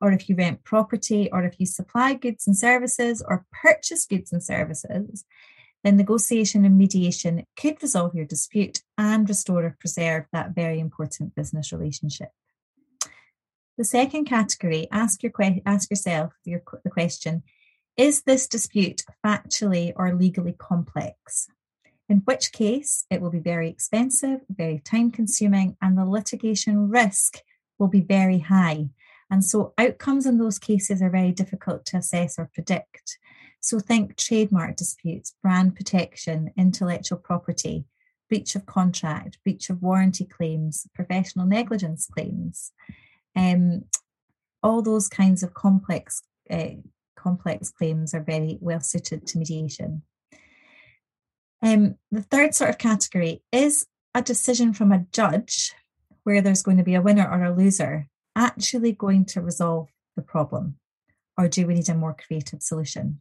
or 0.00 0.12
if 0.12 0.28
you 0.28 0.36
rent 0.36 0.62
property 0.62 1.28
or 1.32 1.42
if 1.42 1.58
you 1.58 1.66
supply 1.66 2.14
goods 2.14 2.46
and 2.46 2.56
services 2.56 3.24
or 3.26 3.46
purchase 3.50 4.04
goods 4.06 4.32
and 4.32 4.44
services 4.44 5.24
then 5.84 5.96
negotiation 5.96 6.64
and 6.64 6.76
mediation 6.76 7.44
could 7.56 7.82
resolve 7.82 8.14
your 8.14 8.24
dispute 8.24 8.82
and 8.96 9.28
restore 9.28 9.64
or 9.64 9.76
preserve 9.78 10.24
that 10.32 10.54
very 10.54 10.80
important 10.80 11.34
business 11.34 11.72
relationship. 11.72 12.30
The 13.76 13.84
second 13.84 14.24
category, 14.24 14.88
ask, 14.90 15.22
your 15.22 15.30
que- 15.30 15.62
ask 15.64 15.88
yourself 15.88 16.32
your, 16.44 16.62
the 16.82 16.90
question 16.90 17.44
Is 17.96 18.22
this 18.22 18.48
dispute 18.48 19.04
factually 19.24 19.92
or 19.94 20.14
legally 20.14 20.52
complex? 20.52 21.48
In 22.08 22.18
which 22.24 22.52
case, 22.52 23.04
it 23.10 23.20
will 23.20 23.30
be 23.30 23.38
very 23.38 23.68
expensive, 23.68 24.40
very 24.48 24.80
time 24.80 25.10
consuming, 25.12 25.76
and 25.80 25.96
the 25.96 26.04
litigation 26.04 26.88
risk 26.88 27.42
will 27.78 27.88
be 27.88 28.00
very 28.00 28.40
high. 28.40 28.88
And 29.30 29.44
so, 29.44 29.74
outcomes 29.78 30.26
in 30.26 30.38
those 30.38 30.58
cases 30.58 31.00
are 31.02 31.10
very 31.10 31.32
difficult 31.32 31.84
to 31.86 31.98
assess 31.98 32.38
or 32.38 32.50
predict. 32.52 33.18
So 33.60 33.80
think 33.80 34.16
trademark 34.16 34.76
disputes, 34.76 35.34
brand 35.42 35.76
protection, 35.76 36.52
intellectual 36.56 37.18
property, 37.18 37.84
breach 38.28 38.54
of 38.54 38.66
contract, 38.66 39.38
breach 39.42 39.70
of 39.70 39.82
warranty 39.82 40.24
claims, 40.24 40.86
professional 40.94 41.46
negligence 41.46 42.06
claims, 42.06 42.72
um, 43.34 43.84
all 44.62 44.82
those 44.82 45.08
kinds 45.08 45.42
of 45.42 45.54
complex 45.54 46.22
uh, 46.50 46.70
complex 47.16 47.70
claims 47.70 48.14
are 48.14 48.22
very 48.22 48.58
well 48.60 48.80
suited 48.80 49.26
to 49.26 49.38
mediation. 49.38 50.02
Um, 51.62 51.96
the 52.10 52.22
third 52.22 52.54
sort 52.54 52.70
of 52.70 52.78
category 52.78 53.42
is 53.52 53.86
a 54.14 54.22
decision 54.22 54.72
from 54.72 54.92
a 54.92 55.06
judge 55.12 55.74
where 56.22 56.40
there's 56.40 56.62
going 56.62 56.76
to 56.76 56.84
be 56.84 56.94
a 56.94 57.02
winner 57.02 57.28
or 57.28 57.44
a 57.44 57.54
loser 57.54 58.08
actually 58.36 58.92
going 58.92 59.24
to 59.24 59.40
resolve 59.40 59.88
the 60.14 60.22
problem? 60.22 60.76
Or 61.36 61.48
do 61.48 61.66
we 61.66 61.74
need 61.74 61.88
a 61.88 61.94
more 61.94 62.14
creative 62.14 62.62
solution? 62.62 63.20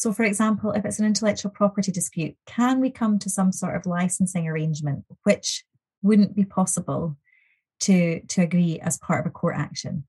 So, 0.00 0.14
for 0.14 0.24
example, 0.24 0.72
if 0.72 0.86
it's 0.86 0.98
an 0.98 1.04
intellectual 1.04 1.50
property 1.50 1.92
dispute, 1.92 2.34
can 2.46 2.80
we 2.80 2.90
come 2.90 3.18
to 3.18 3.28
some 3.28 3.52
sort 3.52 3.76
of 3.76 3.84
licensing 3.84 4.48
arrangement 4.48 5.04
which 5.24 5.62
wouldn't 6.02 6.34
be 6.34 6.46
possible 6.46 7.18
to, 7.80 8.20
to 8.20 8.40
agree 8.40 8.80
as 8.80 8.96
part 8.96 9.20
of 9.20 9.26
a 9.26 9.30
court 9.30 9.56
action? 9.58 10.04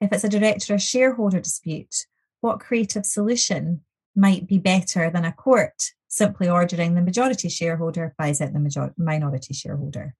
If 0.00 0.12
it's 0.12 0.22
a 0.22 0.28
director 0.28 0.74
or 0.74 0.78
shareholder 0.78 1.40
dispute, 1.40 2.06
what 2.42 2.60
creative 2.60 3.04
solution 3.04 3.80
might 4.14 4.46
be 4.46 4.58
better 4.58 5.10
than 5.10 5.24
a 5.24 5.32
court 5.32 5.82
simply 6.06 6.48
ordering 6.48 6.94
the 6.94 7.02
majority 7.02 7.48
shareholder 7.48 8.14
buys 8.16 8.40
out 8.40 8.52
the 8.52 8.60
major- 8.60 8.94
minority 8.96 9.52
shareholder? 9.52 10.14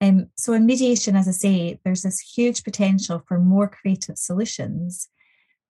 Um, 0.00 0.30
so 0.34 0.54
in 0.54 0.64
mediation, 0.64 1.14
as 1.14 1.28
I 1.28 1.32
say, 1.32 1.78
there's 1.84 2.04
this 2.04 2.20
huge 2.20 2.64
potential 2.64 3.22
for 3.28 3.38
more 3.38 3.68
creative 3.68 4.16
solutions 4.16 5.10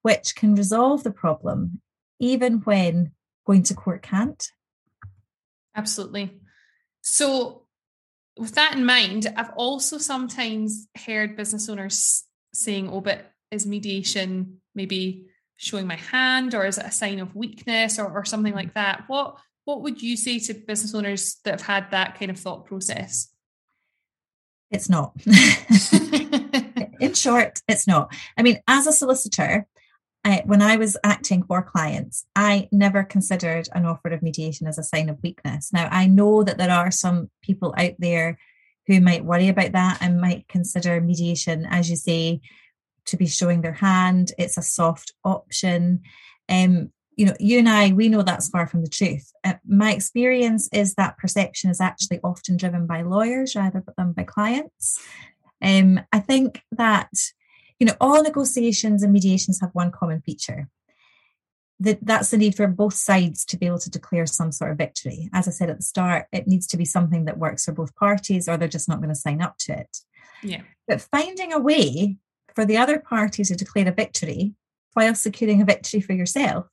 which 0.03 0.37
can 0.37 0.55
resolve 0.55 1.03
the 1.03 1.11
problem 1.11 1.81
even 2.19 2.61
when 2.61 3.13
going 3.47 3.63
to 3.65 3.75
court 3.75 4.03
can't. 4.03 4.51
Absolutely. 5.77 6.41
So, 7.03 7.67
with 8.37 8.55
that 8.55 8.75
in 8.75 8.85
mind, 8.85 9.33
I've 9.37 9.53
also 9.57 9.99
sometimes 9.99 10.89
heard 11.07 11.37
business 11.37 11.69
owners 11.69 12.25
saying, 12.53 12.89
oh, 12.89 13.01
but 13.01 13.31
is 13.51 13.67
mediation 13.67 14.61
maybe 14.75 15.27
showing 15.57 15.87
my 15.87 15.97
hand 15.97 16.55
or 16.55 16.67
is 16.67 16.79
it 16.79 16.87
a 16.87 16.91
sign 16.91 17.21
of 17.21 17.35
weakness 17.37 17.99
or, 17.99 18.11
or 18.11 18.25
something 18.25 18.55
like 18.55 18.75
that? 18.75 19.05
What 19.07 19.39
what 19.65 19.83
would 19.83 20.03
you 20.03 20.17
say 20.17 20.39
to 20.41 20.55
business 20.55 20.95
owners 20.95 21.37
that 21.45 21.53
have 21.53 21.63
had 21.63 21.91
that 21.93 22.19
kind 22.19 22.31
of 22.31 22.39
thought 22.39 22.67
process? 22.67 23.29
It's 24.71 24.91
not. 24.91 25.15
in 27.01 27.15
short, 27.15 27.63
it's 27.67 27.87
not. 27.87 28.15
I 28.37 28.43
mean, 28.43 28.61
as 28.69 28.87
a 28.87 28.93
solicitor, 28.93 29.67
I, 30.25 30.43
when 30.47 30.63
I 30.63 30.77
was 30.77 30.97
acting 31.05 31.43
for 31.43 31.63
clients, 31.63 32.25
I 32.35 32.69
never 32.73 33.05
considered 33.05 33.69
an 33.75 33.85
offer 33.85 34.09
of 34.09 34.23
mediation 34.23 34.67
as 34.67 34.79
a 34.79 34.83
sign 34.83 35.09
of 35.09 35.23
weakness. 35.23 35.71
Now, 35.73 35.89
I 35.91 36.07
know 36.07 36.43
that 36.43 36.57
there 36.57 36.71
are 36.71 36.91
some 36.91 37.31
people 37.43 37.75
out 37.77 37.93
there 37.99 38.39
who 38.87 39.01
might 39.01 39.25
worry 39.25 39.49
about 39.49 39.73
that 39.73 39.99
and 40.01 40.21
might 40.21 40.49
consider 40.49 41.01
mediation, 41.01 41.67
as 41.67 41.91
you 41.91 41.97
say, 41.97 42.41
to 43.07 43.17
be 43.17 43.27
showing 43.27 43.61
their 43.61 43.73
hand. 43.73 44.33
It's 44.39 44.57
a 44.57 44.63
soft 44.63 45.13
option. 45.25 46.03
Um, 46.49 46.91
you 47.17 47.27
know, 47.27 47.35
you 47.39 47.59
and 47.59 47.69
I, 47.69 47.93
we 47.93 48.09
know 48.09 48.23
that's 48.23 48.49
far 48.49 48.67
from 48.67 48.83
the 48.83 48.89
truth. 48.89 49.31
Uh, 49.45 49.55
my 49.67 49.93
experience 49.93 50.69
is 50.73 50.95
that 50.95 51.19
perception 51.19 51.71
is 51.71 51.81
actually 51.81 52.21
often 52.25 52.57
driven 52.57 52.87
by 52.87 53.03
lawyers 53.03 53.55
rather 53.55 53.85
than 53.97 54.13
by 54.13 54.25
clients. 54.25 54.99
Um, 55.63 56.01
I 56.13 56.21
think 56.21 56.63
that 56.73 57.11
you 57.79 57.87
know, 57.87 57.95
all 58.01 58.23
negotiations 58.23 59.03
and 59.03 59.13
mediations 59.13 59.61
have 59.61 59.71
one 59.73 59.91
common 59.91 60.21
feature. 60.21 60.69
That, 61.81 61.99
that's 62.03 62.31
the 62.31 62.39
need 62.39 62.55
for 62.55 62.67
both 62.69 62.95
sides 62.95 63.45
to 63.47 63.57
be 63.57 63.67
able 63.67 63.81
to 63.81 63.91
declare 63.91 64.27
some 64.27 64.53
sort 64.53 64.71
of 64.71 64.79
victory. 64.79 65.29
As 65.33 65.49
I 65.49 65.51
said 65.51 65.71
at 65.71 65.77
the 65.77 65.83
start, 65.83 66.27
it 66.33 66.47
needs 66.47 66.69
to 66.69 66.77
be 66.77 66.85
something 66.85 67.25
that 67.25 67.39
works 67.39 67.65
for 67.65 67.73
both 67.73 67.95
parties, 67.97 68.49
or 68.49 68.57
they're 68.57 68.69
just 68.69 68.89
not 68.89 68.99
going 68.99 69.09
to 69.09 69.15
sign 69.15 69.43
up 69.43 69.59
to 69.61 69.81
it. 69.81 69.99
Yeah. 70.43 70.63
But 70.87 71.01
finding 71.01 71.53
a 71.53 71.59
way 71.59 72.19
for 72.55 72.65
the 72.65 72.77
other 72.77 73.01
party 73.01 73.43
to 73.43 73.57
declare 73.57 73.89
a 73.89 73.93
victory 73.93 74.55
while 74.93 75.15
securing 75.15 75.61
a 75.61 75.65
victory 75.65 76.01
for 76.01 76.13
yourself 76.13 76.67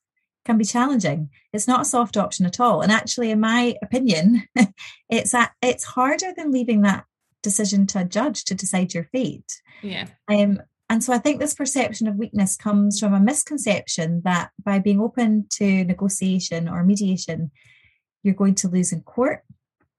can 0.46 0.58
be 0.58 0.66
challenging. 0.66 1.30
It's 1.54 1.68
not 1.68 1.82
a 1.82 1.86
soft 1.86 2.18
option 2.18 2.46
at 2.46 2.60
all. 2.60 2.82
And 2.82 2.92
actually, 2.92 3.32
in 3.32 3.40
my 3.40 3.76
opinion, 3.82 4.44
it's 5.10 5.34
a, 5.34 5.52
it's 5.62 5.84
harder 5.84 6.34
than 6.36 6.52
leaving 6.52 6.82
that 6.82 7.06
decision 7.44 7.88
to 7.88 8.00
a 8.00 8.06
judge 8.06 8.46
to 8.46 8.56
decide 8.56 8.94
your 8.94 9.06
fate. 9.06 9.62
Yeah. 9.82 10.08
Um, 10.28 10.62
and 10.92 11.02
so 11.02 11.14
I 11.14 11.20
think 11.20 11.40
this 11.40 11.54
perception 11.54 12.10
of 12.10 12.18
weakness 12.18 12.58
comes 12.58 13.00
from 13.00 13.14
a 13.14 13.20
misconception 13.22 14.24
that 14.26 14.52
by 14.62 14.78
being 14.78 15.00
open 15.00 15.48
to 15.52 15.86
negotiation 15.86 16.68
or 16.68 16.84
mediation, 16.84 17.50
you're 18.24 18.36
going 18.36 18.56
to 18.56 18.68
lose 18.68 18.92
in 18.92 19.00
court. 19.00 19.46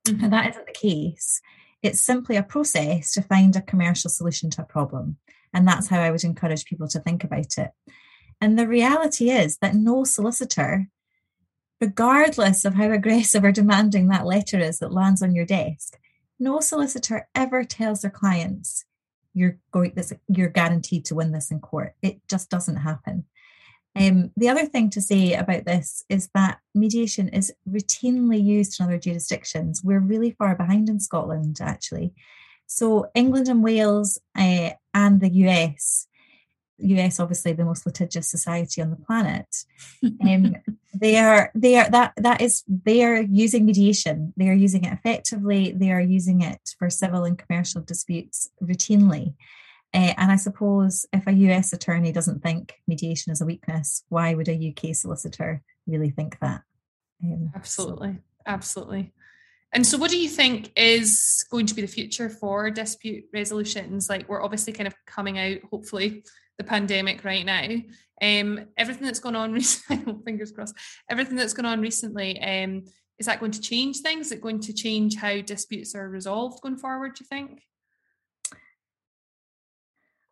Mm-hmm. 0.06 0.22
And 0.22 0.32
that 0.34 0.50
isn't 0.50 0.66
the 0.66 0.72
case. 0.72 1.40
It's 1.82 1.98
simply 1.98 2.36
a 2.36 2.42
process 2.42 3.14
to 3.14 3.22
find 3.22 3.56
a 3.56 3.62
commercial 3.62 4.10
solution 4.10 4.50
to 4.50 4.62
a 4.62 4.66
problem. 4.66 5.16
And 5.54 5.66
that's 5.66 5.88
how 5.88 5.98
I 5.98 6.10
would 6.10 6.24
encourage 6.24 6.66
people 6.66 6.88
to 6.88 7.00
think 7.00 7.24
about 7.24 7.56
it. 7.56 7.70
And 8.42 8.58
the 8.58 8.68
reality 8.68 9.30
is 9.30 9.56
that 9.62 9.74
no 9.74 10.04
solicitor, 10.04 10.88
regardless 11.80 12.66
of 12.66 12.74
how 12.74 12.90
aggressive 12.90 13.44
or 13.44 13.50
demanding 13.50 14.08
that 14.08 14.26
letter 14.26 14.58
is 14.58 14.80
that 14.80 14.92
lands 14.92 15.22
on 15.22 15.34
your 15.34 15.46
desk, 15.46 15.98
no 16.38 16.60
solicitor 16.60 17.30
ever 17.34 17.64
tells 17.64 18.02
their 18.02 18.10
clients, 18.10 18.84
you're 19.34 19.58
going 19.72 19.92
this 19.94 20.12
you're 20.28 20.48
guaranteed 20.48 21.04
to 21.06 21.14
win 21.14 21.32
this 21.32 21.50
in 21.50 21.60
court. 21.60 21.94
It 22.02 22.20
just 22.28 22.50
doesn't 22.50 22.76
happen. 22.76 23.24
Um, 23.94 24.30
the 24.36 24.48
other 24.48 24.64
thing 24.64 24.88
to 24.90 25.02
say 25.02 25.34
about 25.34 25.66
this 25.66 26.04
is 26.08 26.30
that 26.34 26.58
mediation 26.74 27.28
is 27.28 27.52
routinely 27.68 28.42
used 28.42 28.80
in 28.80 28.86
other 28.86 28.98
jurisdictions. 28.98 29.82
We're 29.84 30.00
really 30.00 30.30
far 30.30 30.56
behind 30.56 30.88
in 30.88 31.00
scotland 31.00 31.58
actually. 31.60 32.14
So 32.66 33.10
england 33.14 33.48
and 33.48 33.62
wales 33.62 34.18
uh, 34.36 34.70
and 34.94 35.20
the 35.20 35.28
us 35.28 36.06
US 36.78 37.20
obviously 37.20 37.52
the 37.52 37.64
most 37.64 37.86
litigious 37.86 38.28
society 38.28 38.82
on 38.82 38.90
the 38.90 38.96
planet. 38.96 39.46
Um, 40.22 40.56
they 40.94 41.16
are 41.16 41.50
they 41.54 41.76
are 41.76 41.90
that 41.90 42.12
that 42.16 42.40
is 42.40 42.62
they 42.68 43.02
are 43.04 43.22
using 43.22 43.64
mediation. 43.64 44.32
They 44.36 44.48
are 44.48 44.54
using 44.54 44.84
it 44.84 44.92
effectively. 44.92 45.72
They 45.72 45.90
are 45.90 46.00
using 46.00 46.42
it 46.42 46.74
for 46.78 46.90
civil 46.90 47.24
and 47.24 47.38
commercial 47.38 47.80
disputes 47.80 48.50
routinely. 48.62 49.34
Uh, 49.94 50.14
and 50.16 50.32
I 50.32 50.36
suppose 50.36 51.06
if 51.12 51.26
a 51.26 51.32
US 51.32 51.72
attorney 51.72 52.12
doesn't 52.12 52.42
think 52.42 52.74
mediation 52.86 53.32
is 53.32 53.40
a 53.40 53.46
weakness, 53.46 54.04
why 54.08 54.34
would 54.34 54.48
a 54.48 54.74
UK 54.74 54.94
solicitor 54.94 55.62
really 55.86 56.10
think 56.10 56.38
that? 56.40 56.62
Um, 57.22 57.52
absolutely, 57.54 58.14
so. 58.14 58.18
absolutely. 58.46 59.12
And 59.72 59.86
so, 59.86 59.96
what 59.96 60.10
do 60.10 60.18
you 60.18 60.28
think 60.28 60.70
is 60.76 61.46
going 61.50 61.66
to 61.66 61.74
be 61.74 61.82
the 61.82 61.88
future 61.88 62.28
for 62.28 62.70
dispute 62.70 63.24
resolutions? 63.32 64.08
Like, 64.08 64.28
we're 64.28 64.42
obviously 64.42 64.72
kind 64.72 64.86
of 64.86 64.94
coming 65.06 65.38
out, 65.38 65.58
hopefully, 65.70 66.24
the 66.58 66.64
pandemic 66.64 67.24
right 67.24 67.44
now. 67.44 67.68
Um, 68.20 68.66
everything 68.76 69.04
that's 69.04 69.20
gone 69.20 69.36
on 69.36 69.52
recently, 69.52 70.14
fingers 70.24 70.52
crossed, 70.52 70.76
everything 71.10 71.36
that's 71.36 71.54
gone 71.54 71.66
on 71.66 71.80
recently, 71.80 72.40
um, 72.40 72.84
is 73.18 73.26
that 73.26 73.40
going 73.40 73.52
to 73.52 73.60
change 73.60 74.00
things? 74.00 74.26
Is 74.26 74.32
it 74.32 74.40
going 74.40 74.60
to 74.60 74.72
change 74.72 75.16
how 75.16 75.40
disputes 75.40 75.94
are 75.94 76.08
resolved 76.08 76.62
going 76.62 76.76
forward, 76.76 77.14
do 77.14 77.24
you 77.24 77.28
think? 77.28 77.62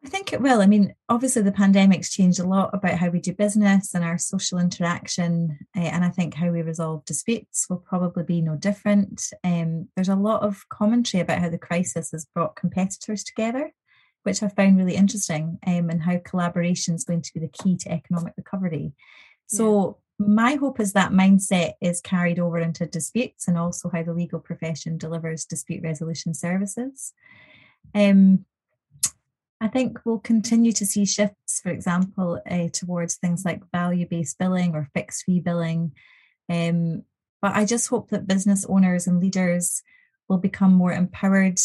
I 0.03 0.09
think 0.09 0.33
it 0.33 0.41
will. 0.41 0.62
I 0.62 0.66
mean, 0.66 0.95
obviously, 1.11 1.43
the 1.43 1.53
pandemic's 1.53 2.11
changed 2.11 2.41
a 2.41 2.47
lot 2.47 2.71
about 2.73 2.95
how 2.95 3.11
we 3.11 3.21
do 3.21 3.35
business 3.35 3.95
and 3.95 4.03
our 4.03 4.16
social 4.16 4.59
interaction. 4.59 5.59
Uh, 5.77 5.81
and 5.81 6.05
I 6.05 6.09
think 6.09 6.35
how 6.35 6.51
we 6.51 6.62
resolve 6.62 7.05
disputes 7.05 7.66
will 7.68 7.79
probably 7.79 8.25
be 8.25 8.41
no 8.41 8.57
different. 8.57 9.31
Um, 9.45 9.89
there's 9.95 10.09
a 10.09 10.16
lot 10.16 10.43
of 10.43 10.66
commentary 10.71 11.21
about 11.21 11.41
how 11.41 11.51
the 11.51 11.59
crisis 11.59 12.12
has 12.12 12.25
brought 12.25 12.57
competitors 12.57 13.23
together 13.23 13.73
which 14.23 14.43
I 14.43 14.49
found 14.49 14.77
really 14.77 14.97
interesting, 14.97 15.59
um, 15.66 15.91
and 15.91 16.03
how 16.03 16.18
collaboration 16.18 16.95
is 16.95 17.05
going 17.05 17.23
to 17.23 17.35
be 17.35 17.41
the 17.41 17.49
key 17.49 17.77
to 17.79 17.93
economic 17.93 18.35
recovery. 18.37 18.93
So, 19.47 19.99
yeah. 20.18 20.27
my 20.27 20.55
hope 20.55 20.79
is 20.81 20.93
that 20.93 21.12
mindset 21.12 21.73
is 21.81 22.01
carried 22.01 22.39
over 22.39 22.59
into 22.59 22.87
disputes 22.87 23.49
and 23.49 23.59
also 23.59 23.89
how 23.89 24.03
the 24.03 24.12
legal 24.12 24.41
profession 24.41 24.99
delivers 24.99 25.45
dispute 25.45 25.83
resolution 25.83 26.35
services. 26.35 27.12
Um, 27.95 28.45
I 29.61 29.68
think 29.68 30.01
we'll 30.05 30.21
continue 30.21 30.73
to 30.73 30.87
see 30.87 31.05
shifts, 31.05 31.61
for 31.61 31.68
example, 31.68 32.41
uh, 32.51 32.68
towards 32.73 33.16
things 33.16 33.45
like 33.45 33.71
value 33.71 34.07
based 34.09 34.39
billing 34.39 34.75
or 34.75 34.89
fixed 34.95 35.25
fee 35.25 35.41
billing. 35.41 35.93
Um, 36.49 37.05
but 37.43 37.55
I 37.55 37.64
just 37.66 37.89
hope 37.89 38.11
that 38.11 38.27
business 38.27 38.64
owners 38.66 39.07
and 39.07 39.21
leaders 39.21 39.83
will 40.29 40.39
become 40.39 40.73
more 40.73 40.93
empowered 40.93 41.61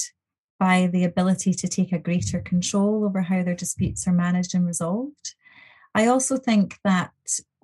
by 0.60 0.88
the 0.88 1.04
ability 1.04 1.54
to 1.54 1.68
take 1.68 1.92
a 1.92 2.00
greater 2.00 2.40
control 2.40 3.06
over 3.06 3.22
how 3.22 3.44
their 3.44 3.56
disputes 3.56 4.08
are 4.08 4.14
managed 4.14 4.56
and 4.56 4.66
resolved. 4.66 5.36
I 5.94 6.08
also 6.08 6.38
think 6.38 6.78
that 6.84 7.12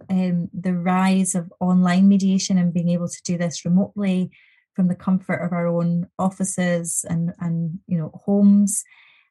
um, 0.10 0.50
the 0.54 0.74
rise 0.74 1.36
of 1.36 1.52
online 1.60 2.08
mediation 2.08 2.58
and 2.58 2.74
being 2.74 2.89
able 2.89 3.08
to 3.08 3.24
do 3.24 3.38
this 3.38 3.66
remotely 3.66 4.32
from 4.76 4.88
the 4.88 4.96
comfort 4.96 5.42
of 5.42 5.52
our 5.52 5.68
own 5.68 6.08
offices 6.18 7.06
and, 7.10 7.34
and 7.39 7.80
you 7.88 7.98
know 7.98 8.12
homes 8.26 8.84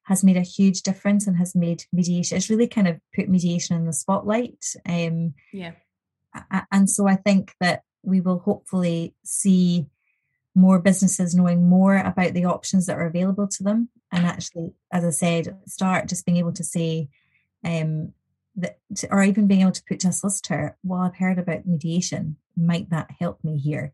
has 0.05 0.25
made 0.25 0.37
a 0.37 0.43
huge 0.43 0.83
difference 0.83 1.27
and 1.27 1.37
has 1.37 1.55
made 1.55 1.85
mediation 1.93 2.37
it's 2.37 2.51
really 2.51 2.69
kind 2.69 2.89
of 2.89 2.99
put 3.15 3.29
mediation 3.29 3.77
in 3.77 3.87
the 3.87 3.93
spotlight 3.93 4.65
um, 4.87 5.35
yeah 5.53 5.73
and 6.71 6.91
so 6.91 7.09
i 7.09 7.17
think 7.17 7.55
that 7.61 7.83
we 8.03 8.21
will 8.21 8.39
hopefully 8.39 9.15
see 9.25 9.87
more 10.55 10.81
businesses 10.81 11.35
knowing 11.35 11.69
more 11.69 11.97
about 11.97 12.33
the 12.35 12.45
options 12.45 12.87
that 12.87 12.97
are 12.97 13.07
available 13.07 13.47
to 13.47 13.63
them 13.63 13.89
and 14.13 14.27
actually 14.27 14.73
as 14.93 15.05
i 15.05 15.11
said 15.11 15.57
start 15.67 16.09
just 16.09 16.27
being 16.27 16.39
able 16.39 16.53
to 16.53 16.65
say 16.65 17.09
um 17.65 18.13
that 18.57 18.79
or 19.11 19.23
even 19.23 19.47
being 19.47 19.61
able 19.61 19.71
to 19.71 19.85
put 19.89 20.01
to 20.01 20.09
a 20.09 20.13
solicitor 20.13 20.77
well 20.83 21.01
i've 21.01 21.17
heard 21.17 21.39
about 21.39 21.67
mediation 21.67 22.37
might 22.57 22.91
that 22.91 23.09
help 23.19 23.43
me 23.45 23.57
here 23.57 23.93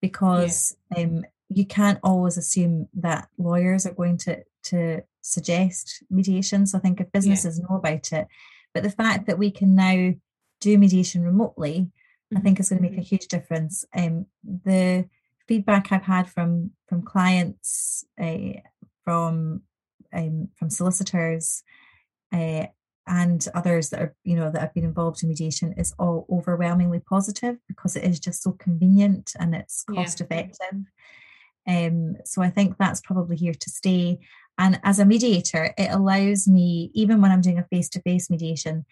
because 0.00 0.76
yeah. 0.96 1.04
um, 1.04 1.24
you 1.48 1.66
can't 1.66 1.98
always 2.02 2.36
assume 2.36 2.88
that 2.94 3.28
lawyers 3.38 3.86
are 3.86 3.94
going 3.94 4.16
to 4.16 4.42
to 4.62 5.02
suggest 5.20 6.02
mediation. 6.10 6.66
So 6.66 6.78
I 6.78 6.80
think 6.80 7.00
if 7.00 7.12
businesses 7.12 7.58
yeah. 7.58 7.66
know 7.68 7.76
about 7.76 8.12
it, 8.12 8.26
but 8.74 8.82
the 8.82 8.90
fact 8.90 9.26
that 9.26 9.38
we 9.38 9.50
can 9.50 9.74
now 9.74 10.12
do 10.60 10.78
mediation 10.78 11.22
remotely, 11.22 11.80
mm-hmm. 11.80 12.36
I 12.36 12.40
think 12.40 12.60
is 12.60 12.68
going 12.68 12.82
to 12.82 12.88
make 12.88 12.92
a 12.92 13.00
mm-hmm. 13.00 13.02
huge 13.02 13.28
difference. 13.28 13.84
Um, 13.94 14.26
the 14.44 15.08
feedback 15.48 15.92
I've 15.92 16.02
had 16.02 16.28
from 16.28 16.72
from 16.88 17.02
clients, 17.02 18.04
uh, 18.20 18.60
from 19.04 19.62
um, 20.12 20.48
from 20.56 20.70
solicitors, 20.70 21.62
uh, 22.32 22.66
and 23.06 23.46
others 23.54 23.90
that 23.90 24.00
are 24.00 24.14
you 24.24 24.36
know 24.36 24.50
that 24.50 24.60
have 24.60 24.74
been 24.74 24.84
involved 24.84 25.22
in 25.22 25.28
mediation 25.28 25.74
is 25.76 25.94
all 25.98 26.26
overwhelmingly 26.30 27.00
positive 27.00 27.56
because 27.68 27.96
it 27.96 28.04
is 28.04 28.20
just 28.20 28.42
so 28.42 28.52
convenient 28.52 29.32
and 29.38 29.54
it's 29.54 29.84
cost 29.84 30.20
yeah. 30.20 30.26
effective. 30.26 30.84
Um, 31.68 32.18
so 32.24 32.42
i 32.42 32.48
think 32.48 32.76
that's 32.78 33.00
probably 33.00 33.36
here 33.36 33.54
to 33.54 33.70
stay. 33.70 34.20
And 34.58 34.80
as 34.84 35.00
a 35.00 35.04
mediator 35.04 35.74
it 35.76 35.90
allows 35.90 36.46
me 36.46 36.92
even 36.94 37.20
when 37.20 37.32
i'm 37.32 37.40
doing 37.40 37.58
a 37.58 37.66
face-to-face 37.66 38.30
mediation 38.30 38.86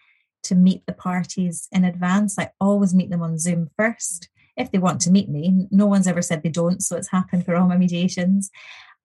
to 0.45 0.55
meet 0.55 0.85
the 0.85 0.93
parties 0.93 1.67
in 1.71 1.83
advance. 1.83 2.37
I 2.37 2.51
always 2.59 2.93
meet 2.93 3.09
them 3.09 3.23
on 3.23 3.37
zoom 3.37 3.69
first 3.77 4.29
if 4.57 4.71
they 4.71 4.77
want 4.77 5.01
to 5.01 5.11
meet 5.11 5.29
me 5.29 5.67
no 5.71 5.85
one's 5.85 6.07
ever 6.07 6.21
said 6.21 6.41
they 6.43 6.49
don't 6.49 6.81
so 6.81 6.95
it's 6.95 7.09
happened 7.09 7.45
for 7.45 7.55
all 7.55 7.67
my 7.67 7.77
mediations 7.77 8.51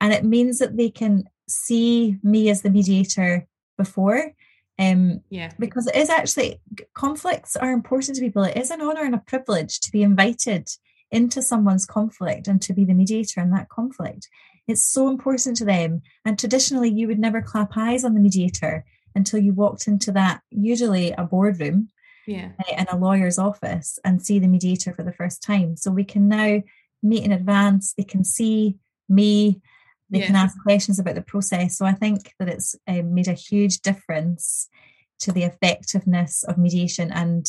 and 0.00 0.12
it 0.12 0.24
means 0.24 0.58
that 0.58 0.76
they 0.76 0.90
can 0.90 1.24
see 1.48 2.16
me 2.22 2.48
as 2.48 2.62
the 2.62 2.70
mediator 2.70 3.46
before 3.76 4.32
um, 4.80 5.20
yeah. 5.28 5.52
Because 5.58 5.86
it 5.86 5.96
is 5.96 6.08
actually, 6.08 6.58
conflicts 6.94 7.54
are 7.54 7.70
important 7.70 8.16
to 8.16 8.22
people. 8.22 8.42
It 8.42 8.56
is 8.56 8.70
an 8.70 8.80
honour 8.80 9.02
and 9.02 9.14
a 9.14 9.18
privilege 9.18 9.78
to 9.80 9.92
be 9.92 10.02
invited 10.02 10.70
into 11.10 11.42
someone's 11.42 11.84
conflict 11.84 12.48
and 12.48 12.62
to 12.62 12.72
be 12.72 12.86
the 12.86 12.94
mediator 12.94 13.42
in 13.42 13.50
that 13.50 13.68
conflict. 13.68 14.28
It's 14.66 14.82
so 14.82 15.08
important 15.08 15.56
to 15.56 15.66
them. 15.66 16.00
And 16.24 16.38
traditionally, 16.38 16.88
you 16.88 17.08
would 17.08 17.18
never 17.18 17.42
clap 17.42 17.76
eyes 17.76 18.04
on 18.04 18.14
the 18.14 18.20
mediator 18.20 18.86
until 19.14 19.40
you 19.40 19.52
walked 19.52 19.86
into 19.86 20.12
that, 20.12 20.40
usually 20.50 21.12
a 21.12 21.24
boardroom 21.24 21.88
yeah. 22.26 22.50
Uh, 22.58 22.76
in 22.78 22.86
a 22.90 22.96
lawyer's 22.96 23.38
office, 23.38 23.98
and 24.04 24.24
see 24.24 24.38
the 24.38 24.48
mediator 24.48 24.92
for 24.92 25.02
the 25.02 25.12
first 25.12 25.42
time. 25.42 25.76
So 25.76 25.90
we 25.90 26.04
can 26.04 26.28
now 26.28 26.62
meet 27.02 27.24
in 27.24 27.32
advance, 27.32 27.94
they 27.94 28.04
can 28.04 28.24
see 28.24 28.76
me 29.08 29.60
they 30.10 30.20
yeah. 30.20 30.26
can 30.26 30.36
ask 30.36 30.60
questions 30.62 30.98
about 30.98 31.14
the 31.14 31.22
process. 31.22 31.78
So 31.78 31.86
I 31.86 31.92
think 31.92 32.34
that 32.38 32.48
it's 32.48 32.74
um, 32.88 33.14
made 33.14 33.28
a 33.28 33.32
huge 33.32 33.80
difference 33.80 34.68
to 35.20 35.32
the 35.32 35.44
effectiveness 35.44 36.42
of 36.42 36.58
mediation 36.58 37.12
and 37.12 37.46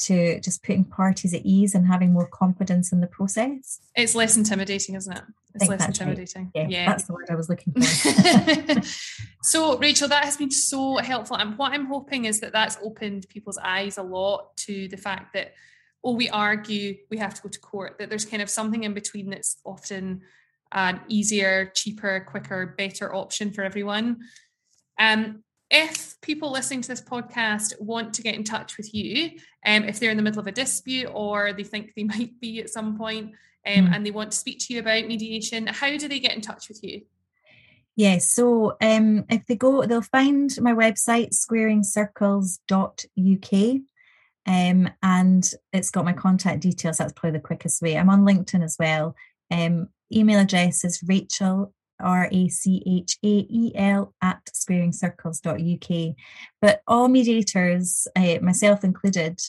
to 0.00 0.40
just 0.40 0.62
putting 0.62 0.84
parties 0.84 1.34
at 1.34 1.44
ease 1.44 1.74
and 1.74 1.86
having 1.86 2.12
more 2.12 2.26
confidence 2.26 2.90
in 2.90 3.00
the 3.00 3.06
process. 3.06 3.80
It's 3.94 4.14
less 4.14 4.36
intimidating, 4.36 4.94
isn't 4.94 5.12
it? 5.12 5.22
It's 5.54 5.68
less 5.68 5.86
intimidating. 5.86 6.50
Right. 6.54 6.70
Yeah, 6.70 6.80
yeah, 6.80 6.86
that's 6.86 7.04
the 7.04 7.12
word 7.12 7.28
I 7.30 7.34
was 7.34 7.48
looking 7.48 7.74
for. 7.74 8.82
so, 9.42 9.76
Rachael, 9.78 10.08
that 10.08 10.24
has 10.24 10.36
been 10.36 10.50
so 10.50 10.96
helpful. 10.96 11.36
And 11.36 11.58
what 11.58 11.72
I'm 11.72 11.86
hoping 11.86 12.24
is 12.24 12.40
that 12.40 12.52
that's 12.52 12.78
opened 12.82 13.28
people's 13.28 13.58
eyes 13.58 13.98
a 13.98 14.02
lot 14.02 14.56
to 14.58 14.88
the 14.88 14.96
fact 14.96 15.34
that, 15.34 15.54
oh, 16.02 16.14
we 16.14 16.30
argue, 16.30 16.96
we 17.10 17.18
have 17.18 17.34
to 17.34 17.42
go 17.42 17.48
to 17.48 17.60
court, 17.60 17.96
that 17.98 18.08
there's 18.08 18.24
kind 18.24 18.42
of 18.42 18.48
something 18.48 18.84
in 18.84 18.94
between 18.94 19.28
that's 19.30 19.58
often 19.64 20.22
an 20.72 21.00
easier, 21.08 21.70
cheaper, 21.74 22.20
quicker, 22.20 22.74
better 22.78 23.14
option 23.14 23.52
for 23.52 23.62
everyone. 23.62 24.20
Um, 24.98 25.42
if 25.70 26.20
people 26.20 26.50
listening 26.50 26.82
to 26.82 26.88
this 26.88 27.00
podcast 27.00 27.80
want 27.80 28.12
to 28.14 28.22
get 28.22 28.34
in 28.34 28.44
touch 28.44 28.76
with 28.76 28.92
you, 28.92 29.30
um, 29.64 29.84
if 29.84 30.00
they're 30.00 30.10
in 30.10 30.16
the 30.16 30.22
middle 30.22 30.40
of 30.40 30.46
a 30.46 30.52
dispute 30.52 31.08
or 31.12 31.52
they 31.52 31.64
think 31.64 31.92
they 31.94 32.04
might 32.04 32.40
be 32.40 32.60
at 32.60 32.70
some 32.70 32.98
point, 32.98 33.32
um, 33.66 33.86
mm. 33.86 33.94
and 33.94 34.04
they 34.04 34.10
want 34.10 34.32
to 34.32 34.38
speak 34.38 34.58
to 34.60 34.74
you 34.74 34.80
about 34.80 35.06
mediation, 35.06 35.66
how 35.66 35.96
do 35.96 36.08
they 36.08 36.18
get 36.18 36.34
in 36.34 36.40
touch 36.40 36.68
with 36.68 36.82
you? 36.82 37.02
Yes, 37.96 38.30
so 38.30 38.76
um, 38.80 39.24
if 39.28 39.44
they 39.46 39.56
go, 39.56 39.84
they'll 39.84 40.00
find 40.00 40.50
my 40.60 40.72
website, 40.72 41.34
squaringcircles.uk. 41.34 43.80
Um, 44.46 44.88
and 45.02 45.52
it's 45.72 45.90
got 45.90 46.06
my 46.06 46.14
contact 46.14 46.60
details. 46.60 46.96
That's 46.96 47.12
probably 47.12 47.38
the 47.38 47.44
quickest 47.44 47.82
way. 47.82 47.98
I'm 47.98 48.08
on 48.08 48.24
LinkedIn 48.24 48.64
as 48.64 48.76
well. 48.78 49.14
Um, 49.50 49.88
email 50.12 50.40
address 50.40 50.84
is 50.84 51.02
rachael 51.06 51.74
R 52.02 52.28
A 52.30 52.48
C 52.48 52.82
H 52.86 53.18
A 53.22 53.46
E 53.48 53.72
L 53.74 54.14
at 54.22 54.44
squaringcircles.uk. 54.46 56.16
But 56.60 56.82
all 56.86 57.08
mediators, 57.08 58.08
uh, 58.16 58.38
myself 58.42 58.84
included, 58.84 59.40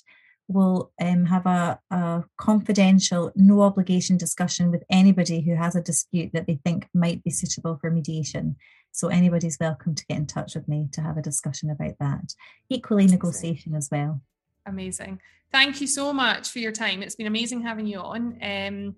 will 0.47 0.91
um, 1.02 1.26
have 1.26 1.45
a, 1.45 1.80
a, 1.91 2.24
confidential, 2.38 3.32
no 3.36 3.62
obligation 3.62 4.18
discussion 4.18 4.72
with 4.72 4.84
anybody 4.89 5.41
who 5.41 5.56
has 5.56 5.76
a 5.76 5.82
dispute 5.82 6.32
that 6.34 6.47
they 6.47 6.60
think 6.64 6.88
might 6.93 7.24
be 7.24 7.32
suitable 7.32 7.78
for 7.80 7.89
mediation. 7.89 8.56
So 8.91 9.08
anybody's 9.08 9.58
welcome 9.60 9.95
to 9.95 10.06
get 10.06 10.18
in 10.18 10.28
touch 10.28 10.56
with 10.56 10.68
me 10.68 10.89
to 10.91 11.02
have 11.02 11.18
a 11.18 11.22
discussion 11.22 11.70
about 11.70 11.93
that. 11.99 12.36
Equally, 12.70 13.08
negotiation 13.08 13.74
as 13.74 13.89
well. 13.89 14.22
Amazing. 14.66 15.22
Thank 15.52 15.82
you 15.82 15.88
so 15.88 16.14
much 16.14 16.49
for 16.49 16.60
your 16.60 16.72
time. 16.72 17.02
It's 17.02 17.16
been 17.16 17.28
amazing 17.28 17.62
having 17.62 17.88
you 17.88 17.99
on. 17.99 18.38
Um, 18.41 18.95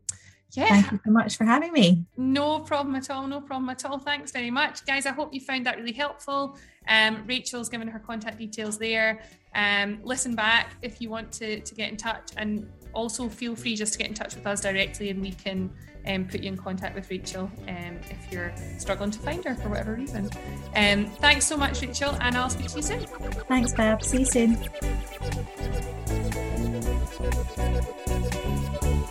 yeah. 0.53 0.67
Thank 0.67 0.91
you 0.91 0.99
so 1.05 1.11
much 1.11 1.37
for 1.37 1.45
having 1.45 1.73
me. 1.73 2.05
No 2.17 2.59
problem 2.59 2.95
at 2.95 3.09
all. 3.09 3.27
No 3.27 3.41
problem 3.41 3.69
at 3.69 3.85
all. 3.85 3.97
Thanks 3.97 4.31
very 4.31 4.51
much. 4.51 4.85
Guys, 4.85 5.05
I 5.05 5.11
hope 5.11 5.33
you 5.33 5.41
found 5.41 5.65
that 5.65 5.77
really 5.77 5.93
helpful. 5.93 6.57
Um, 6.87 7.23
Rachael's 7.27 7.69
given 7.69 7.87
her 7.87 7.99
contact 7.99 8.37
details 8.37 8.77
there. 8.77 9.21
Um, 9.55 9.99
listen 10.03 10.35
back 10.35 10.75
if 10.81 11.01
you 11.01 11.09
want 11.09 11.31
to, 11.33 11.59
to 11.59 11.75
get 11.75 11.89
in 11.91 11.97
touch 11.97 12.31
and 12.37 12.69
also 12.93 13.29
feel 13.29 13.55
free 13.55 13.75
just 13.75 13.93
to 13.93 13.99
get 13.99 14.07
in 14.07 14.13
touch 14.13 14.35
with 14.35 14.45
us 14.45 14.61
directly 14.61 15.09
and 15.09 15.21
we 15.21 15.31
can 15.31 15.71
um, 16.07 16.25
put 16.25 16.41
you 16.41 16.49
in 16.49 16.57
contact 16.57 16.95
with 16.95 17.09
Rachael 17.09 17.49
um, 17.67 17.99
if 18.09 18.31
you're 18.31 18.53
struggling 18.77 19.11
to 19.11 19.19
find 19.19 19.43
her 19.45 19.55
for 19.55 19.69
whatever 19.69 19.95
reason. 19.95 20.29
Um, 20.75 21.05
thanks 21.05 21.45
so 21.45 21.57
much, 21.57 21.81
Rachael, 21.81 22.17
and 22.21 22.37
I'll 22.37 22.49
speak 22.49 22.69
to 22.69 22.77
you 22.77 22.83
soon. 22.83 22.99
Thanks, 23.47 23.73
Bab. 23.73 24.03
See 24.03 24.19
you 24.19 24.25
soon. 24.25 24.57